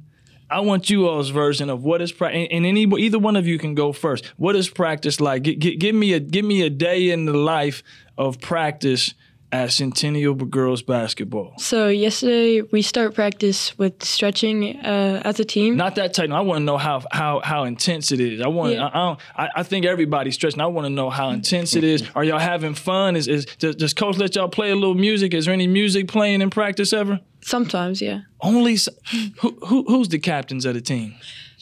I 0.48 0.60
want 0.60 0.90
you 0.90 1.06
all's 1.08 1.28
version 1.30 1.70
of 1.70 1.84
what 1.84 2.02
is 2.02 2.10
practice. 2.10 2.48
And, 2.50 2.52
and 2.52 2.66
any 2.66 2.82
either 2.82 3.18
one 3.18 3.36
of 3.36 3.46
you 3.46 3.56
can 3.58 3.74
go 3.74 3.92
first. 3.92 4.26
What 4.36 4.56
is 4.56 4.68
practice 4.68 5.20
like? 5.20 5.42
G- 5.42 5.56
g- 5.56 5.76
give 5.76 5.94
me 5.94 6.12
a 6.14 6.20
give 6.20 6.44
me 6.44 6.62
a 6.62 6.70
day 6.70 7.10
in 7.10 7.26
the 7.26 7.34
life 7.34 7.82
of 8.18 8.40
practice 8.40 9.14
at 9.52 9.72
Centennial 9.72 10.34
Girls 10.34 10.82
basketball. 10.82 11.54
So 11.58 11.88
yesterday 11.88 12.62
we 12.62 12.82
start 12.82 13.14
practice 13.14 13.76
with 13.78 14.02
stretching 14.02 14.76
uh, 14.78 15.22
as 15.24 15.40
a 15.40 15.44
team. 15.44 15.76
Not 15.76 15.96
that 15.96 16.14
tight. 16.14 16.30
I 16.30 16.40
want 16.40 16.60
to 16.60 16.64
know 16.64 16.78
how 16.78 17.02
how 17.10 17.40
how 17.40 17.64
intense 17.64 18.12
it 18.12 18.20
is. 18.20 18.40
I 18.40 18.48
want. 18.48 18.74
Yeah. 18.74 18.86
I, 18.86 19.00
I, 19.00 19.16
I 19.44 19.48
I 19.56 19.62
think 19.62 19.84
everybody's 19.86 20.34
stretching. 20.34 20.60
I 20.60 20.66
want 20.66 20.86
to 20.86 20.90
know 20.90 21.10
how 21.10 21.30
intense 21.30 21.74
it 21.76 21.84
is. 21.84 22.04
Are 22.14 22.24
y'all 22.24 22.38
having 22.38 22.74
fun? 22.74 23.16
Is 23.16 23.28
is 23.28 23.46
does, 23.58 23.76
does 23.76 23.94
coach 23.94 24.16
let 24.18 24.36
y'all 24.36 24.48
play 24.48 24.70
a 24.70 24.74
little 24.74 24.94
music? 24.94 25.34
Is 25.34 25.46
there 25.46 25.54
any 25.54 25.66
music 25.66 26.08
playing 26.08 26.42
in 26.42 26.50
practice 26.50 26.92
ever? 26.92 27.20
Sometimes, 27.40 28.02
yeah. 28.02 28.20
Only 28.40 28.76
who, 29.40 29.58
who 29.66 29.84
who's 29.84 30.08
the 30.08 30.18
captains 30.18 30.64
of 30.64 30.74
the 30.74 30.80
team? 30.80 31.14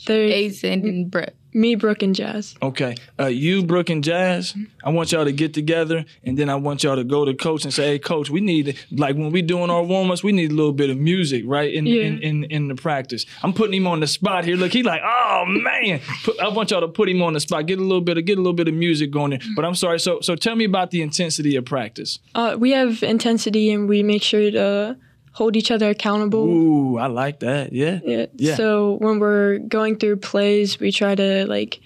There's 0.08 0.32
Ace 0.32 0.64
and 0.64 1.10
Brett. 1.10 1.34
me, 1.54 1.74
Brooke, 1.74 2.02
and 2.02 2.14
Jazz. 2.14 2.54
Okay, 2.62 2.94
uh, 3.18 3.26
you, 3.26 3.62
Brooke, 3.64 3.88
and 3.90 4.02
Jazz. 4.04 4.54
I 4.84 4.90
want 4.90 5.12
y'all 5.12 5.24
to 5.24 5.32
get 5.32 5.54
together, 5.54 6.04
and 6.24 6.36
then 6.38 6.48
I 6.50 6.54
want 6.56 6.82
y'all 6.82 6.96
to 6.96 7.04
go 7.04 7.24
to 7.24 7.34
coach 7.34 7.64
and 7.64 7.72
say, 7.72 7.88
"Hey, 7.88 7.98
coach, 7.98 8.28
we 8.30 8.40
need 8.40 8.76
like 8.90 9.16
when 9.16 9.30
we 9.32 9.42
doing 9.42 9.70
our 9.70 9.82
warm 9.82 10.10
ups, 10.10 10.22
we 10.22 10.32
need 10.32 10.50
a 10.50 10.54
little 10.54 10.72
bit 10.72 10.90
of 10.90 10.98
music, 10.98 11.42
right? 11.46 11.72
In, 11.72 11.86
Yeah. 11.86 12.02
in 12.02 12.18
in 12.22 12.44
in 12.44 12.68
the 12.68 12.74
practice." 12.74 13.24
I'm 13.42 13.52
putting 13.52 13.74
him 13.74 13.86
on 13.86 14.00
the 14.00 14.06
spot 14.06 14.44
here. 14.44 14.56
Look, 14.56 14.72
he 14.72 14.82
like, 14.82 15.00
"Oh 15.04 15.44
man!" 15.46 16.00
Put, 16.24 16.38
I 16.40 16.48
want 16.48 16.70
y'all 16.70 16.80
to 16.82 16.88
put 16.88 17.08
him 17.08 17.22
on 17.22 17.32
the 17.34 17.40
spot. 17.40 17.66
Get 17.66 17.78
a 17.78 17.82
little 17.82 18.00
bit 18.02 18.18
of 18.18 18.24
get 18.24 18.38
a 18.38 18.40
little 18.42 18.52
bit 18.62 18.68
of 18.68 18.74
music 18.74 19.10
going 19.10 19.30
there. 19.30 19.40
But 19.56 19.64
I'm 19.64 19.74
sorry. 19.74 20.00
So 20.00 20.20
so 20.20 20.34
tell 20.36 20.54
me 20.56 20.64
about 20.64 20.90
the 20.90 21.02
intensity 21.02 21.56
of 21.56 21.64
practice. 21.64 22.18
Uh, 22.34 22.56
we 22.58 22.70
have 22.72 23.02
intensity 23.02 23.70
and 23.72 23.88
we 23.88 24.02
make 24.02 24.22
sure 24.22 24.50
to 24.50 24.96
hold 25.32 25.56
each 25.56 25.70
other 25.70 25.90
accountable. 25.90 26.46
Ooh, 26.46 26.98
I 26.98 27.06
like 27.06 27.40
that. 27.40 27.72
Yeah. 27.72 28.00
Yeah. 28.04 28.26
yeah. 28.34 28.56
So 28.56 28.94
when 28.94 29.18
we're 29.18 29.58
going 29.58 29.96
through 29.96 30.16
plays, 30.16 30.80
we 30.80 30.92
try 30.92 31.14
to 31.14 31.46
like 31.46 31.80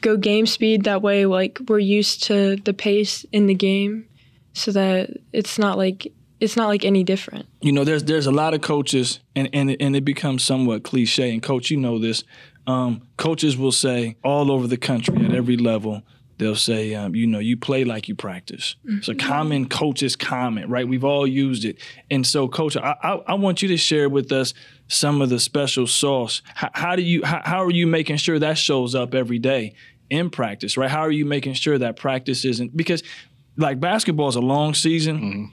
go 0.00 0.16
game 0.16 0.46
speed. 0.46 0.84
That 0.84 1.02
way, 1.02 1.26
like 1.26 1.58
we're 1.68 1.78
used 1.78 2.24
to 2.24 2.56
the 2.56 2.74
pace 2.74 3.24
in 3.32 3.46
the 3.46 3.54
game, 3.54 4.06
so 4.52 4.72
that 4.72 5.10
it's 5.32 5.58
not 5.58 5.78
like 5.78 6.12
it's 6.40 6.56
not 6.56 6.68
like 6.68 6.84
any 6.84 7.04
different. 7.04 7.46
You 7.60 7.72
know, 7.72 7.84
there's 7.84 8.04
there's 8.04 8.26
a 8.26 8.32
lot 8.32 8.54
of 8.54 8.60
coaches, 8.60 9.20
and 9.34 9.48
and 9.52 9.76
and 9.80 9.96
it 9.96 10.04
becomes 10.04 10.44
somewhat 10.44 10.82
cliche. 10.82 11.32
And 11.32 11.42
coach, 11.42 11.70
you 11.70 11.76
know 11.76 11.98
this. 11.98 12.24
Um, 12.66 13.02
coaches 13.16 13.56
will 13.56 13.72
say 13.72 14.16
all 14.24 14.50
over 14.50 14.66
the 14.66 14.78
country 14.78 15.22
at 15.24 15.34
every 15.34 15.56
level, 15.56 16.02
they'll 16.38 16.56
say, 16.56 16.94
um, 16.94 17.14
you 17.14 17.26
know, 17.26 17.38
you 17.38 17.56
play 17.56 17.84
like 17.84 18.08
you 18.08 18.14
practice. 18.14 18.76
Mm-hmm. 18.84 18.98
It's 18.98 19.08
a 19.08 19.14
common 19.14 19.68
coach's 19.68 20.16
comment, 20.16 20.68
right? 20.68 20.86
We've 20.86 21.04
all 21.04 21.26
used 21.26 21.64
it. 21.64 21.78
And 22.10 22.26
so, 22.26 22.48
coach, 22.48 22.76
I, 22.76 22.96
I, 23.02 23.12
I 23.28 23.34
want 23.34 23.62
you 23.62 23.68
to 23.68 23.76
share 23.76 24.08
with 24.08 24.32
us 24.32 24.54
some 24.88 25.22
of 25.22 25.30
the 25.30 25.40
special 25.40 25.86
sauce. 25.86 26.42
How, 26.54 26.70
how 26.72 26.96
do 26.96 27.02
you, 27.02 27.24
how, 27.24 27.42
how, 27.44 27.64
are 27.64 27.70
you 27.70 27.86
making 27.86 28.16
sure 28.16 28.38
that 28.38 28.58
shows 28.58 28.94
up 28.94 29.14
every 29.14 29.38
day 29.38 29.74
in 30.10 30.30
practice, 30.30 30.76
right? 30.76 30.90
How 30.90 31.00
are 31.00 31.12
you 31.12 31.24
making 31.24 31.54
sure 31.54 31.78
that 31.78 31.96
practice 31.96 32.44
isn't, 32.44 32.76
because 32.76 33.02
like 33.56 33.80
basketball 33.80 34.28
is 34.28 34.36
a 34.36 34.40
long 34.40 34.74
season. 34.74 35.18
Mm-hmm 35.18 35.44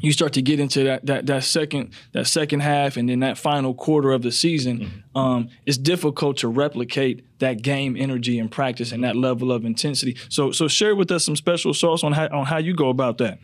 you 0.00 0.12
start 0.12 0.32
to 0.34 0.42
get 0.42 0.60
into 0.60 0.84
that 0.84 1.06
that 1.06 1.26
that 1.26 1.44
second 1.44 1.92
that 2.12 2.26
second 2.26 2.60
half 2.60 2.96
and 2.96 3.08
then 3.08 3.20
that 3.20 3.38
final 3.38 3.74
quarter 3.74 4.12
of 4.12 4.22
the 4.22 4.32
season, 4.32 4.78
mm-hmm. 4.78 5.18
um, 5.18 5.48
it's 5.64 5.78
difficult 5.78 6.36
to 6.38 6.48
replicate 6.48 7.24
that 7.38 7.62
game 7.62 7.96
energy 7.96 8.38
and 8.38 8.50
practice 8.50 8.92
and 8.92 9.02
that 9.04 9.16
level 9.16 9.50
of 9.50 9.64
intensity. 9.64 10.16
So 10.28 10.52
so 10.52 10.68
share 10.68 10.94
with 10.94 11.10
us 11.10 11.24
some 11.24 11.36
special 11.36 11.72
sauce 11.72 12.04
on 12.04 12.12
how 12.12 12.28
on 12.28 12.46
how 12.46 12.58
you 12.58 12.74
go 12.74 12.90
about 12.90 13.18
that. 13.18 13.38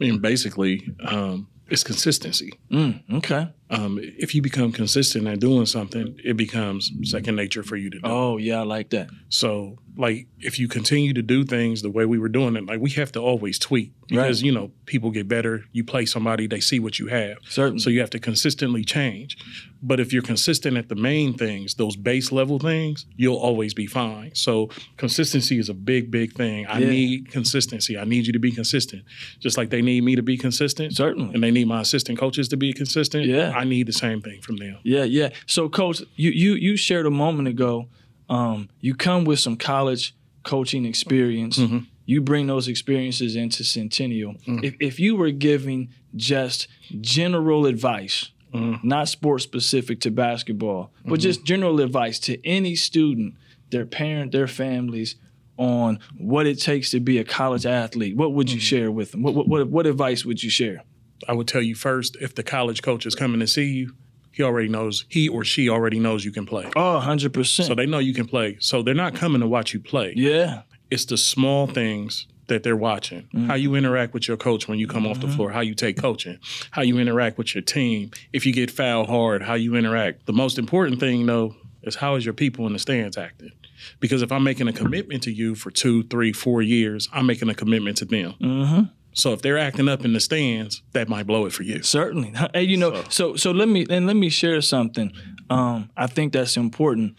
I 0.00 0.04
mean, 0.04 0.18
basically, 0.18 0.86
um, 1.04 1.46
it's 1.68 1.84
consistency. 1.84 2.52
Mm, 2.70 3.02
okay. 3.18 3.48
Um, 3.70 3.98
if 4.00 4.34
you 4.34 4.42
become 4.42 4.72
consistent 4.72 5.26
at 5.26 5.40
doing 5.40 5.66
something, 5.66 6.18
it 6.22 6.36
becomes 6.36 6.92
second 7.02 7.36
nature 7.36 7.62
for 7.62 7.76
you 7.76 7.90
to 7.90 7.98
do. 7.98 8.06
Oh 8.06 8.36
yeah, 8.36 8.60
I 8.60 8.64
like 8.64 8.90
that. 8.90 9.08
So 9.30 9.78
like 9.96 10.26
if 10.40 10.58
you 10.58 10.68
continue 10.68 11.12
to 11.12 11.22
do 11.22 11.44
things 11.44 11.82
the 11.82 11.90
way 11.90 12.04
we 12.04 12.18
were 12.18 12.28
doing 12.28 12.56
it, 12.56 12.66
like 12.66 12.80
we 12.80 12.90
have 12.90 13.12
to 13.12 13.20
always 13.20 13.58
tweak 13.58 13.92
because 14.08 14.42
right. 14.42 14.46
you 14.46 14.52
know 14.52 14.70
people 14.86 15.10
get 15.10 15.28
better. 15.28 15.64
You 15.72 15.84
play 15.84 16.04
somebody, 16.04 16.46
they 16.46 16.60
see 16.60 16.78
what 16.78 16.98
you 16.98 17.06
have. 17.08 17.38
Certainly. 17.48 17.80
So 17.80 17.90
you 17.90 18.00
have 18.00 18.10
to 18.10 18.18
consistently 18.18 18.84
change. 18.84 19.38
But 19.82 20.00
if 20.00 20.12
you're 20.12 20.22
consistent 20.22 20.76
at 20.76 20.88
the 20.88 20.94
main 20.94 21.34
things, 21.34 21.74
those 21.74 21.96
base 21.96 22.32
level 22.32 22.58
things, 22.58 23.06
you'll 23.16 23.36
always 23.36 23.74
be 23.74 23.86
fine. 23.86 24.34
So 24.34 24.70
consistency 24.96 25.58
is 25.58 25.68
a 25.68 25.74
big, 25.74 26.10
big 26.10 26.32
thing. 26.32 26.66
I 26.66 26.78
yeah. 26.78 26.88
need 26.88 27.30
consistency. 27.30 27.98
I 27.98 28.04
need 28.04 28.26
you 28.26 28.32
to 28.32 28.38
be 28.38 28.50
consistent, 28.50 29.04
just 29.40 29.56
like 29.56 29.70
they 29.70 29.82
need 29.82 30.02
me 30.02 30.16
to 30.16 30.22
be 30.22 30.38
consistent. 30.38 30.94
Certainly. 30.94 31.34
And 31.34 31.42
they 31.42 31.50
need 31.50 31.68
my 31.68 31.82
assistant 31.82 32.18
coaches 32.18 32.48
to 32.48 32.56
be 32.56 32.72
consistent. 32.72 33.26
Yeah. 33.26 33.53
I 33.54 33.64
need 33.64 33.86
the 33.86 33.92
same 33.92 34.20
thing 34.20 34.40
from 34.40 34.56
them. 34.56 34.78
Yeah, 34.82 35.04
yeah. 35.04 35.30
So, 35.46 35.68
coach, 35.68 36.02
you 36.16 36.30
you 36.30 36.54
you 36.54 36.76
shared 36.76 37.06
a 37.06 37.10
moment 37.10 37.48
ago 37.48 37.88
um, 38.28 38.68
you 38.80 38.94
come 38.94 39.24
with 39.24 39.38
some 39.40 39.56
college 39.56 40.14
coaching 40.42 40.84
experience. 40.84 41.58
Mm-hmm. 41.58 41.78
You 42.06 42.20
bring 42.20 42.46
those 42.46 42.68
experiences 42.68 43.36
into 43.36 43.64
Centennial. 43.64 44.34
Mm-hmm. 44.34 44.64
If, 44.64 44.76
if 44.80 45.00
you 45.00 45.16
were 45.16 45.30
giving 45.30 45.90
just 46.16 46.68
general 47.00 47.66
advice, 47.66 48.30
mm-hmm. 48.52 48.86
not 48.86 49.08
sports 49.08 49.44
specific 49.44 50.00
to 50.00 50.10
basketball, 50.10 50.90
but 51.04 51.14
mm-hmm. 51.14 51.20
just 51.20 51.44
general 51.44 51.80
advice 51.80 52.18
to 52.20 52.44
any 52.46 52.76
student, 52.76 53.34
their 53.70 53.86
parent, 53.86 54.32
their 54.32 54.46
families, 54.46 55.16
on 55.56 56.00
what 56.18 56.46
it 56.46 56.60
takes 56.60 56.90
to 56.90 56.98
be 56.98 57.18
a 57.18 57.24
college 57.24 57.64
athlete, 57.64 58.16
what 58.16 58.32
would 58.32 58.50
you 58.50 58.56
mm-hmm. 58.56 58.64
share 58.64 58.90
with 58.90 59.12
them? 59.12 59.22
What, 59.22 59.46
what, 59.46 59.68
what 59.68 59.86
advice 59.86 60.24
would 60.24 60.42
you 60.42 60.50
share? 60.50 60.82
I 61.28 61.32
would 61.32 61.48
tell 61.48 61.62
you 61.62 61.74
first 61.74 62.16
if 62.20 62.34
the 62.34 62.42
college 62.42 62.82
coach 62.82 63.06
is 63.06 63.14
coming 63.14 63.40
to 63.40 63.46
see 63.46 63.66
you, 63.66 63.94
he 64.30 64.42
already 64.42 64.68
knows 64.68 65.04
he 65.08 65.28
or 65.28 65.44
she 65.44 65.68
already 65.68 66.00
knows 66.00 66.24
you 66.24 66.32
can 66.32 66.44
play. 66.44 66.70
Oh, 66.74 67.00
100%. 67.02 67.66
So 67.66 67.74
they 67.74 67.86
know 67.86 68.00
you 68.00 68.14
can 68.14 68.26
play. 68.26 68.56
So 68.60 68.82
they're 68.82 68.92
not 68.94 69.14
coming 69.14 69.40
to 69.40 69.46
watch 69.46 69.72
you 69.72 69.80
play. 69.80 70.12
Yeah. 70.16 70.62
It's 70.90 71.04
the 71.04 71.16
small 71.16 71.66
things 71.66 72.26
that 72.48 72.62
they're 72.62 72.76
watching. 72.76 73.22
Mm-hmm. 73.22 73.46
How 73.46 73.54
you 73.54 73.74
interact 73.74 74.12
with 74.12 74.28
your 74.28 74.36
coach 74.36 74.68
when 74.68 74.78
you 74.78 74.86
come 74.86 75.04
mm-hmm. 75.04 75.12
off 75.12 75.20
the 75.20 75.28
mm-hmm. 75.28 75.36
floor, 75.36 75.50
how 75.50 75.60
you 75.60 75.74
take 75.74 75.96
coaching, 75.96 76.38
how 76.72 76.82
you 76.82 76.98
interact 76.98 77.38
with 77.38 77.54
your 77.54 77.62
team. 77.62 78.10
If 78.32 78.44
you 78.44 78.52
get 78.52 78.70
fouled 78.70 79.08
hard, 79.08 79.42
how 79.42 79.54
you 79.54 79.76
interact. 79.76 80.26
The 80.26 80.32
most 80.32 80.58
important 80.58 81.00
thing 81.00 81.26
though 81.26 81.54
is 81.82 81.96
how 81.96 82.16
is 82.16 82.24
your 82.24 82.34
people 82.34 82.66
in 82.66 82.72
the 82.72 82.78
stands 82.78 83.16
acting? 83.16 83.52
Because 84.00 84.22
if 84.22 84.32
I'm 84.32 84.42
making 84.42 84.68
a 84.68 84.72
commitment 84.72 85.22
to 85.24 85.32
you 85.32 85.54
for 85.54 85.70
two, 85.70 86.02
three, 86.04 86.32
four 86.32 86.62
years, 86.62 87.08
I'm 87.12 87.26
making 87.26 87.50
a 87.50 87.54
commitment 87.54 87.98
to 87.98 88.04
them. 88.04 88.34
Mm-hmm. 88.40 88.82
So 89.14 89.32
if 89.32 89.42
they're 89.42 89.58
acting 89.58 89.88
up 89.88 90.04
in 90.04 90.12
the 90.12 90.20
stands, 90.20 90.82
that 90.92 91.08
might 91.08 91.26
blow 91.26 91.46
it 91.46 91.52
for 91.52 91.62
you. 91.62 91.82
Certainly. 91.82 92.34
Hey, 92.52 92.64
you 92.64 92.76
know, 92.76 92.94
so 93.08 93.34
so, 93.34 93.36
so 93.36 93.50
let 93.52 93.68
me 93.68 93.86
and 93.88 94.06
let 94.06 94.16
me 94.16 94.28
share 94.28 94.60
something. 94.60 95.12
Um, 95.48 95.90
I 95.96 96.06
think 96.06 96.32
that's 96.32 96.56
important. 96.56 97.16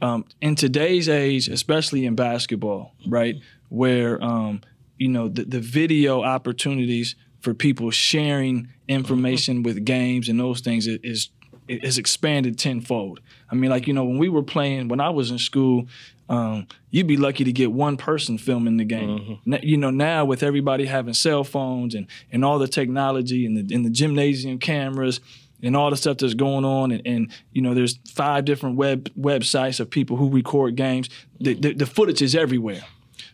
Um, 0.00 0.24
in 0.40 0.54
today's 0.54 1.08
age, 1.08 1.48
especially 1.48 2.06
in 2.06 2.14
basketball, 2.14 2.94
right, 3.06 3.36
where 3.68 4.22
um, 4.22 4.62
you 4.98 5.08
know 5.08 5.28
the, 5.28 5.44
the 5.44 5.60
video 5.60 6.22
opportunities 6.22 7.14
for 7.40 7.54
people 7.54 7.90
sharing 7.90 8.68
information 8.88 9.56
mm-hmm. 9.56 9.64
with 9.64 9.84
games 9.84 10.28
and 10.28 10.40
those 10.40 10.60
things 10.60 10.86
is 10.86 11.28
is 11.68 11.98
expanded 11.98 12.58
tenfold. 12.58 13.20
I 13.50 13.54
mean, 13.54 13.70
like 13.70 13.86
you 13.86 13.94
know, 13.94 14.04
when 14.04 14.18
we 14.18 14.28
were 14.28 14.42
playing, 14.42 14.88
when 14.88 15.00
I 15.00 15.10
was 15.10 15.30
in 15.30 15.38
school, 15.38 15.86
um, 16.28 16.66
you'd 16.90 17.06
be 17.06 17.16
lucky 17.16 17.44
to 17.44 17.52
get 17.52 17.72
one 17.72 17.96
person 17.96 18.38
filming 18.38 18.76
the 18.76 18.84
game. 18.84 19.40
Mm-hmm. 19.46 19.54
You 19.62 19.76
know, 19.76 19.90
now 19.90 20.24
with 20.24 20.42
everybody 20.42 20.86
having 20.86 21.14
cell 21.14 21.44
phones 21.44 21.94
and, 21.94 22.06
and 22.32 22.44
all 22.44 22.58
the 22.58 22.68
technology 22.68 23.44
and 23.46 23.56
the, 23.56 23.74
and 23.74 23.84
the 23.84 23.90
gymnasium 23.90 24.58
cameras 24.58 25.20
and 25.62 25.76
all 25.76 25.90
the 25.90 25.96
stuff 25.96 26.18
that's 26.18 26.34
going 26.34 26.64
on, 26.64 26.92
and, 26.92 27.06
and, 27.06 27.32
you 27.52 27.62
know, 27.62 27.74
there's 27.74 27.98
five 28.08 28.44
different 28.44 28.76
web 28.76 29.08
websites 29.18 29.80
of 29.80 29.90
people 29.90 30.16
who 30.16 30.28
record 30.30 30.76
games. 30.76 31.08
The, 31.40 31.54
the, 31.54 31.72
the 31.74 31.86
footage 31.86 32.22
is 32.22 32.34
everywhere. 32.34 32.82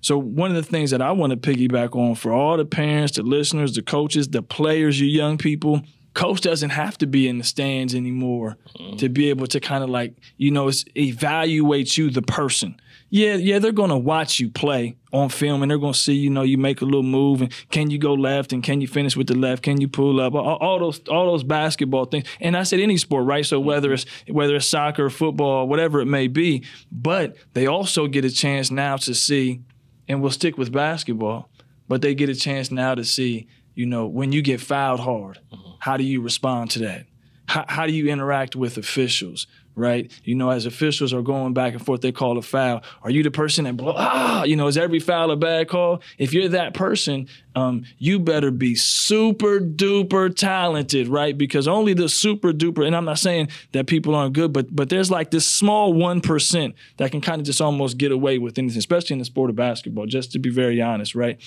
So 0.00 0.16
one 0.16 0.50
of 0.50 0.56
the 0.56 0.62
things 0.70 0.90
that 0.92 1.02
I 1.02 1.12
want 1.12 1.30
to 1.30 1.36
piggyback 1.36 1.94
on 1.94 2.14
for 2.14 2.32
all 2.32 2.56
the 2.56 2.64
parents, 2.64 3.16
the 3.16 3.22
listeners, 3.22 3.74
the 3.74 3.82
coaches, 3.82 4.28
the 4.28 4.42
players, 4.42 5.00
you 5.00 5.06
young 5.06 5.38
people, 5.38 5.82
coach 6.14 6.40
doesn't 6.40 6.70
have 6.70 6.98
to 6.98 7.06
be 7.06 7.28
in 7.28 7.38
the 7.38 7.44
stands 7.44 7.94
anymore 7.94 8.56
mm-hmm. 8.76 8.96
to 8.96 9.08
be 9.08 9.30
able 9.30 9.46
to 9.46 9.60
kind 9.60 9.84
of 9.84 9.90
like 9.90 10.14
you 10.36 10.50
know 10.50 10.70
evaluate 10.96 11.96
you 11.96 12.10
the 12.10 12.22
person 12.22 12.80
yeah 13.10 13.34
yeah 13.34 13.58
they're 13.58 13.72
going 13.72 13.90
to 13.90 13.96
watch 13.96 14.40
you 14.40 14.48
play 14.48 14.96
on 15.12 15.28
film 15.28 15.62
and 15.62 15.70
they're 15.70 15.78
going 15.78 15.92
to 15.92 15.98
see 15.98 16.14
you 16.14 16.30
know 16.30 16.42
you 16.42 16.58
make 16.58 16.80
a 16.80 16.84
little 16.84 17.02
move 17.02 17.42
and 17.42 17.52
can 17.70 17.90
you 17.90 17.98
go 17.98 18.12
left 18.14 18.52
and 18.52 18.62
can 18.62 18.80
you 18.80 18.88
finish 18.88 19.16
with 19.16 19.26
the 19.28 19.34
left 19.34 19.62
can 19.62 19.80
you 19.80 19.88
pull 19.88 20.20
up 20.20 20.34
all, 20.34 20.56
all 20.56 20.78
those 20.78 21.00
all 21.08 21.26
those 21.26 21.44
basketball 21.44 22.04
things 22.04 22.26
and 22.40 22.56
i 22.56 22.62
said 22.62 22.80
any 22.80 22.96
sport 22.96 23.24
right 23.24 23.46
so 23.46 23.60
whether 23.60 23.88
mm-hmm. 23.88 23.94
it's 24.28 24.34
whether 24.34 24.56
it's 24.56 24.66
soccer 24.66 25.08
football 25.10 25.68
whatever 25.68 26.00
it 26.00 26.06
may 26.06 26.26
be 26.26 26.64
but 26.90 27.36
they 27.54 27.66
also 27.66 28.06
get 28.06 28.24
a 28.24 28.30
chance 28.30 28.70
now 28.70 28.96
to 28.96 29.14
see 29.14 29.60
and 30.08 30.20
we'll 30.20 30.30
stick 30.30 30.58
with 30.58 30.72
basketball 30.72 31.48
but 31.86 32.02
they 32.02 32.14
get 32.14 32.28
a 32.28 32.34
chance 32.34 32.70
now 32.70 32.94
to 32.94 33.04
see 33.04 33.46
you 33.74 33.86
know, 33.86 34.06
when 34.06 34.32
you 34.32 34.42
get 34.42 34.60
fouled 34.60 35.00
hard, 35.00 35.38
mm-hmm. 35.52 35.69
How 35.80 35.96
do 35.96 36.04
you 36.04 36.20
respond 36.20 36.70
to 36.72 36.78
that? 36.80 37.06
How, 37.46 37.64
how 37.66 37.86
do 37.86 37.92
you 37.92 38.08
interact 38.08 38.54
with 38.54 38.76
officials? 38.78 39.48
right? 39.80 40.12
You 40.24 40.34
know, 40.34 40.50
as 40.50 40.66
officials 40.66 41.12
are 41.12 41.22
going 41.22 41.54
back 41.54 41.72
and 41.72 41.84
forth, 41.84 42.00
they 42.00 42.12
call 42.12 42.38
a 42.38 42.42
foul. 42.42 42.82
Are 43.02 43.10
you 43.10 43.22
the 43.22 43.30
person 43.30 43.64
that 43.64 43.76
blow? 43.76 43.94
Ah, 43.96 44.44
you 44.44 44.56
know, 44.56 44.66
is 44.66 44.76
every 44.76 45.00
foul 45.00 45.30
a 45.30 45.36
bad 45.36 45.68
call? 45.68 46.02
If 46.18 46.32
you're 46.32 46.48
that 46.48 46.74
person, 46.74 47.28
um, 47.54 47.84
you 47.98 48.18
better 48.18 48.50
be 48.50 48.74
super 48.74 49.60
duper 49.60 50.34
talented, 50.34 51.08
right? 51.08 51.36
Because 51.36 51.66
only 51.66 51.94
the 51.94 52.08
super 52.08 52.52
duper, 52.52 52.86
and 52.86 52.94
I'm 52.94 53.04
not 53.04 53.18
saying 53.18 53.48
that 53.72 53.86
people 53.86 54.14
aren't 54.14 54.34
good, 54.34 54.52
but 54.52 54.74
but 54.74 54.88
there's 54.88 55.10
like 55.10 55.30
this 55.30 55.48
small 55.48 55.92
one 55.92 56.20
percent 56.20 56.74
that 56.98 57.10
can 57.10 57.20
kind 57.20 57.40
of 57.40 57.46
just 57.46 57.60
almost 57.60 57.98
get 57.98 58.12
away 58.12 58.38
with 58.38 58.58
anything, 58.58 58.78
especially 58.78 59.14
in 59.14 59.18
the 59.18 59.24
sport 59.24 59.50
of 59.50 59.56
basketball. 59.56 60.06
Just 60.06 60.32
to 60.32 60.38
be 60.38 60.50
very 60.50 60.80
honest, 60.80 61.14
right? 61.14 61.40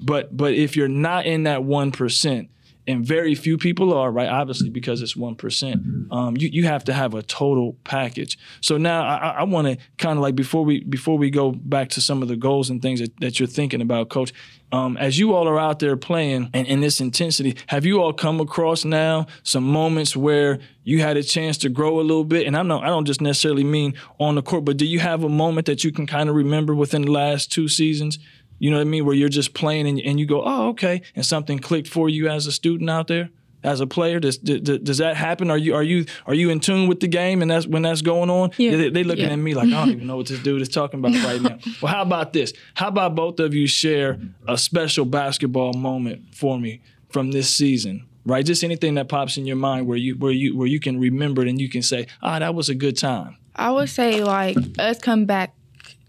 But 0.00 0.36
but 0.36 0.54
if 0.54 0.76
you're 0.76 0.88
not 0.88 1.26
in 1.26 1.44
that 1.44 1.64
one 1.64 1.92
percent 1.92 2.50
and 2.90 3.04
very 3.04 3.34
few 3.34 3.56
people 3.56 3.92
are 3.92 4.10
right? 4.10 4.28
Obviously 4.28 4.70
because 4.70 5.02
it's 5.02 5.14
1% 5.14 6.12
um, 6.12 6.36
you, 6.36 6.48
you 6.52 6.64
have 6.64 6.84
to 6.84 6.92
have 6.92 7.14
a 7.14 7.22
total 7.22 7.76
package. 7.84 8.38
So 8.60 8.76
now 8.76 9.02
i, 9.04 9.30
I 9.40 9.42
want 9.44 9.66
to 9.68 9.78
kind 9.98 10.18
of 10.18 10.22
like 10.22 10.34
before 10.34 10.64
we 10.64 10.84
before 10.84 11.18
we 11.18 11.30
go 11.30 11.52
back 11.52 11.88
to 11.90 12.00
some 12.00 12.22
of 12.22 12.28
the 12.28 12.36
goals 12.36 12.70
and 12.70 12.82
things 12.82 13.00
that, 13.00 13.18
that 13.20 13.38
you're 13.38 13.46
thinking 13.46 13.80
about 13.80 14.08
coach 14.08 14.32
um, 14.72 14.96
as 14.98 15.18
you 15.18 15.34
all 15.34 15.48
are 15.48 15.58
out 15.58 15.80
there 15.80 15.96
playing 15.96 16.48
and 16.54 16.66
in 16.66 16.80
this 16.80 17.00
intensity 17.00 17.56
have 17.66 17.84
you 17.84 18.00
all 18.00 18.12
come 18.12 18.40
across 18.40 18.84
now 18.84 19.26
some 19.42 19.64
moments 19.64 20.16
where 20.16 20.58
you 20.84 21.00
had 21.00 21.16
a 21.16 21.22
chance 21.22 21.58
to 21.58 21.68
grow 21.68 22.00
a 22.00 22.02
little 22.02 22.24
bit? 22.24 22.46
And 22.46 22.56
i 22.56 22.62
don't 22.62 22.82
i 22.84 22.86
don't 22.86 23.04
just 23.04 23.20
necessarily 23.20 23.64
mean 23.64 23.94
on 24.18 24.34
the 24.34 24.42
court 24.42 24.64
but 24.64 24.76
do 24.76 24.86
you 24.86 24.98
have 24.98 25.24
a 25.24 25.28
moment 25.28 25.66
that 25.66 25.84
you 25.84 25.92
can 25.92 26.06
kind 26.06 26.28
of 26.28 26.34
remember 26.34 26.74
within 26.74 27.02
the 27.02 27.12
last 27.12 27.52
two 27.52 27.68
seasons 27.68 28.18
you 28.60 28.70
know 28.70 28.76
what 28.76 28.82
I 28.82 28.84
mean? 28.84 29.04
Where 29.04 29.16
you're 29.16 29.28
just 29.28 29.54
playing 29.54 29.88
and, 29.88 30.00
and 30.00 30.20
you 30.20 30.26
go, 30.26 30.42
oh, 30.44 30.68
okay, 30.68 31.02
and 31.16 31.26
something 31.26 31.58
clicked 31.58 31.88
for 31.88 32.08
you 32.08 32.28
as 32.28 32.46
a 32.46 32.52
student 32.52 32.88
out 32.88 33.08
there, 33.08 33.30
as 33.64 33.80
a 33.80 33.86
player. 33.86 34.20
Does, 34.20 34.36
does, 34.36 34.78
does 34.78 34.98
that 34.98 35.16
happen? 35.16 35.50
Are 35.50 35.58
you 35.58 35.74
are 35.74 35.82
you 35.82 36.04
are 36.26 36.34
you 36.34 36.50
in 36.50 36.60
tune 36.60 36.86
with 36.86 37.00
the 37.00 37.08
game 37.08 37.42
and 37.42 37.50
that's 37.50 37.66
when 37.66 37.82
that's 37.82 38.02
going 38.02 38.28
on? 38.28 38.50
Yeah. 38.58 38.76
They, 38.76 38.90
they 38.90 39.02
looking 39.02 39.24
yeah. 39.24 39.32
at 39.32 39.38
me 39.38 39.54
like 39.54 39.68
I 39.68 39.70
don't 39.70 39.90
even 39.90 40.06
know 40.06 40.18
what 40.18 40.26
this 40.28 40.40
dude 40.42 40.60
is 40.60 40.68
talking 40.68 41.00
about 41.00 41.14
right 41.24 41.40
now. 41.40 41.58
Well, 41.82 41.92
how 41.92 42.02
about 42.02 42.34
this? 42.34 42.52
How 42.74 42.88
about 42.88 43.14
both 43.14 43.40
of 43.40 43.54
you 43.54 43.66
share 43.66 44.20
a 44.46 44.58
special 44.58 45.06
basketball 45.06 45.72
moment 45.72 46.34
for 46.34 46.60
me 46.60 46.82
from 47.08 47.32
this 47.32 47.54
season? 47.54 48.06
right? 48.26 48.44
Just 48.44 48.62
anything 48.62 48.94
that 48.94 49.08
pops 49.08 49.38
in 49.38 49.46
your 49.46 49.56
mind 49.56 49.86
where 49.86 49.96
you 49.96 50.14
where 50.16 50.32
you 50.32 50.56
where 50.56 50.66
you 50.66 50.78
can 50.78 51.00
remember 51.00 51.42
it 51.42 51.48
and 51.48 51.60
you 51.60 51.70
can 51.70 51.82
say, 51.82 52.06
ah, 52.22 52.38
that 52.38 52.54
was 52.54 52.68
a 52.68 52.74
good 52.74 52.98
time. 52.98 53.38
I 53.56 53.70
would 53.70 53.88
say 53.88 54.22
like 54.22 54.56
us 54.78 54.98
come 54.98 55.24
back 55.24 55.54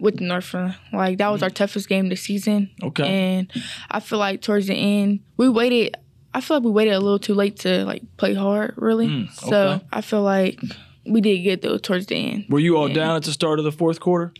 with 0.01 0.19
Northland. 0.19 0.75
Like 0.91 1.17
that 1.19 1.29
was 1.29 1.41
our 1.43 1.49
toughest 1.49 1.87
game 1.87 2.09
this 2.09 2.21
season. 2.21 2.69
Okay. 2.83 3.05
And 3.07 3.51
I 3.89 3.99
feel 4.01 4.19
like 4.19 4.41
towards 4.41 4.67
the 4.67 4.73
end 4.75 5.21
we 5.37 5.47
waited. 5.47 5.95
I 6.33 6.39
feel 6.41 6.57
like 6.57 6.63
we 6.63 6.71
waited 6.71 6.93
a 6.93 6.99
little 6.99 7.19
too 7.19 7.33
late 7.33 7.57
to 7.59 7.83
like 7.85 8.03
play 8.17 8.33
hard, 8.33 8.73
really. 8.77 9.07
Mm, 9.07 9.31
So. 9.33 9.81
I 9.91 10.01
feel 10.01 10.21
like 10.23 10.59
we 11.05 11.19
did 11.21 11.39
get 11.39 11.61
though 11.61 11.77
towards 11.77 12.05
the 12.07 12.15
end. 12.15 12.45
Were 12.49 12.59
you 12.59 12.77
all 12.77 12.87
Yeah. 12.87 12.95
down 12.95 13.15
at 13.17 13.23
the 13.23 13.31
start 13.33 13.59
of 13.59 13.65
the 13.65 13.71
fourth 13.71 13.99
quarter? 13.99 14.33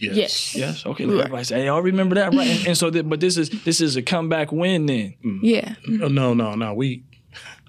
Yes. 0.00 0.16
Yes. 0.16 0.56
Yes. 0.56 0.86
Okay. 0.86 1.06
We 1.06 1.14
were. 1.14 1.20
Everybody 1.20 1.44
say, 1.44 1.60
hey, 1.60 1.66
y'all 1.66 1.80
remember 1.80 2.16
that, 2.16 2.34
right? 2.34 2.48
and, 2.48 2.66
and 2.68 2.76
so, 2.78 2.90
th- 2.90 3.08
but 3.08 3.20
this 3.20 3.36
is 3.36 3.50
this 3.62 3.80
is 3.80 3.94
a 3.96 4.02
comeback 4.02 4.50
win 4.50 4.86
then. 4.86 5.14
Yeah. 5.42 5.76
Uh, 5.86 6.08
No, 6.08 6.34
no, 6.34 6.54
no. 6.56 6.74
We 6.74 7.04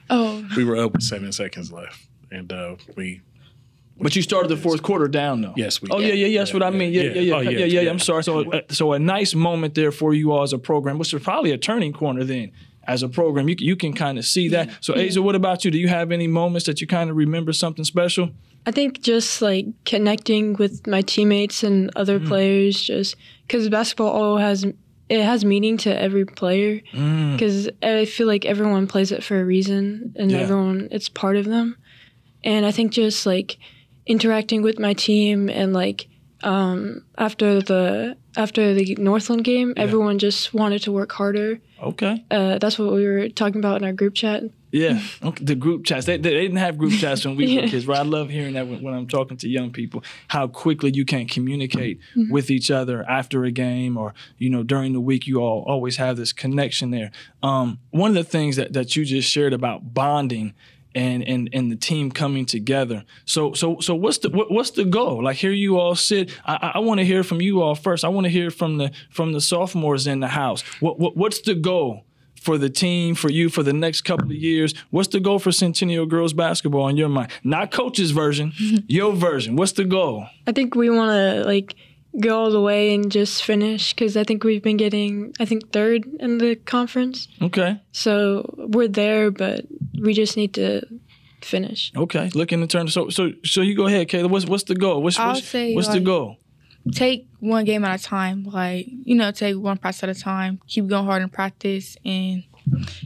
Oh. 0.10 0.44
we 0.58 0.66
were 0.66 0.78
up 0.78 0.94
with 0.94 1.04
seven 1.04 1.32
seconds 1.32 1.72
left, 1.72 2.00
and 2.32 2.52
uh, 2.52 2.76
we 2.98 3.22
But 4.00 4.16
you 4.16 4.22
started 4.22 4.50
the 4.50 4.58
fourth 4.58 4.82
quarter 4.82 5.08
down 5.08 5.42
though. 5.42 5.54
Yes, 5.56 5.82
we 5.82 5.90
Oh 5.92 6.00
yeah, 6.00 6.14
yeah, 6.14 6.26
yeah. 6.28 6.40
That's 6.40 6.54
what 6.54 6.64
I 6.64 6.72
mean. 6.72 6.92
Yeah, 6.92 7.04
yeah, 7.04 7.12
yeah, 7.22 7.34
Oh, 7.36 7.40
yeah, 7.42 7.50
yeah, 7.52 7.58
yeah, 7.60 7.66
yeah. 7.66 7.82
yeah. 7.82 7.90
I'm 7.92 8.00
sorry. 8.00 8.24
So, 8.24 8.52
uh, 8.52 8.62
so 8.70 8.94
a 8.94 9.00
nice 9.00 9.36
moment 9.36 9.76
there 9.76 9.92
for 9.92 10.14
you 10.14 10.32
all 10.32 10.42
as 10.44 10.52
a 10.54 10.58
program, 10.58 10.98
which 10.98 11.14
was 11.14 11.22
probably 11.24 11.52
a 11.52 11.58
turning 11.58 11.94
corner 11.94 12.24
then 12.24 12.52
as 12.86 13.04
a 13.04 13.08
program. 13.10 13.48
You 13.50 13.56
you 13.60 13.76
can 13.76 13.94
kind 13.94 14.18
of 14.18 14.26
see 14.26 14.48
that. 14.50 14.70
So, 14.82 14.94
Aza, 14.94 15.20
what 15.24 15.36
about 15.36 15.64
you? 15.64 15.72
Do 15.72 15.78
you 15.78 15.88
have 15.90 16.12
any 16.12 16.28
moments 16.28 16.66
that 16.66 16.82
you 16.82 16.88
kind 16.88 17.10
of 17.12 17.16
remember 17.16 17.54
something 17.54 17.86
special? 17.86 18.32
I 18.66 18.72
think 18.72 19.02
just 19.02 19.42
like 19.42 19.68
connecting 19.86 20.54
with 20.54 20.88
my 20.88 21.02
teammates 21.02 21.64
and 21.64 21.92
other 21.96 22.20
Mm. 22.20 22.28
players, 22.28 22.82
just 22.82 23.16
because 23.46 23.70
basketball 23.70 24.10
all 24.10 24.38
has 24.38 24.66
it 25.10 25.22
has 25.22 25.46
meaning 25.46 25.78
to 25.78 26.02
every 26.02 26.26
player. 26.26 26.82
Mm. 26.94 27.34
Because 27.34 27.70
I 27.84 28.06
feel 28.06 28.26
like 28.26 28.46
everyone 28.46 28.88
plays 28.88 29.12
it 29.12 29.24
for 29.24 29.40
a 29.40 29.46
reason, 29.46 30.14
and 30.16 30.32
Yeah. 30.32 30.40
everyone 30.40 30.88
it's 30.92 31.10
part 31.10 31.36
of 31.36 31.46
them. 31.46 31.76
And 32.44 32.66
I 32.66 32.72
think 32.72 32.92
just 32.92 33.26
like 33.26 33.58
interacting 34.06 34.62
with 34.62 34.80
my 34.80 34.94
team 34.94 35.50
and 35.50 35.74
like 35.74 36.08
um, 36.44 37.06
after 37.18 37.62
the 37.62 38.18
after 38.36 38.74
the 38.74 38.96
Northland 38.96 39.44
game, 39.44 39.74
everyone 39.78 40.20
just 40.20 40.54
wanted 40.54 40.82
to 40.84 40.92
work 40.92 41.12
harder. 41.12 41.60
Okay. 41.82 42.24
Uh, 42.32 42.58
that's 42.58 42.80
what 42.80 42.92
we 42.92 43.06
were 43.06 43.30
talking 43.30 43.60
about 43.60 43.82
in 43.82 43.86
our 43.86 43.94
group 43.94 44.16
chat. 44.16 44.44
Yeah, 44.72 45.00
okay. 45.22 45.46
the 45.46 45.54
group 45.54 45.86
chats. 45.86 46.08
They, 46.08 46.18
they 46.18 46.32
didn't 46.32 46.58
have 46.58 46.80
group 46.80 46.94
chats 46.94 47.24
when 47.24 47.36
we 47.36 47.62
were 47.62 47.68
kids, 47.68 47.86
right? 47.86 48.00
I 48.00 48.02
love 48.02 48.32
hearing 48.32 48.54
that 48.56 48.68
when, 48.68 48.82
when 48.82 48.96
I'm 48.96 49.08
talking 49.08 49.38
to 49.38 49.48
young 49.48 49.72
people, 49.72 50.04
how 50.30 50.48
quickly 50.48 50.90
you 50.92 51.06
can 51.06 51.28
communicate 51.28 52.00
with 52.32 52.50
each 52.50 52.72
other 52.72 53.08
after 53.08 53.44
a 53.44 53.52
game 53.52 53.98
or, 53.98 54.16
you 54.40 54.50
know, 54.50 54.64
during 54.64 54.94
the 54.94 55.00
week. 55.00 55.28
You 55.28 55.42
all 55.42 55.64
always 55.68 55.98
have 55.98 56.18
this 56.18 56.34
connection 56.34 56.90
there. 56.90 57.12
Um, 57.44 57.78
one 57.92 58.10
of 58.10 58.16
the 58.16 58.24
things 58.24 58.56
that, 58.56 58.74
that 58.74 58.96
you 58.96 59.06
just 59.06 59.30
shared 59.30 59.54
about 59.54 59.94
bonding 59.94 60.56
and, 60.96 61.24
and 61.28 61.50
and 61.54 61.72
the 61.72 61.76
team 61.76 62.12
coming 62.12 62.46
together. 62.46 63.04
So 63.26 63.54
so 63.54 63.80
so 63.80 63.96
what's 63.96 64.20
the 64.20 64.30
what, 64.30 64.52
what's 64.52 64.72
the 64.72 64.86
goal? 64.86 65.24
Like 65.24 65.38
here 65.38 65.52
you 65.52 65.78
all 65.80 65.96
sit. 65.96 66.32
I, 66.46 66.56
I- 66.56 66.72
I 66.76 66.80
want 66.80 67.00
to 67.00 67.06
hear 67.06 67.24
from 67.24 67.42
you 67.42 67.62
all 67.62 67.76
first. 67.76 68.04
I 68.04 68.10
want 68.10 68.26
to 68.26 68.30
hear 68.32 68.50
from 68.52 68.78
the 68.78 68.92
from 69.12 69.34
the 69.34 69.42
sophomores 69.42 70.08
in 70.08 70.20
the 70.20 70.28
house. 70.28 70.62
What, 70.80 71.00
what 71.00 71.16
what's 71.18 71.42
the 71.42 71.56
goal? 71.56 72.04
for 72.42 72.58
the 72.58 72.70
team, 72.70 73.16
for 73.16 73.30
you, 73.32 73.48
for 73.48 73.64
the 73.64 73.72
next 73.72 74.02
couple 74.02 74.26
of 74.26 74.34
years? 74.36 74.74
What's 74.90 75.08
the 75.08 75.22
goal 75.22 75.40
for 75.40 75.54
Centennial 75.54 76.06
girls 76.06 76.34
basketball 76.34 76.90
in 76.90 76.98
your 76.98 77.08
mind? 77.08 77.32
Not 77.46 77.72
coach's 77.72 78.12
version, 78.12 78.52
your 78.88 79.14
version. 79.14 79.56
What's 79.56 79.72
the 79.72 79.86
goal? 79.86 80.26
I 80.46 80.52
think 80.52 80.76
we 80.76 80.90
want 80.90 81.12
to 81.12 81.46
like 81.48 81.76
go 82.20 82.38
all 82.38 82.52
the 82.52 82.60
way 82.60 82.94
and 82.94 83.10
just 83.10 83.46
finish 83.46 83.94
because 83.94 84.18
I 84.18 84.26
think 84.26 84.44
we've 84.44 84.62
been 84.62 84.76
getting 84.76 85.34
I 85.40 85.46
think 85.46 85.72
third 85.72 86.04
in 86.20 86.38
the 86.40 86.56
conference. 86.58 87.30
Okay, 87.42 87.80
So 87.94 88.54
we're 88.58 88.90
there, 88.90 89.32
but 89.32 89.64
we 90.04 90.14
just 90.14 90.38
need 90.38 90.54
to 90.56 90.86
finish. 91.42 91.92
okay. 91.96 92.30
Looking 92.34 92.62
to 92.62 92.68
turn. 92.68 92.88
So, 92.88 93.10
so, 93.10 93.32
so 93.44 93.62
you 93.62 93.76
go 93.76 93.88
ahead, 93.88 94.08
Kayla. 94.08 94.30
What's 94.30 94.46
what's 94.46 94.64
the 94.64 94.76
goal? 94.76 95.02
What's 95.02 95.18
I'll 95.18 95.34
what's, 95.34 95.48
say, 95.48 95.74
what's 95.74 95.88
the 95.88 96.00
goal? 96.00 96.38
Take 96.92 97.30
one 97.40 97.64
game 97.64 97.86
at 97.86 98.00
a 98.00 98.04
time. 98.04 98.44
Like 98.44 98.88
you 98.88 99.16
know, 99.16 99.32
take 99.32 99.58
one 99.58 99.78
practice 99.78 100.04
at 100.04 100.10
a 100.10 100.16
time. 100.16 100.60
Keep 100.68 100.88
going 100.88 101.06
hard 101.06 101.22
in 101.22 101.30
practice, 101.30 101.96
and 102.04 102.44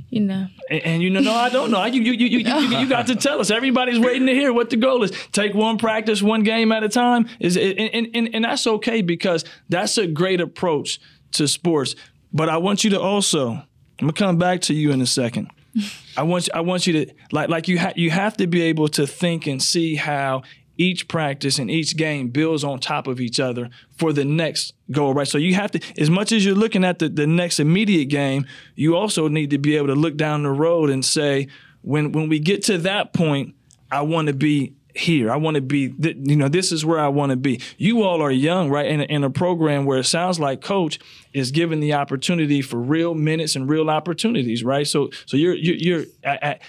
you 0.09 0.21
know, 0.21 0.47
And, 0.69 0.83
and 0.83 1.03
you 1.03 1.09
know, 1.09 1.19
no, 1.19 1.33
I 1.33 1.49
don't 1.49 1.71
know. 1.71 1.83
You, 1.85 2.01
you, 2.01 2.13
you, 2.13 2.39
you, 2.39 2.39
you, 2.39 2.77
you 2.79 2.89
got 2.89 3.07
to 3.07 3.15
tell 3.15 3.39
us. 3.39 3.49
Everybody's 3.49 3.99
waiting 3.99 4.27
to 4.27 4.33
hear 4.33 4.53
what 4.53 4.69
the 4.69 4.77
goal 4.77 5.03
is. 5.03 5.11
Take 5.31 5.53
one 5.53 5.77
practice, 5.77 6.21
one 6.21 6.43
game 6.43 6.71
at 6.71 6.83
a 6.83 6.89
time. 6.89 7.27
Is 7.39 7.57
and, 7.57 7.79
and, 7.79 8.07
and, 8.13 8.35
and 8.35 8.45
that's 8.45 8.67
okay 8.67 9.01
because 9.01 9.45
that's 9.69 9.97
a 9.97 10.07
great 10.07 10.41
approach 10.41 10.99
to 11.33 11.47
sports. 11.47 11.95
But 12.33 12.49
I 12.49 12.57
want 12.57 12.83
you 12.83 12.91
to 12.91 12.99
also. 12.99 13.51
I'm 13.99 14.05
gonna 14.05 14.13
come 14.13 14.37
back 14.37 14.61
to 14.61 14.75
you 14.75 14.91
in 14.91 15.01
a 15.01 15.07
second. 15.07 15.49
I 16.15 16.23
want 16.23 16.47
you, 16.47 16.51
I 16.55 16.61
want 16.61 16.87
you 16.87 17.05
to 17.05 17.13
like 17.31 17.49
like 17.49 17.67
you 17.67 17.79
ha- 17.79 17.93
you 17.95 18.09
have 18.09 18.37
to 18.37 18.47
be 18.47 18.61
able 18.63 18.87
to 18.89 19.05
think 19.05 19.47
and 19.47 19.61
see 19.61 19.95
how 19.95 20.43
each 20.77 21.07
practice 21.07 21.59
and 21.59 21.69
each 21.71 21.97
game 21.97 22.29
builds 22.29 22.63
on 22.63 22.79
top 22.79 23.07
of 23.07 23.19
each 23.19 23.39
other 23.39 23.69
for 23.97 24.13
the 24.13 24.23
next 24.23 24.73
goal, 24.91 25.13
right? 25.13 25.27
So 25.27 25.37
you 25.37 25.55
have 25.55 25.71
to, 25.71 25.79
as 25.97 26.09
much 26.09 26.31
as 26.31 26.45
you're 26.45 26.55
looking 26.55 26.83
at 26.83 26.99
the, 26.99 27.09
the 27.09 27.25
next 27.25 27.59
immediate 27.59 28.05
game, 28.05 28.45
you 28.75 28.95
also 28.95 29.27
need 29.27 29.49
to 29.49 29.57
be 29.57 29.75
able 29.75 29.87
to 29.87 29.95
look 29.95 30.17
down 30.17 30.43
the 30.43 30.51
road 30.51 30.89
and 30.89 31.03
say, 31.03 31.47
when 31.81 32.11
when 32.11 32.29
we 32.29 32.39
get 32.39 32.63
to 32.65 32.77
that 32.79 33.13
point, 33.13 33.55
I 33.91 34.01
want 34.01 34.27
to 34.27 34.33
be 34.33 34.73
here. 34.97 35.31
I 35.31 35.37
want 35.37 35.55
to 35.55 35.61
be, 35.61 35.89
th- 35.89 36.17
you 36.19 36.35
know, 36.35 36.47
this 36.47 36.71
is 36.71 36.85
where 36.85 36.99
I 36.99 37.07
want 37.07 37.31
to 37.31 37.35
be. 37.35 37.61
You 37.77 38.03
all 38.03 38.21
are 38.21 38.31
young, 38.31 38.69
right? 38.69 38.85
In 38.85 39.01
a, 39.01 39.03
in 39.03 39.23
a 39.23 39.29
program 39.29 39.85
where 39.85 39.99
it 39.99 40.05
sounds 40.05 40.39
like 40.39 40.61
coach 40.61 40.99
is 41.33 41.51
given 41.51 41.79
the 41.79 41.93
opportunity 41.93 42.61
for 42.61 42.77
real 42.77 43.13
minutes 43.13 43.55
and 43.55 43.69
real 43.69 43.89
opportunities, 43.89 44.63
right? 44.63 44.87
So 44.87 45.09
so 45.25 45.37
you're 45.37 45.55
you're, 45.55 45.75
you're 45.75 46.05
at, 46.23 46.43
at, 46.43 46.61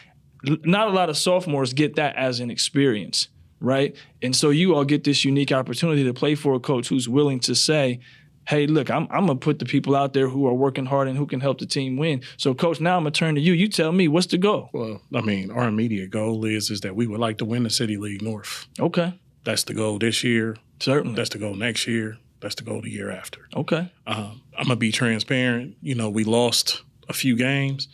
not 0.44 0.88
a 0.88 0.90
lot 0.90 1.10
of 1.10 1.16
sophomores 1.16 1.72
get 1.72 1.96
that 1.96 2.16
as 2.16 2.40
an 2.40 2.50
experience, 2.50 3.28
right? 3.60 3.96
And 4.22 4.34
so 4.34 4.50
you 4.50 4.74
all 4.74 4.84
get 4.84 5.04
this 5.04 5.24
unique 5.24 5.52
opportunity 5.52 6.04
to 6.04 6.14
play 6.14 6.34
for 6.34 6.54
a 6.54 6.60
coach 6.60 6.88
who's 6.88 7.08
willing 7.08 7.40
to 7.40 7.54
say, 7.54 8.00
hey, 8.48 8.66
look, 8.66 8.90
I'm, 8.90 9.06
I'm 9.11 9.26
going 9.26 9.38
to 9.38 9.44
put 9.44 9.58
the 9.58 9.64
people 9.66 9.94
out 9.94 10.14
there 10.14 10.28
who 10.28 10.46
are 10.46 10.54
working 10.54 10.87
hard 10.87 11.06
and 11.08 11.16
who 11.18 11.26
can 11.26 11.40
help 11.40 11.58
the 11.58 11.66
team 11.66 11.96
win. 11.98 12.22
So, 12.38 12.54
coach, 12.54 12.80
now 12.80 12.96
I'm 12.96 13.02
going 13.02 13.12
to 13.12 13.18
turn 13.18 13.34
to 13.34 13.40
you. 13.40 13.52
You 13.52 13.68
tell 13.68 13.92
me, 13.92 14.08
what's 14.08 14.26
the 14.28 14.38
goal? 14.38 14.70
well, 14.72 15.02
I 15.14 15.20
mean, 15.20 15.50
our 15.50 15.68
immediate 15.68 16.11
goal 16.11 16.44
is 16.46 16.70
is 16.70 16.80
that 16.80 16.96
we 16.96 17.06
would 17.06 17.20
like 17.20 17.38
to 17.38 17.44
win 17.44 17.62
the 17.64 17.70
City 17.70 17.96
League 17.96 18.22
North. 18.22 18.66
Okay, 18.80 19.12
That's 19.44 19.64
the 19.64 19.74
goal 19.74 19.98
this 19.98 20.24
year. 20.24 20.56
certainly. 20.80 21.14
That's 21.16 21.30
the 21.30 21.38
goal 21.38 21.54
next 21.54 21.87
year. 21.87 22.18
That's 22.40 22.54
the 22.54 22.62
goal 22.62 22.80
the 22.80 22.90
year 22.90 23.11
after. 23.11 23.40
okay, 23.56 23.90
Um, 24.06 24.40
I'm 24.56 24.64
gonna 24.68 24.76
be 24.76 24.92
transparent. 24.92 25.76
You 25.82 25.94
know, 25.96 26.08
we 26.08 26.22
lost 26.24 26.82
a 27.08 27.12
few 27.12 27.34
games, 27.37 27.88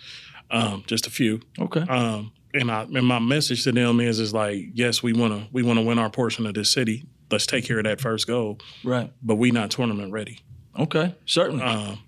um, 0.51 0.85
just 0.87 1.07
a 1.07 1.11
few. 1.11 1.41
okay. 1.59 1.81
Um, 1.81 2.33
and 2.53 2.71
I 2.71 2.83
and 2.83 3.07
my 3.07 3.19
message 3.19 3.65
to 3.65 3.73
them 3.73 4.01
is 4.01 4.21
is 4.21 4.33
like, 4.35 4.67
yes, 4.75 5.03
we 5.03 5.13
wanna 5.15 5.49
we 5.51 5.63
wanna 5.63 5.83
win 5.83 5.99
our 5.99 6.11
portion 6.11 6.47
of 6.47 6.55
this 6.55 6.71
city. 6.71 7.05
Let's 7.35 7.47
take 7.49 7.65
care 7.65 7.79
of 7.79 7.85
that 7.85 8.01
first 8.01 8.29
goal, 8.29 8.61
Right. 8.85 9.11
but 9.21 9.35
we 9.35 9.51
not 9.51 9.69
tournament 9.73 10.13
ready. 10.13 10.39
Okay, 10.79 11.17
certainly. 11.27 11.65
Um, 11.65 11.99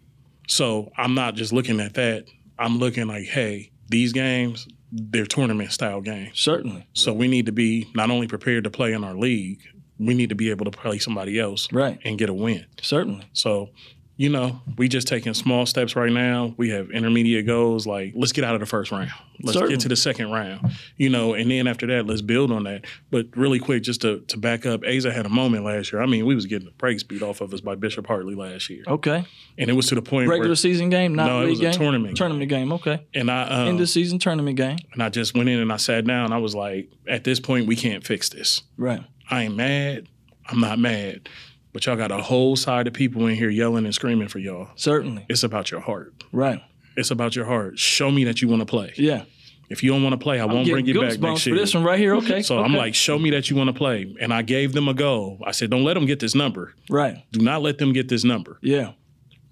so 0.46 0.92
I'm 0.96 1.14
not 1.14 1.34
just 1.34 1.52
looking 1.52 1.80
at 1.80 1.94
that. 1.94 2.26
I'm 2.60 2.78
looking 2.78 3.08
like, 3.08 3.24
hey, 3.24 3.72
these 3.88 4.12
games, 4.12 4.68
they're 4.92 5.26
tournament 5.26 5.72
style 5.72 6.00
games. 6.00 6.38
certainly. 6.38 6.86
So 6.92 7.12
we 7.12 7.26
need 7.26 7.46
to 7.46 7.52
be 7.52 7.88
not 7.96 8.08
only 8.12 8.28
prepared 8.28 8.62
to 8.64 8.70
play 8.70 8.92
in 8.92 9.02
our 9.02 9.16
league, 9.16 9.58
we 9.98 10.14
need 10.14 10.28
to 10.28 10.36
be 10.36 10.48
able 10.50 10.64
to 10.64 10.70
play 10.70 10.98
somebody 11.00 11.40
else 11.40 11.66
Right. 11.72 11.98
and 12.04 12.16
get 12.16 12.28
a 12.28 12.32
win. 12.34 12.66
Certainly. 12.80 13.24
So, 13.32 13.70
you 14.18 14.30
know, 14.30 14.60
we 14.78 14.88
just 14.88 15.06
taking 15.06 15.34
small 15.34 15.66
steps 15.66 15.94
right 15.94 16.10
now. 16.10 16.54
We 16.56 16.70
have 16.70 16.90
intermediate 16.90 17.46
goals 17.46 17.86
like 17.86 18.14
let's 18.16 18.32
get 18.32 18.44
out 18.44 18.54
of 18.54 18.60
the 18.60 18.66
first 18.66 18.90
round. 18.90 19.10
Let's 19.42 19.52
Certainly. 19.52 19.74
get 19.74 19.80
to 19.82 19.88
the 19.88 19.96
second 19.96 20.30
round. 20.30 20.70
You 20.96 21.10
know, 21.10 21.34
and 21.34 21.50
then 21.50 21.66
after 21.66 21.86
that, 21.88 22.06
let's 22.06 22.22
build 22.22 22.50
on 22.50 22.64
that. 22.64 22.86
But 23.10 23.26
really 23.36 23.58
quick, 23.58 23.82
just 23.82 24.00
to, 24.00 24.20
to 24.20 24.38
back 24.38 24.64
up, 24.64 24.80
Aza 24.80 25.12
had 25.12 25.26
a 25.26 25.28
moment 25.28 25.64
last 25.66 25.92
year. 25.92 26.00
I 26.00 26.06
mean, 26.06 26.24
we 26.24 26.34
was 26.34 26.46
getting 26.46 26.64
the 26.64 26.72
brakes 26.72 27.02
beat 27.02 27.20
off 27.22 27.42
of 27.42 27.52
us 27.52 27.60
by 27.60 27.74
Bishop 27.74 28.06
Hartley 28.06 28.34
last 28.34 28.70
year. 28.70 28.82
Okay. 28.86 29.26
And 29.58 29.68
it 29.68 29.74
was 29.74 29.88
to 29.88 29.94
the 29.94 30.00
point 30.02 30.28
Regular 30.30 30.48
where 30.48 30.56
season 30.56 30.88
game, 30.88 31.14
not 31.14 31.26
No, 31.26 31.42
it 31.42 31.50
was 31.50 31.58
a 31.58 31.64
game. 31.64 31.72
tournament 31.72 32.06
game. 32.08 32.14
Tournament 32.14 32.48
game. 32.48 32.72
Okay. 32.72 33.06
and 33.12 33.30
I 33.30 33.42
um, 33.42 33.68
End 33.68 33.80
of 33.82 33.90
season 33.90 34.18
tournament 34.18 34.56
game. 34.56 34.78
and 34.94 35.02
I 35.02 35.10
just 35.10 35.34
went 35.34 35.50
in 35.50 35.60
and 35.60 35.70
I 35.70 35.76
sat 35.76 36.06
down. 36.06 36.32
I 36.32 36.38
was 36.38 36.54
like, 36.54 36.90
at 37.06 37.24
this 37.24 37.38
point, 37.38 37.66
we 37.66 37.76
can't 37.76 38.06
fix 38.06 38.30
this. 38.30 38.62
Right. 38.78 39.02
I 39.30 39.42
ain't 39.42 39.56
mad. 39.56 40.08
I'm 40.48 40.60
not 40.60 40.78
mad. 40.78 41.28
But 41.76 41.84
y'all 41.84 41.94
got 41.96 42.10
a 42.10 42.22
whole 42.22 42.56
side 42.56 42.86
of 42.86 42.94
people 42.94 43.26
in 43.26 43.34
here 43.34 43.50
yelling 43.50 43.84
and 43.84 43.94
screaming 43.94 44.28
for 44.28 44.38
y'all. 44.38 44.68
Certainly. 44.76 45.26
It's 45.28 45.42
about 45.42 45.70
your 45.70 45.80
heart. 45.80 46.24
Right. 46.32 46.62
It's 46.96 47.10
about 47.10 47.36
your 47.36 47.44
heart. 47.44 47.78
Show 47.78 48.10
me 48.10 48.24
that 48.24 48.40
you 48.40 48.48
want 48.48 48.60
to 48.62 48.64
play. 48.66 48.94
Yeah. 48.96 49.24
If 49.68 49.82
you 49.82 49.90
don't 49.92 50.02
want 50.02 50.14
to 50.14 50.16
play, 50.16 50.40
I 50.40 50.44
I'm 50.44 50.54
won't 50.54 50.70
bring 50.70 50.86
you 50.86 50.98
back 50.98 51.20
next 51.20 51.42
for 51.42 51.50
year. 51.50 51.58
this 51.58 51.74
one 51.74 51.84
right 51.84 51.98
here. 51.98 52.16
Okay. 52.16 52.40
So 52.40 52.60
I'm 52.60 52.72
like, 52.72 52.94
show 52.94 53.18
me 53.18 53.28
that 53.32 53.50
you 53.50 53.56
want 53.56 53.68
to 53.68 53.74
play. 53.74 54.16
And 54.22 54.32
I 54.32 54.40
gave 54.40 54.72
them 54.72 54.88
a 54.88 54.94
go. 54.94 55.36
I 55.44 55.50
said, 55.50 55.68
don't 55.68 55.84
let 55.84 55.92
them 55.92 56.06
get 56.06 56.18
this 56.18 56.34
number. 56.34 56.72
right. 56.88 57.22
Do 57.30 57.40
not 57.40 57.60
let 57.60 57.76
them 57.76 57.92
get 57.92 58.08
this 58.08 58.24
number. 58.24 58.56
Yeah. 58.62 58.92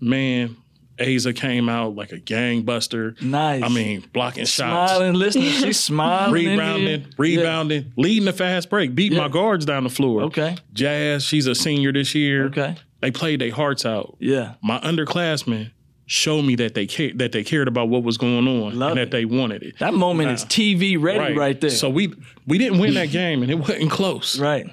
Man, 0.01 0.57
Aza 0.99 1.35
came 1.35 1.69
out 1.69 1.95
like 1.97 2.13
a 2.13 2.19
gangbuster. 2.19 3.21
Nice. 3.21 3.63
I 3.63 3.69
mean, 3.69 4.05
blocking 4.13 4.45
shots, 4.45 4.93
smiling, 4.93 5.15
listening. 5.15 5.51
She's 5.51 5.81
smiling. 5.85 6.33
rebounding, 6.33 7.07
rebounding, 7.19 7.93
leading 7.97 8.25
the 8.27 8.33
fast 8.33 8.71
break, 8.71 8.95
beating 8.95 9.17
Yeah. 9.19 9.25
my 9.25 9.29
guards 9.29 9.65
down 9.65 9.85
the 9.85 9.91
floor. 9.91 10.23
Okay. 10.25 10.57
Jazz, 10.73 11.25
she's 11.25 11.47
a 11.47 11.55
senior 11.55 11.93
this 11.93 12.15
year. 12.15 12.47
Okay. 12.47 12.77
They 13.01 13.11
played 13.11 13.41
their 13.41 13.53
hearts 13.53 13.85
out. 13.85 14.17
Yeah. 14.21 14.55
My 14.63 14.79
underclassmen, 14.81 15.71
showed 16.07 16.43
me 16.43 16.55
that 16.55 16.75
they 16.75 16.87
cared 16.87 17.19
that 17.19 17.33
they 17.33 17.43
cared 17.43 17.67
about 17.67 17.89
what 17.89 18.03
was 18.03 18.19
going 18.19 18.47
on 18.47 18.79
Love 18.79 18.91
and 18.91 19.01
it. 19.01 19.05
that 19.07 19.11
they 19.17 19.25
wanted 19.25 19.63
it. 19.63 19.79
That 19.79 19.95
moment 19.95 20.31
is 20.33 20.45
TV 20.45 21.01
ready 21.01 21.35
right, 21.35 21.59
there. 21.59 21.71
So 21.71 21.89
we 21.89 22.13
we 22.47 22.59
didn't 22.59 22.79
win 22.79 22.93
that 22.95 23.11
game 23.11 23.41
and 23.43 23.51
it 23.51 23.55
wasn't 23.55 23.91
close. 23.91 24.39
right. 24.39 24.67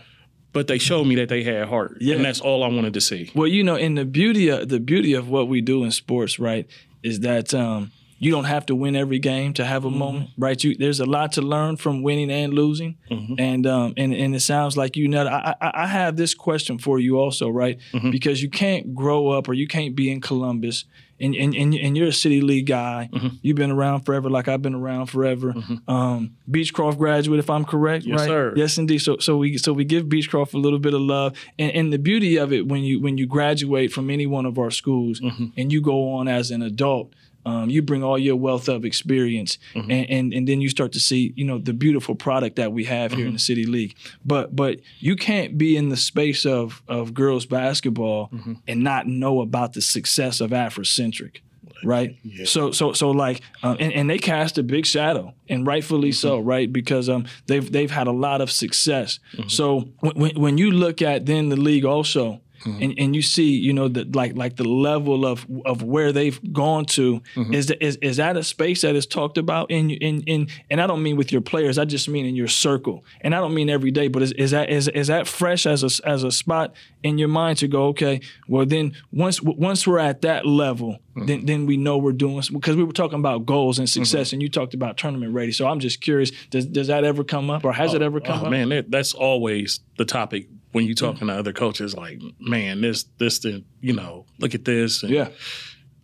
But 0.54 0.68
they 0.68 0.78
showed 0.78 1.06
me 1.06 1.16
that 1.16 1.30
they 1.30 1.44
had 1.44 1.68
heart. 1.70 1.98
Yeah. 2.02 2.16
And 2.16 2.26
that's 2.26 2.42
all 2.42 2.64
I 2.64 2.68
wanted 2.68 2.94
to 2.96 3.02
see. 3.02 3.32
Well, 3.34 3.48
you 3.48 3.64
know, 3.64 3.76
and 3.76 3.98
the 3.98 4.06
beauty 4.06 4.50
of 4.50 4.68
the 4.68 4.80
beauty 4.80 5.14
of 5.14 5.30
what 5.30 5.48
we 5.48 5.62
do 5.62 5.84
in 5.84 5.92
sports, 5.92 6.40
right, 6.40 6.68
is 7.04 7.22
that 7.22 7.54
um, 7.54 7.92
you 8.20 8.32
don't 8.32 8.44
have 8.44 8.66
to 8.68 8.76
win 8.76 8.96
every 8.96 9.18
game 9.18 9.54
to 9.54 9.66
have 9.66 9.84
a 9.86 9.90
moment, 9.90 10.30
right? 10.38 10.62
You 10.64 10.76
there's 10.76 11.00
a 11.00 11.06
lot 11.06 11.32
to 11.34 11.42
learn 11.42 11.78
from 11.78 12.04
winning 12.04 12.30
and 12.30 12.54
losing, 12.54 12.98
and 13.40 13.66
um, 13.66 13.94
and 13.98 14.14
and 14.14 14.36
it 14.36 14.42
sounds 14.42 14.78
like 14.78 14.96
you 14.96 15.08
know. 15.08 15.26
I, 15.26 15.56
I 15.60 15.72
I 15.84 15.88
have 15.88 16.18
this 16.18 16.34
question 16.36 16.78
for 16.78 17.00
you 17.00 17.18
also, 17.18 17.50
right? 17.50 17.80
Because 18.12 18.44
you 18.44 18.50
can't 18.50 18.94
grow 18.94 19.30
up 19.30 19.48
or 19.50 19.54
you 19.54 19.68
can't 19.68 19.96
be 19.96 20.12
in 20.12 20.22
Columbus. 20.22 20.86
And, 21.22 21.36
and, 21.36 21.54
and 21.56 21.76
and 21.76 21.96
you're 21.96 22.08
a 22.08 22.14
city 22.14 22.42
league 22.42 22.66
guy. 22.66 23.10
You've 23.44 23.56
been 23.58 23.70
around 23.72 24.02
forever, 24.02 24.30
like 24.30 24.48
I've 24.48 24.62
been 24.62 24.74
around 24.76 25.06
forever. 25.08 25.54
Um, 25.88 26.36
Beechcroft 26.50 26.98
graduate, 26.98 27.40
if 27.40 27.50
I'm 27.50 27.64
correct, 27.64 28.06
Yes, 28.06 28.20
right? 28.22 28.28
sir. 28.28 28.54
Yes, 28.56 28.78
indeed. 28.78 29.00
So 29.00 29.18
so 29.20 29.38
we 29.38 29.58
so 29.58 29.72
we 29.72 29.86
give 29.86 30.06
Beechcroft 30.06 30.54
a 30.54 30.58
little 30.58 30.80
bit 30.80 30.94
of 30.94 31.02
love, 31.02 31.38
and, 31.60 31.72
and 31.72 31.94
the 31.94 32.00
beauty 32.00 32.38
of 32.38 32.52
it 32.52 32.68
when 32.68 32.84
you 32.84 33.00
when 33.00 33.18
you 33.18 33.28
graduate 33.28 33.92
from 33.94 34.10
any 34.10 34.26
one 34.26 34.46
of 34.48 34.58
our 34.58 34.72
schools 34.72 35.20
Mm-hmm. 35.22 35.46
and 35.58 35.72
you 35.72 35.82
go 35.82 36.14
on 36.14 36.28
as 36.28 36.50
an 36.52 36.62
adult, 36.62 37.14
um, 37.46 37.70
you 37.70 37.82
bring 37.82 38.04
all 38.04 38.18
your 38.18 38.36
wealth 38.36 38.68
of 38.70 38.86
experience, 38.86 39.58
Mm-hmm. 39.74 39.92
and, 39.92 40.10
and 40.10 40.34
and 40.34 40.48
then 40.48 40.62
you 40.62 40.70
start 40.70 40.92
to 40.94 41.00
see 41.00 41.34
you 41.36 41.46
know 41.46 41.58
the 41.58 41.74
beautiful 41.74 42.16
product 42.16 42.56
that 42.58 42.72
we 42.74 42.86
have 42.86 43.12
Mm-hmm. 43.12 43.18
here 43.20 43.28
in 43.28 43.34
the 43.34 43.40
city 43.40 43.66
league. 43.66 43.96
But 44.26 44.56
but 44.56 44.80
you 45.00 45.16
can't 45.16 45.58
be 45.58 45.76
in 45.78 45.90
the 45.90 45.98
space 45.98 46.46
of 46.46 46.82
of 46.88 47.14
girls 47.14 47.46
basketball 47.46 48.30
Mm-hmm. 48.34 48.54
and 48.68 48.84
not 48.84 49.08
know 49.08 49.42
about 49.42 49.74
the 49.74 49.82
success 49.82 50.42
of 50.42 50.52
Africentric. 50.52 51.38
Right, 51.84 52.16
Yeah. 52.24 52.46
so 52.46 52.72
so 52.72 52.94
so 52.94 53.10
like, 53.10 53.42
um, 53.64 53.76
and, 53.80 53.92
and 53.92 54.08
they 54.08 54.20
cast 54.20 54.60
a 54.60 54.64
big 54.64 54.86
shadow, 54.86 55.34
and 55.50 55.66
rightfully 55.66 56.12
so, 56.12 56.38
right? 56.40 56.72
Because 56.72 57.10
um, 57.10 57.26
they've 57.48 57.72
they've 57.72 57.90
had 57.90 58.06
a 58.06 58.12
lot 58.12 58.40
of 58.40 58.52
success. 58.52 59.20
So 59.48 59.90
when, 60.00 60.14
when 60.16 60.40
when 60.40 60.58
you 60.60 60.70
look 60.70 61.02
at 61.02 61.26
then 61.26 61.50
the 61.50 61.56
league 61.56 61.84
also, 61.84 62.40
Mm-hmm. 62.64 62.84
and, 62.84 63.00
and 63.00 63.16
you 63.16 63.22
see 63.22 63.50
you 63.50 63.74
know 63.74 63.88
the 63.88 64.06
like 64.14 64.36
like 64.36 64.56
the 64.56 64.64
level 64.64 65.26
of 65.26 65.48
of 65.66 65.82
where 65.82 66.12
they've 66.12 66.40
gone 66.54 66.86
to 66.86 67.20
mm-hmm. 67.36 67.54
is, 67.54 67.68
that, 67.68 67.84
is 67.84 67.96
is 67.98 68.18
that 68.18 68.38
a 68.38 68.44
space 68.44 68.82
that 68.82 68.96
is 68.96 69.08
talked 69.08 69.38
about 69.38 69.72
in 69.72 69.90
in 69.90 70.22
in 70.24 70.48
and 70.70 70.80
I 70.80 70.86
don't 70.86 71.02
mean 71.02 71.16
with 71.16 71.32
your 71.32 71.42
players 71.42 71.78
I 71.78 71.86
just 71.86 72.08
mean 72.08 72.26
in 72.26 72.36
your 72.36 72.48
circle. 72.48 73.04
And 73.22 73.34
I 73.34 73.40
don't 73.40 73.54
mean 73.54 73.70
every 73.70 73.90
day 73.90 74.08
but 74.10 74.22
is, 74.22 74.32
is 74.34 74.52
that 74.52 74.70
is, 74.70 74.88
is 74.90 75.08
that 75.08 75.28
fresh 75.28 75.66
as 75.66 75.84
a 75.84 76.08
as 76.08 76.24
a 76.24 76.32
spot 76.32 76.76
in 77.04 77.18
your 77.18 77.30
mind 77.30 77.58
to 77.60 77.68
go 77.68 77.88
okay 77.88 78.22
well 78.48 78.66
then 78.66 78.94
once 79.12 79.42
once 79.42 79.88
we're 79.88 80.00
at 80.00 80.22
that 80.22 80.46
level 80.46 81.00
mm-hmm. 81.16 81.26
then 81.26 81.46
then 81.46 81.66
we 81.66 81.78
know 81.78 81.98
we're 81.98 82.12
doing 82.12 82.42
because 82.54 82.76
we 82.76 82.84
were 82.84 82.94
talking 82.94 83.20
about 83.20 83.46
goals 83.46 83.80
and 83.80 83.90
success 83.90 84.34
and 84.34 84.42
you 84.42 84.50
talked 84.50 84.74
about 84.74 84.98
tournament 84.98 85.34
ready. 85.34 85.52
So 85.52 85.68
I'm 85.68 85.80
just 85.80 86.02
curious 86.02 86.32
does 86.50 86.66
does 86.66 86.88
that 86.88 87.04
ever 87.04 87.24
come 87.24 87.50
up 87.50 87.66
or 87.66 87.74
has 87.74 87.94
oh, 87.94 87.96
it 87.96 88.02
ever 88.02 88.20
come 88.20 88.42
Oh, 88.42 88.46
up? 88.46 88.52
man, 88.52 88.70
that, 88.70 88.92
that's 88.92 89.14
always 89.14 89.80
the 89.98 90.06
topic 90.06 90.48
when 90.72 90.86
you're 90.86 90.96
talking 90.96 91.28
to 91.28 91.34
other 91.34 91.54
coaches. 91.54 91.96
Like, 91.96 92.20
man, 92.40 92.82
this, 92.82 93.04
this, 93.18 93.40
the, 93.40 93.64
you 93.82 93.94
know, 93.94 94.26
look 94.40 94.56
at 94.56 94.66
this. 94.66 95.04
And, 95.04 95.12
yeah 95.12 95.30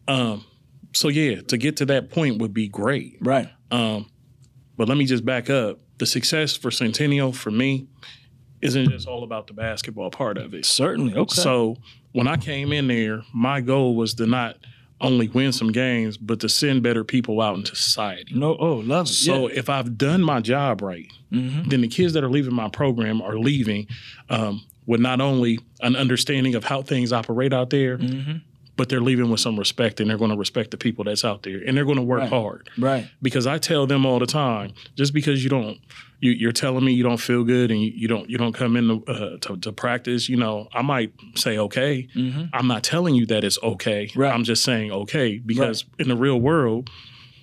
Um. 0.08 0.45
So 0.93 1.10
yeah, 1.10 1.41
to 1.41 1.58
get 1.58 1.77
to 1.77 1.86
that 1.88 2.10
point 2.10 2.41
would 2.41 2.53
be 2.53 2.67
great. 2.67 3.17
right 3.21 3.49
Um. 3.71 4.10
But 4.77 4.88
let 4.88 4.97
me 4.97 5.06
just 5.06 5.25
back 5.25 5.49
up. 5.49 5.80
The 5.97 6.06
success 6.06 6.56
for 6.56 6.69
Centennial 6.69 7.32
for 7.32 7.49
me 7.49 7.88
isn't 8.62 8.89
just 8.89 9.08
all 9.08 9.23
about 9.23 9.47
the 9.47 9.53
basketball 9.53 10.12
part 10.12 10.38
of 10.38 10.53
it. 10.53 10.65
certainly 10.65 11.15
okay 11.15 11.34
So 11.34 11.77
when 12.12 12.27
I 12.27 12.38
came 12.38 12.71
in 12.71 12.88
there, 12.88 13.23
my 13.34 13.62
goal 13.62 13.95
was 13.95 14.13
to 14.15 14.25
not 14.25 14.58
only 14.99 15.27
win 15.27 15.51
some 15.51 15.71
games, 15.71 16.17
but 16.17 16.39
to 16.39 16.49
send 16.49 16.81
better 16.83 17.03
people 17.03 17.39
out 17.41 17.55
into 17.55 17.75
society. 17.75 18.33
no 18.36 18.55
oh 18.60 18.77
love 18.77 19.05
it 19.05 19.10
So 19.10 19.47
yeah. 19.47 19.60
if 19.60 19.69
I've 19.69 19.97
done 19.97 20.21
my 20.23 20.39
job 20.41 20.81
right, 20.81 21.07
Mhm. 21.31 21.69
then 21.69 21.81
the 21.81 21.88
kids 21.88 22.13
that 22.13 22.23
are 22.23 22.29
leaving 22.29 22.53
my 22.55 22.69
program 22.69 23.21
are 23.21 23.38
leaving 23.38 23.88
um, 24.29 24.62
with 24.86 24.99
not 25.01 25.19
only 25.21 25.60
an 25.81 25.95
understanding 25.95 26.55
of 26.55 26.63
how 26.63 26.81
things 26.81 27.12
operate 27.13 27.53
out 27.53 27.69
there, 27.69 27.97
Mhm. 27.97 28.41
But 28.78 28.88
they're 28.90 29.02
leaving 29.02 29.30
with 29.30 29.40
some 29.42 29.58
respect 29.60 30.00
and 30.00 30.10
they're 30.10 30.18
going 30.18 30.32
to 30.32 30.38
respect 30.38 30.72
the 30.72 30.78
people 30.78 31.04
that's 31.04 31.26
out 31.26 31.44
there 31.44 31.60
and 31.66 31.76
they're 31.76 31.84
going 31.86 31.98
to 31.98 32.04
work 32.04 32.22
Right. 32.22 32.30
hard. 32.30 32.70
right 32.78 33.08
Because 33.22 33.46
I 33.48 33.58
tell 33.58 33.86
them 33.88 34.06
all 34.06 34.20
the 34.20 34.26
time, 34.28 34.72
just 34.96 35.13
because 35.13 35.44
you 35.44 35.50
don't, 35.50 35.78
you, 36.20 36.32
you're 36.32 36.52
telling 36.52 36.84
me 36.86 36.94
you 36.94 37.04
don't 37.04 37.20
feel 37.20 37.44
good 37.44 37.70
and 37.72 37.82
you, 37.82 37.92
you 37.96 38.08
don't, 38.08 38.30
you 38.30 38.38
don't 38.38 38.54
come 38.54 38.76
in 38.76 38.88
to, 38.88 39.12
uh, 39.12 39.38
to, 39.42 39.58
to 39.58 39.72
practice. 39.72 40.30
You 40.30 40.38
know, 40.38 40.68
I 40.74 40.82
might 40.82 41.12
say 41.36 41.58
okay. 41.58 42.08
Mhm. 42.16 42.50
I'm 42.54 42.68
not 42.68 42.84
telling 42.84 43.13
you 43.16 43.26
that 43.28 43.44
it's 43.44 43.60
okay. 43.62 44.10
Right. 44.16 44.34
I'm 44.34 44.44
just 44.44 44.63
saying 44.63 44.92
okay 44.92 45.38
because 45.38 45.86
in 46.00 46.08
the 46.08 46.16
real 46.16 46.40
world, 46.40 46.90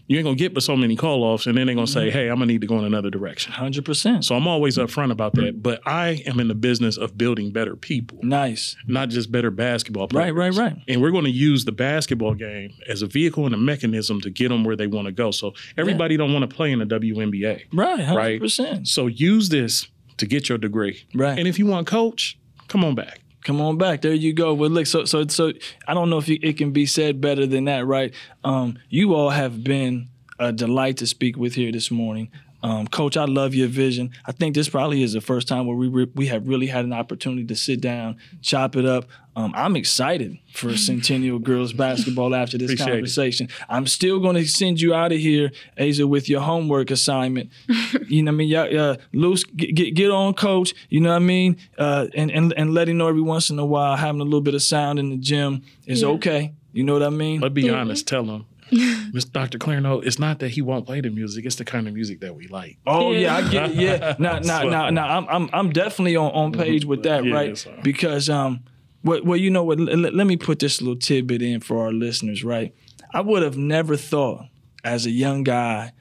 you 0.07 0.19
ain't 0.19 0.25
gonna 0.25 0.37
get 0.37 0.53
but 0.55 0.63
so 0.63 0.77
many 0.77 0.97
call 0.97 1.23
offs, 1.25 1.47
and 1.47 1.57
then 1.57 1.67
they're 1.67 1.75
gonna 1.75 1.87
say, 1.87 2.09
Mm-hmm. 2.09 2.19
"Hey, 2.19 2.29
I'm 2.29 2.35
gonna 2.37 2.47
need 2.47 2.61
to 2.61 2.67
go 2.67 2.79
in 2.79 2.85
another 2.85 3.11
direction." 3.11 3.53
Hundred 3.53 3.85
percent. 3.85 4.25
So 4.25 4.35
I'm 4.35 4.47
always 4.47 4.77
upfront 4.77 5.11
about 5.13 5.35
that. 5.35 5.63
But 5.63 5.81
I 5.87 6.23
am 6.27 6.41
in 6.41 6.49
the 6.49 6.55
business 6.55 6.97
of 6.97 7.17
building 7.17 7.53
better 7.53 7.75
people, 7.77 8.19
Nice. 8.23 8.77
not 8.87 9.09
just 9.09 9.33
better 9.33 9.51
basketball 9.51 10.09
players. 10.09 10.33
Right, 10.35 10.55
right, 10.57 10.73
right. 10.73 10.83
And 10.89 11.01
we're 11.01 11.11
going 11.11 11.25
to 11.25 11.31
use 11.31 11.65
the 11.65 11.73
basketball 11.73 12.35
game 12.35 12.73
as 12.89 13.03
a 13.03 13.07
vehicle 13.07 13.47
and 13.47 13.55
a 13.55 13.59
mechanism 13.59 14.21
to 14.21 14.31
get 14.31 14.49
them 14.51 14.65
where 14.65 14.77
they 14.77 14.87
want 14.87 15.07
to 15.07 15.13
go. 15.13 15.31
So 15.31 15.55
everybody 15.77 16.17
don't 16.17 16.33
want 16.33 16.49
to 16.49 16.55
play 16.55 16.71
in 16.73 16.79
the 16.81 16.87
WNBA. 16.87 17.63
Right. 17.73 18.01
Hundred 18.01 18.17
Right. 18.19 18.41
percent. 18.41 18.89
So 18.89 19.07
use 19.07 19.49
this 19.49 19.89
to 20.19 20.27
get 20.27 20.49
your 20.49 20.59
degree. 20.59 21.05
Right. 21.15 21.39
And 21.39 21.49
if 21.49 21.59
you 21.59 21.67
want 21.67 21.87
coach, 21.87 22.39
come 22.69 22.85
on 22.85 22.95
back. 22.95 23.21
Come 23.45 23.61
on 23.61 23.77
back. 23.77 24.01
There 24.01 24.15
you 24.15 24.33
go. 24.33 24.55
Well, 24.55 24.71
look. 24.71 24.87
So, 24.87 25.05
so, 25.05 25.27
so. 25.27 25.53
I 25.87 25.93
don't 25.93 26.09
know 26.09 26.19
if 26.19 26.29
it 26.29 26.57
can 26.57 26.73
be 26.73 26.87
said 26.87 27.21
better 27.21 27.47
than 27.47 27.67
that, 27.67 27.87
right? 27.87 28.15
Um, 28.43 28.79
you 28.89 29.15
all 29.15 29.31
have 29.31 29.63
been 29.63 30.09
a 30.39 30.51
delight 30.51 30.97
to 30.97 31.07
speak 31.07 31.37
with 31.37 31.55
here 31.55 31.71
this 31.71 31.91
morning. 31.91 32.31
Um, 32.65 32.87
Coach, 32.87 33.19
I 33.19 33.27
love 33.27 33.55
your 33.55 33.69
vision. 33.69 34.11
I 34.25 34.33
think 34.33 34.55
this 34.55 34.71
probably 34.71 35.03
is 35.03 35.13
the 35.13 35.21
first 35.21 35.47
time 35.49 35.67
where 35.67 35.77
we 35.77 35.87
re- 35.87 36.11
we 36.15 36.29
have 36.29 36.49
really 36.49 36.67
had 36.67 36.87
an 36.87 36.95
opportunity 36.95 37.45
to 37.45 37.55
sit 37.55 37.83
down, 37.83 38.17
chop 38.41 38.75
it 38.75 38.87
up. 38.87 39.05
Um, 39.37 39.53
I'm 39.55 39.77
excited 39.77 40.39
for 40.55 40.75
Centennial 40.77 41.39
girls 41.39 41.75
basketball 41.75 42.35
after 42.35 42.57
this 42.57 42.71
Appreciate 42.73 42.89
it. 42.89 42.91
conversation. 42.97 43.49
I'm 43.69 43.87
still 43.87 44.19
going 44.19 44.37
to 44.37 44.47
send 44.47 44.81
you 44.81 44.95
out 44.95 45.13
of 45.13 45.19
here, 45.19 45.51
Aza, 45.79 46.09
with 46.09 46.27
your 46.31 46.41
homework 46.41 46.91
assignment. 46.91 47.51
you 48.09 48.23
know 48.23 48.31
what 48.31 48.37
I 48.37 48.39
mean? 48.39 48.49
Yeah, 48.49 48.63
uh, 48.63 48.97
loose, 49.13 49.45
get, 49.45 49.75
get 49.75 49.95
get 49.95 50.11
on, 50.11 50.33
coach. 50.33 50.73
You 50.89 51.03
know 51.03 51.11
what 51.11 51.17
I 51.17 51.19
mean? 51.19 51.59
Uh, 51.77 52.07
and 52.15 52.31
and 52.31 52.55
and 52.57 52.73
let 52.73 52.89
him 52.89 52.97
know 52.97 53.09
every 53.09 53.21
once 53.21 53.51
in 53.51 53.59
a 53.59 53.67
while 53.67 53.95
having 53.97 54.23
a 54.23 54.25
little 54.25 54.41
bit 54.41 54.55
of 54.55 54.63
sound 54.63 54.99
in 54.99 55.11
the 55.11 55.19
gym 55.19 55.63
is 55.87 56.01
Yeah. 56.01 56.09
okay. 56.09 56.55
You 56.73 56.83
know 56.83 56.95
what 56.95 57.03
I 57.05 57.11
mean? 57.11 57.41
Let's 57.41 57.53
be 57.55 57.63
Yeah. 57.63 57.73
honest. 57.75 58.09
Tell 58.09 58.25
them, 58.25 58.47
Mr. 58.75 59.33
Dr. 59.33 59.59
Clarno, 59.59 60.05
it's 60.05 60.19
not 60.19 60.39
that 60.41 60.49
he 60.51 60.63
won't 60.63 60.87
play 60.87 61.01
the 61.01 61.11
music. 61.11 61.45
It's 61.47 61.57
the 61.57 61.65
kind 61.65 61.87
of 61.89 61.95
music 61.95 62.21
that 62.21 62.35
we 62.35 62.47
like. 62.49 62.79
Oh 62.87 63.13
yeah, 63.13 63.21
Yeah. 63.21 63.37
I 63.37 63.49
get 63.51 63.71
it. 63.71 63.77
Yeah, 63.77 64.15
now 64.19 64.39
now 64.39 64.61
So- 64.63 64.69
now 64.69 64.91
now 64.91 65.19
I'm 65.19 65.27
I'm 65.29 65.51
I'm 65.53 65.71
definitely 65.71 66.17
on, 66.17 66.31
on 66.33 66.53
page 66.53 66.85
with 66.85 67.03
that, 67.05 67.25
Yeah, 67.25 67.35
right? 67.35 67.57
sir. 67.59 67.79
Because 67.83 68.29
um, 68.29 68.65
well, 69.03 69.21
well 69.25 69.37
you 69.37 69.51
know 69.51 69.65
what? 69.65 69.79
Let, 69.81 69.99
let- 69.99 70.15
let 70.15 70.27
me 70.27 70.37
put 70.37 70.59
this 70.59 70.81
little 70.81 70.97
tidbit 70.99 71.43
in 71.43 71.61
for 71.61 71.85
our 71.85 71.93
listeners, 71.93 72.43
right? 72.45 72.75
I 73.13 73.21
would 73.21 73.43
have 73.43 73.57
never 73.57 73.97
thought 73.97 74.47
as 74.83 75.07
a 75.07 75.11
young 75.11 75.45
guy 75.45 75.93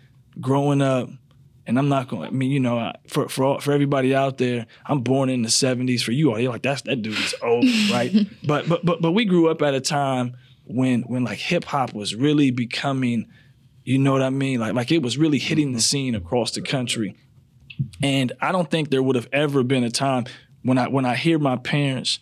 growing 0.42 0.82
up, 0.82 1.10
and 1.68 1.78
I'm 1.78 1.88
not 1.88 2.08
going. 2.08 2.24
I 2.28 2.32
mean, 2.32 2.50
you 2.52 2.60
know, 2.60 2.78
I- 2.80 2.96
for 3.08 3.30
for 3.30 3.44
all, 3.46 3.60
for 3.60 3.72
everybody 3.72 4.16
out 4.16 4.38
there, 4.40 4.66
I'm 4.86 5.02
born 5.02 5.30
in 5.30 5.42
the 5.44 5.50
'70s. 5.50 6.02
For 6.02 6.12
you 6.12 6.32
all, 6.32 6.40
you're 6.40 6.52
like 6.52 6.64
that's 6.64 6.82
that 6.84 7.02
dude's 7.02 7.36
old, 7.44 7.66
right? 7.92 8.12
but 8.48 8.68
but 8.68 8.84
but 8.86 9.02
but 9.02 9.12
we 9.12 9.26
grew 9.26 9.50
up 9.50 9.62
at 9.62 9.74
a 9.76 9.82
time 9.82 10.36
when 10.66 11.04
when 11.04 11.24
like 11.24 11.40
hip 11.40 11.66
hop 11.66 11.94
was 11.94 12.16
really 12.16 12.52
becoming 12.52 13.28
you 13.84 13.98
know 13.98 14.14
what 14.14 14.22
I 14.22 14.30
mean? 14.30 14.60
Like 14.60 14.74
like 14.74 14.92
it 14.92 15.02
was 15.02 15.18
really 15.18 15.40
hitting 15.40 15.74
the 15.74 15.82
scene 15.82 16.16
across 16.16 16.52
the 16.52 16.62
country. 16.62 17.16
And 18.02 18.32
I 18.40 18.52
don't 18.52 18.70
think 18.70 18.90
there 18.90 19.04
would 19.04 19.16
have 19.16 19.28
ever 19.34 19.64
been 19.64 19.84
a 19.84 19.90
time 19.90 20.26
when 20.62 20.78
I 20.78 20.88
when 20.88 21.06
I 21.06 21.16
hear 21.16 21.40
my 21.40 21.58
parents 21.58 22.20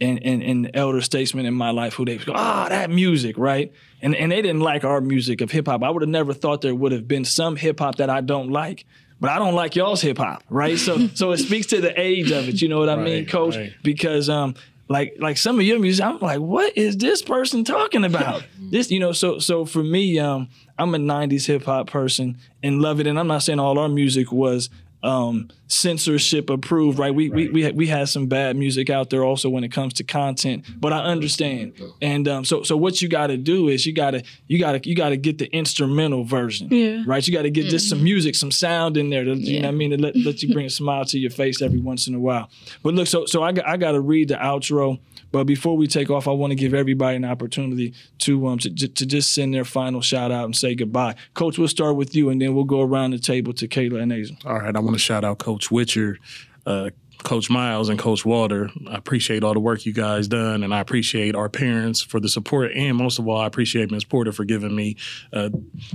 and 0.00 0.22
and, 0.24 0.42
and 0.42 0.70
elder 0.74 1.00
statesmen 1.00 1.46
in 1.46 1.54
my 1.54 1.70
life 1.70 1.94
who 1.94 2.04
they 2.04 2.18
go, 2.18 2.32
ah, 2.34 2.66
that 2.68 2.90
music, 2.90 3.36
right? 3.38 3.72
And 4.00 4.14
and 4.14 4.30
they 4.30 4.42
didn't 4.42 4.60
like 4.60 4.84
our 4.84 5.00
music 5.00 5.40
of 5.40 5.50
hip 5.50 5.66
hop. 5.66 5.82
I 5.82 5.90
would 5.90 6.02
have 6.02 6.08
never 6.08 6.32
thought 6.32 6.60
there 6.60 6.74
would 6.74 6.92
have 6.92 7.08
been 7.08 7.24
some 7.24 7.56
hip 7.56 7.80
hop 7.80 7.96
that 7.96 8.10
I 8.10 8.20
don't 8.20 8.50
like. 8.50 8.86
But 9.20 9.30
I 9.30 9.38
don't 9.38 9.54
like 9.54 9.76
y'all's 9.76 10.02
hip 10.02 10.18
hop, 10.18 10.42
right? 10.50 10.76
So 10.76 11.06
so 11.14 11.32
it 11.32 11.38
speaks 11.38 11.68
to 11.68 11.80
the 11.80 11.98
age 11.98 12.32
of 12.32 12.48
it, 12.48 12.60
you 12.60 12.68
know 12.68 12.80
what 12.80 12.88
I 12.88 12.96
mean, 12.96 13.26
coach? 13.26 13.56
right. 13.56 13.72
Because 13.82 14.28
um 14.28 14.54
like 14.92 15.16
like 15.18 15.36
some 15.36 15.58
of 15.58 15.64
your 15.64 15.78
music, 15.78 16.04
I'm 16.04 16.18
like, 16.20 16.38
what 16.38 16.76
is 16.76 16.96
this 16.96 17.22
person 17.22 17.64
talking 17.64 18.04
about? 18.04 18.44
this, 18.60 18.90
you 18.90 19.00
know, 19.00 19.12
so 19.12 19.38
so 19.38 19.64
for 19.64 19.82
me, 19.82 20.18
um, 20.18 20.48
I'm 20.78 20.94
a 20.94 20.98
'90s 20.98 21.46
hip 21.46 21.64
hop 21.64 21.88
person 21.88 22.38
and 22.62 22.80
love 22.80 23.00
it. 23.00 23.06
And 23.06 23.18
I'm 23.18 23.26
not 23.26 23.42
saying 23.42 23.58
all 23.58 23.78
our 23.78 23.88
music 23.88 24.30
was 24.30 24.70
um, 25.02 25.48
censorship 25.66 26.50
approved, 26.50 26.98
right? 26.98 27.14
We, 27.14 27.28
right. 27.28 27.52
we 27.52 27.64
we 27.64 27.72
we 27.72 27.86
had 27.86 28.08
some 28.08 28.26
bad 28.26 28.56
music 28.56 28.90
out 28.90 29.10
there 29.10 29.24
also 29.24 29.48
when 29.48 29.64
it 29.64 29.72
comes 29.72 29.94
to 29.94 30.04
content, 30.04 30.64
but 30.78 30.92
I 30.92 30.98
understand. 30.98 31.80
And 32.00 32.28
um, 32.28 32.44
so 32.44 32.62
so 32.62 32.76
what 32.76 33.02
you 33.02 33.08
got 33.08 33.28
to 33.28 33.36
do 33.36 33.68
is 33.68 33.86
you 33.86 33.92
got 33.92 34.12
to 34.12 34.22
you 34.46 34.58
got 34.58 34.72
to 34.72 34.88
you 34.88 34.94
got 34.94 35.10
to 35.10 35.16
get 35.16 35.38
the 35.38 35.46
instrumental 35.52 36.24
version, 36.24 36.68
yeah. 36.70 37.02
right? 37.06 37.26
You 37.26 37.32
got 37.32 37.42
to 37.42 37.50
get 37.50 37.62
mm-hmm. 37.62 37.70
just 37.70 37.88
some 37.88 37.98
mm-hmm. 37.98 38.04
music, 38.04 38.34
some 38.34 38.50
sound 38.50 38.96
in 38.96 39.10
there, 39.10 39.24
to, 39.24 39.34
yeah. 39.34 39.54
you 39.54 39.60
know 39.60 39.68
what 39.68 39.74
I 39.74 39.76
mean, 39.76 39.90
to 39.90 39.98
let, 39.98 40.16
let 40.16 40.42
you 40.42 40.52
bring 40.52 40.66
a 40.66 40.70
smile 40.70 41.04
to 41.06 41.18
your 41.18 41.30
face 41.30 41.62
every 41.62 41.80
once 41.80 42.06
in 42.06 42.14
a 42.14 42.20
while. 42.20 42.50
But 42.82 42.94
look, 42.94 43.08
so 43.08 43.26
so 43.26 43.42
I 43.42 43.52
got, 43.52 43.66
I 43.66 43.76
got 43.76 43.92
to 43.92 44.00
read 44.00 44.28
the 44.28 44.36
outro. 44.36 45.00
But 45.32 45.44
before 45.44 45.78
we 45.78 45.86
take 45.86 46.10
off, 46.10 46.28
I 46.28 46.30
want 46.32 46.50
to 46.50 46.54
give 46.54 46.74
everybody 46.74 47.16
an 47.16 47.24
opportunity 47.24 47.94
to 48.18 48.46
um 48.48 48.58
to, 48.58 48.70
to 48.70 49.06
just 49.06 49.32
send 49.32 49.54
their 49.54 49.64
final 49.64 50.02
shout 50.02 50.30
out 50.30 50.44
and 50.44 50.54
say 50.54 50.74
goodbye. 50.74 51.14
Coach, 51.32 51.58
we'll 51.58 51.68
start 51.68 51.96
with 51.96 52.14
you, 52.14 52.28
and 52.28 52.40
then 52.40 52.54
we'll 52.54 52.64
go 52.64 52.82
around 52.82 53.12
the 53.12 53.18
table 53.18 53.54
to 53.54 53.66
Kayla 53.66 54.02
and 54.02 54.12
Aza. 54.12 54.36
All 54.44 54.58
right, 54.58 54.76
I 54.76 54.78
want 54.78 54.91
to 54.94 54.98
shout 54.98 55.24
out 55.24 55.38
Coach 55.38 55.70
Witcher. 55.70 56.18
Uh, 56.64 56.90
Coach 57.22 57.50
Miles 57.50 57.88
and 57.88 57.98
Coach 57.98 58.24
Walter. 58.24 58.70
I 58.88 58.96
appreciate 58.96 59.44
all 59.44 59.54
the 59.54 59.60
work 59.60 59.86
you 59.86 59.92
guys 59.92 60.28
done, 60.28 60.62
and 60.62 60.74
I 60.74 60.80
appreciate 60.80 61.34
our 61.34 61.48
parents 61.48 62.02
for 62.02 62.20
the 62.20 62.28
support, 62.28 62.72
and 62.72 62.96
most 62.96 63.18
of 63.18 63.28
all, 63.28 63.40
I 63.40 63.46
appreciate 63.46 63.90
Ms. 63.90 64.04
Porter 64.04 64.32
for 64.32 64.44
giving 64.44 64.74
me 64.74 64.96
uh, 65.32 65.50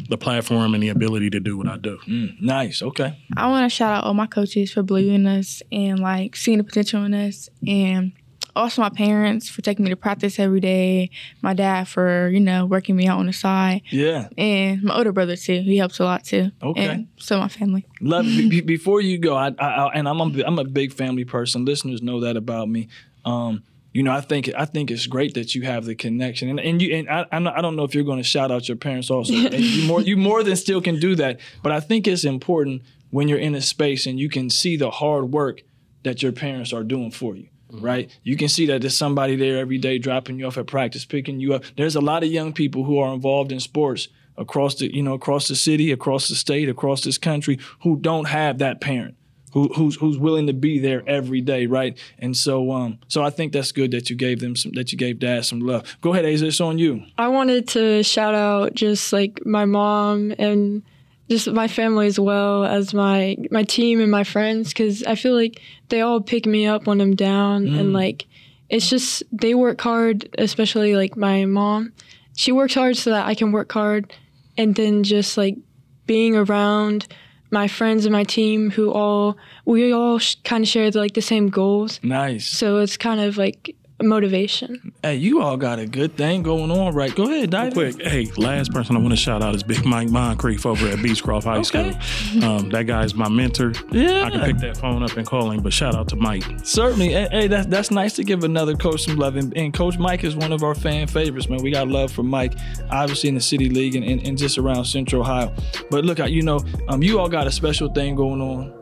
the 0.09 0.17
platform 0.17 0.73
and 0.73 0.81
the 0.81 0.89
ability 0.89 1.29
to 1.31 1.39
do 1.39 1.57
what 1.57 1.67
I 1.67 1.77
do. 1.77 1.99
Mm, 2.07 2.41
nice. 2.41 2.81
Okay. 2.81 3.17
I 3.35 3.47
want 3.47 3.69
to 3.69 3.75
shout 3.75 3.93
out 3.93 4.03
all 4.05 4.13
my 4.13 4.27
coaches 4.27 4.71
for 4.71 4.83
believing 4.83 5.15
in 5.15 5.27
us 5.27 5.61
and 5.71 5.99
like 5.99 6.35
seeing 6.35 6.59
the 6.59 6.63
potential 6.63 7.03
in 7.03 7.13
us, 7.13 7.49
and 7.67 8.13
also 8.57 8.81
my 8.81 8.89
parents 8.89 9.49
for 9.49 9.61
taking 9.61 9.83
me 9.83 9.89
to 9.89 9.95
practice 9.95 10.39
every 10.39 10.59
day. 10.59 11.09
My 11.41 11.53
dad 11.53 11.87
for 11.87 12.29
you 12.29 12.39
know 12.39 12.65
working 12.65 12.95
me 12.95 13.07
out 13.07 13.19
on 13.19 13.25
the 13.25 13.33
side. 13.33 13.81
Yeah. 13.89 14.29
And 14.37 14.83
my 14.83 14.95
older 14.95 15.11
brother 15.11 15.35
too. 15.35 15.61
He 15.61 15.77
helps 15.77 15.99
a 15.99 16.03
lot 16.03 16.23
too. 16.23 16.51
Okay. 16.61 16.87
And 16.87 17.07
so 17.17 17.39
my 17.39 17.47
family. 17.47 17.85
Love 18.01 18.25
it. 18.27 18.65
before 18.65 19.01
you 19.01 19.17
go, 19.17 19.35
I, 19.35 19.53
I, 19.59 19.91
and 19.93 20.07
I'm 20.07 20.19
a, 20.19 20.43
I'm 20.45 20.59
a 20.59 20.63
big 20.65 20.93
family 20.93 21.25
person. 21.25 21.65
Listeners 21.65 22.01
know 22.01 22.21
that 22.21 22.37
about 22.37 22.69
me. 22.69 22.87
Um, 23.25 23.63
you 23.93 24.03
know, 24.03 24.11
I 24.11 24.21
think 24.21 24.49
I 24.55 24.65
think 24.65 24.91
it's 24.91 25.07
great 25.07 25.33
that 25.33 25.55
you 25.55 25.63
have 25.63 25.85
the 25.85 25.95
connection, 25.95 26.49
and 26.49 26.59
and 26.59 26.81
you 26.81 26.95
and 26.95 27.09
I 27.09 27.25
I 27.31 27.61
don't 27.61 27.75
know 27.75 27.83
if 27.83 27.95
you're 27.95 28.03
going 28.03 28.19
to 28.19 28.23
shout 28.23 28.51
out 28.51 28.67
your 28.67 28.77
parents 28.77 29.09
also. 29.09 29.33
you 29.33 29.87
more 29.87 30.01
you 30.01 30.17
more 30.17 30.43
than 30.43 30.55
still 30.55 30.81
can 30.81 30.99
do 30.99 31.15
that, 31.15 31.39
but 31.63 31.71
I 31.71 31.79
think 31.79 32.07
it's 32.07 32.23
important 32.23 32.83
when 33.09 33.27
you're 33.27 33.39
in 33.39 33.55
a 33.55 33.61
space 33.61 34.05
and 34.05 34.19
you 34.19 34.29
can 34.29 34.49
see 34.49 34.77
the 34.77 34.91
hard 34.91 35.31
work 35.31 35.63
that 36.03 36.21
your 36.21 36.31
parents 36.31 36.73
are 36.73 36.83
doing 36.83 37.11
for 37.11 37.35
you. 37.35 37.47
Mm-hmm. 37.71 37.85
right? 37.85 38.19
You 38.23 38.37
can 38.37 38.47
see 38.47 38.65
that 38.67 38.79
there's 38.79 38.97
somebody 38.97 39.35
there 39.35 39.57
every 39.57 39.77
day 39.77 39.97
dropping 39.99 40.39
you 40.39 40.47
off 40.47 40.57
at 40.57 40.67
practice, 40.67 41.03
picking 41.03 41.41
you 41.41 41.53
up. 41.53 41.63
There's 41.75 41.97
a 41.97 42.01
lot 42.01 42.23
of 42.23 42.29
young 42.29 42.53
people 42.53 42.85
who 42.85 42.97
are 42.99 43.13
involved 43.13 43.51
in 43.51 43.59
sports 43.59 44.07
across 44.37 44.75
the, 44.75 44.93
you 44.95 45.03
know, 45.03 45.13
across 45.13 45.49
the 45.49 45.55
city, 45.55 45.91
across 45.91 46.29
the 46.29 46.35
state, 46.35 46.69
across 46.69 47.01
this 47.03 47.17
country 47.17 47.59
who 47.83 47.97
don't 47.97 48.25
have 48.29 48.59
that 48.59 48.79
parent. 48.79 49.15
Who, 49.53 49.69
who's 49.69 49.95
who's 49.95 50.17
willing 50.17 50.47
to 50.47 50.53
be 50.53 50.77
there 50.77 51.03
every 51.07 51.41
day, 51.41 51.65
right? 51.65 51.97
And 52.19 52.35
so, 52.37 52.71
um, 52.71 52.99
so 53.07 53.23
I 53.23 53.31
think 53.31 53.53
that's 53.53 53.71
good 53.71 53.91
that 53.91 54.09
you 54.09 54.15
gave 54.15 54.39
them 54.39 54.55
some, 54.55 54.73
that 54.73 54.91
you 54.91 54.97
gave 54.97 55.19
dad 55.19 55.45
some 55.45 55.61
love. 55.61 55.97
Go 56.01 56.13
ahead, 56.13 56.25
Aza, 56.25 56.43
it's 56.43 56.61
on 56.61 56.77
you. 56.77 57.03
I 57.17 57.29
wanted 57.29 57.67
to 57.69 58.03
shout 58.03 58.35
out 58.35 58.75
just 58.75 59.11
like 59.11 59.45
my 59.45 59.65
mom 59.65 60.33
and 60.37 60.83
just 61.29 61.51
my 61.51 61.67
family 61.67 62.07
as 62.07 62.19
well 62.19 62.65
as 62.65 62.93
my 62.93 63.35
my 63.51 63.63
team 63.63 63.99
and 63.99 64.09
my 64.11 64.23
friends 64.23 64.69
because 64.69 65.03
I 65.03 65.15
feel 65.15 65.35
like 65.35 65.61
they 65.89 66.01
all 66.01 66.21
pick 66.21 66.45
me 66.45 66.65
up 66.65 66.87
when 66.87 67.01
I'm 67.01 67.15
down 67.15 67.65
mm. 67.65 67.79
and 67.79 67.93
like 67.93 68.25
it's 68.69 68.89
just 68.89 69.23
they 69.31 69.53
work 69.53 69.79
hard, 69.81 70.29
especially 70.37 70.95
like 70.95 71.15
my 71.15 71.45
mom. 71.45 71.93
She 72.35 72.51
works 72.51 72.73
hard 72.73 72.97
so 72.97 73.11
that 73.11 73.25
I 73.25 73.33
can 73.33 73.51
work 73.51 73.71
hard, 73.71 74.13
and 74.57 74.75
then 74.75 75.03
just 75.03 75.37
like 75.37 75.57
being 76.05 76.35
around 76.35 77.07
my 77.49 77.67
friends 77.67 78.05
and 78.05 78.11
my 78.11 78.25
team 78.25 78.71
who 78.71 78.91
all 78.91 79.37
we 79.65 79.93
all 79.93 80.19
sh- 80.19 80.35
kind 80.43 80.63
of 80.63 80.67
share 80.67 80.91
the, 80.91 80.99
like 80.99 81.13
the 81.13 81.21
same 81.21 81.49
goals. 81.49 81.99
Nice. 82.03 82.47
So 82.47 82.77
it's 82.77 82.97
kind 82.97 83.21
of 83.21 83.37
like 83.37 83.75
motivation. 84.05 84.93
Hey, 85.01 85.15
you 85.15 85.41
all 85.41 85.57
got 85.57 85.79
a 85.79 85.85
good 85.85 86.15
thing 86.15 86.43
going 86.43 86.71
on, 86.71 86.93
right? 86.93 87.13
Go 87.13 87.23
ahead, 87.23 87.49
dive 87.49 87.73
quick. 87.73 88.01
Hey, 88.01 88.29
last 88.37 88.71
person 88.71 88.95
I 88.95 88.99
want 88.99 89.11
to 89.11 89.17
shout 89.17 89.41
out 89.41 89.55
is 89.55 89.63
Big 89.63 89.85
Mike 89.85 90.09
Moncrief 90.09 90.65
over 90.65 90.87
at 90.87 90.99
Beechcroft 90.99 91.43
High 91.45 91.57
okay. 91.57 91.97
School. 91.99 92.43
Um, 92.43 92.69
that 92.69 92.83
guy's 92.83 93.15
my 93.15 93.29
mentor. 93.29 93.73
Yeah, 93.91 94.25
I 94.25 94.29
can 94.29 94.41
pick 94.41 94.57
that 94.57 94.77
phone 94.77 95.03
up 95.03 95.17
and 95.17 95.25
call 95.25 95.51
him. 95.51 95.61
But 95.61 95.73
shout 95.73 95.95
out 95.95 96.07
to 96.09 96.15
Mike. 96.15 96.43
Certainly. 96.63 97.09
Hey, 97.09 97.27
hey 97.31 97.47
that's 97.47 97.67
that's 97.67 97.91
nice 97.91 98.13
to 98.15 98.23
give 98.23 98.43
another 98.43 98.75
coach 98.75 99.05
some 99.05 99.15
love. 99.15 99.35
And, 99.35 99.55
and, 99.57 99.73
Coach 99.73 99.97
Mike 99.97 100.23
is 100.23 100.35
one 100.35 100.51
of 100.51 100.63
our 100.63 100.75
fan 100.75 101.07
favorites, 101.07 101.49
man. 101.49 101.61
We 101.61 101.71
got 101.71 101.87
love 101.87 102.11
for 102.11 102.23
Mike, 102.23 102.53
obviously 102.89 103.29
in 103.29 103.35
the 103.35 103.41
City 103.41 103.69
League 103.69 103.95
and, 103.95 104.03
and, 104.03 104.25
and 104.25 104.37
just 104.37 104.57
around 104.57 104.85
Central 104.85 105.21
Ohio. 105.21 105.53
But 105.89 106.05
look, 106.05 106.19
you 106.19 106.41
know, 106.41 106.59
um, 106.87 107.03
you 107.03 107.19
all 107.19 107.29
got 107.29 107.47
a 107.47 107.51
special 107.51 107.89
thing 107.89 108.15
going 108.15 108.41
on 108.41 108.76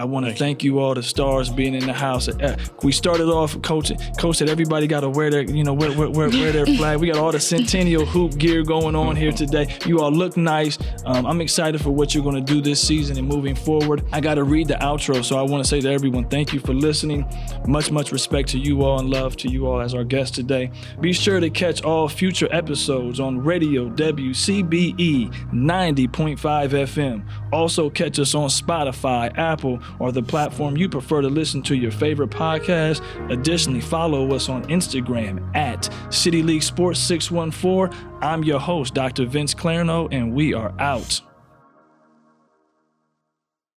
I 0.00 0.04
want 0.04 0.24
to 0.24 0.32
thank 0.32 0.64
you 0.64 0.78
all, 0.78 0.94
the 0.94 1.02
stars 1.02 1.50
being 1.50 1.74
in 1.74 1.84
the 1.84 1.92
house. 1.92 2.26
Uh, 2.26 2.56
we 2.82 2.90
started 2.90 3.28
off, 3.28 3.60
coaching. 3.60 3.98
Coach 4.18 4.36
said 4.36 4.48
everybody 4.48 4.86
got 4.86 5.00
to 5.00 5.10
wear 5.10 5.30
their, 5.30 5.42
you 5.42 5.62
know, 5.62 5.74
wear, 5.74 5.92
wear, 5.92 6.08
wear, 6.08 6.30
their 6.30 6.64
flag. 6.78 7.00
We 7.00 7.08
got 7.08 7.18
all 7.18 7.32
the 7.32 7.38
Centennial 7.38 8.06
hoop 8.06 8.38
gear 8.38 8.62
going 8.62 8.96
on 8.96 9.14
here 9.14 9.30
today. 9.30 9.76
You 9.84 10.00
all 10.00 10.10
look 10.10 10.38
nice. 10.38 10.78
Um, 11.04 11.26
I'm 11.26 11.42
excited 11.42 11.82
for 11.82 11.90
what 11.90 12.14
you're 12.14 12.24
going 12.24 12.42
to 12.42 12.52
do 12.52 12.62
this 12.62 12.80
season 12.80 13.18
and 13.18 13.28
moving 13.28 13.54
forward. 13.54 14.06
I 14.10 14.22
got 14.22 14.36
to 14.36 14.44
read 14.44 14.68
the 14.68 14.76
outro, 14.76 15.22
so 15.22 15.38
I 15.38 15.42
want 15.42 15.62
to 15.62 15.68
say 15.68 15.82
to 15.82 15.90
everyone, 15.90 16.26
thank 16.30 16.54
you 16.54 16.60
for 16.60 16.72
listening. 16.72 17.26
Much, 17.66 17.90
much 17.90 18.10
respect 18.10 18.48
to 18.50 18.58
you 18.58 18.82
all 18.82 19.00
and 19.00 19.10
love 19.10 19.36
to 19.36 19.50
you 19.50 19.66
all 19.66 19.82
as 19.82 19.92
our 19.92 20.04
guest 20.04 20.34
today. 20.34 20.70
Be 21.02 21.12
sure 21.12 21.40
to 21.40 21.50
catch 21.50 21.82
all 21.82 22.08
future 22.08 22.48
episodes 22.50 23.20
on 23.20 23.38
Radio 23.38 23.90
WCBE 23.90 25.30
90.5 25.52 26.38
FM. 26.38 27.52
Also 27.52 27.90
catch 27.90 28.18
us 28.18 28.34
on 28.34 28.48
Spotify, 28.48 29.36
Apple 29.36 29.78
or 29.98 30.12
the 30.12 30.22
platform 30.22 30.76
you 30.76 30.88
prefer 30.88 31.20
to 31.20 31.28
listen 31.28 31.62
to 31.62 31.76
your 31.76 31.90
favorite 31.90 32.30
podcast. 32.30 33.02
Additionally, 33.30 33.80
follow 33.80 34.34
us 34.34 34.48
on 34.48 34.64
Instagram 34.64 35.54
at 35.56 35.88
City 36.12 36.42
League 36.42 36.62
Sports 36.62 37.00
614. 37.00 37.96
I'm 38.20 38.44
your 38.44 38.60
host, 38.60 38.94
Dr. 38.94 39.26
Vince 39.26 39.54
Clarno, 39.54 40.08
and 40.12 40.32
we 40.32 40.54
are 40.54 40.72
out. 40.78 41.20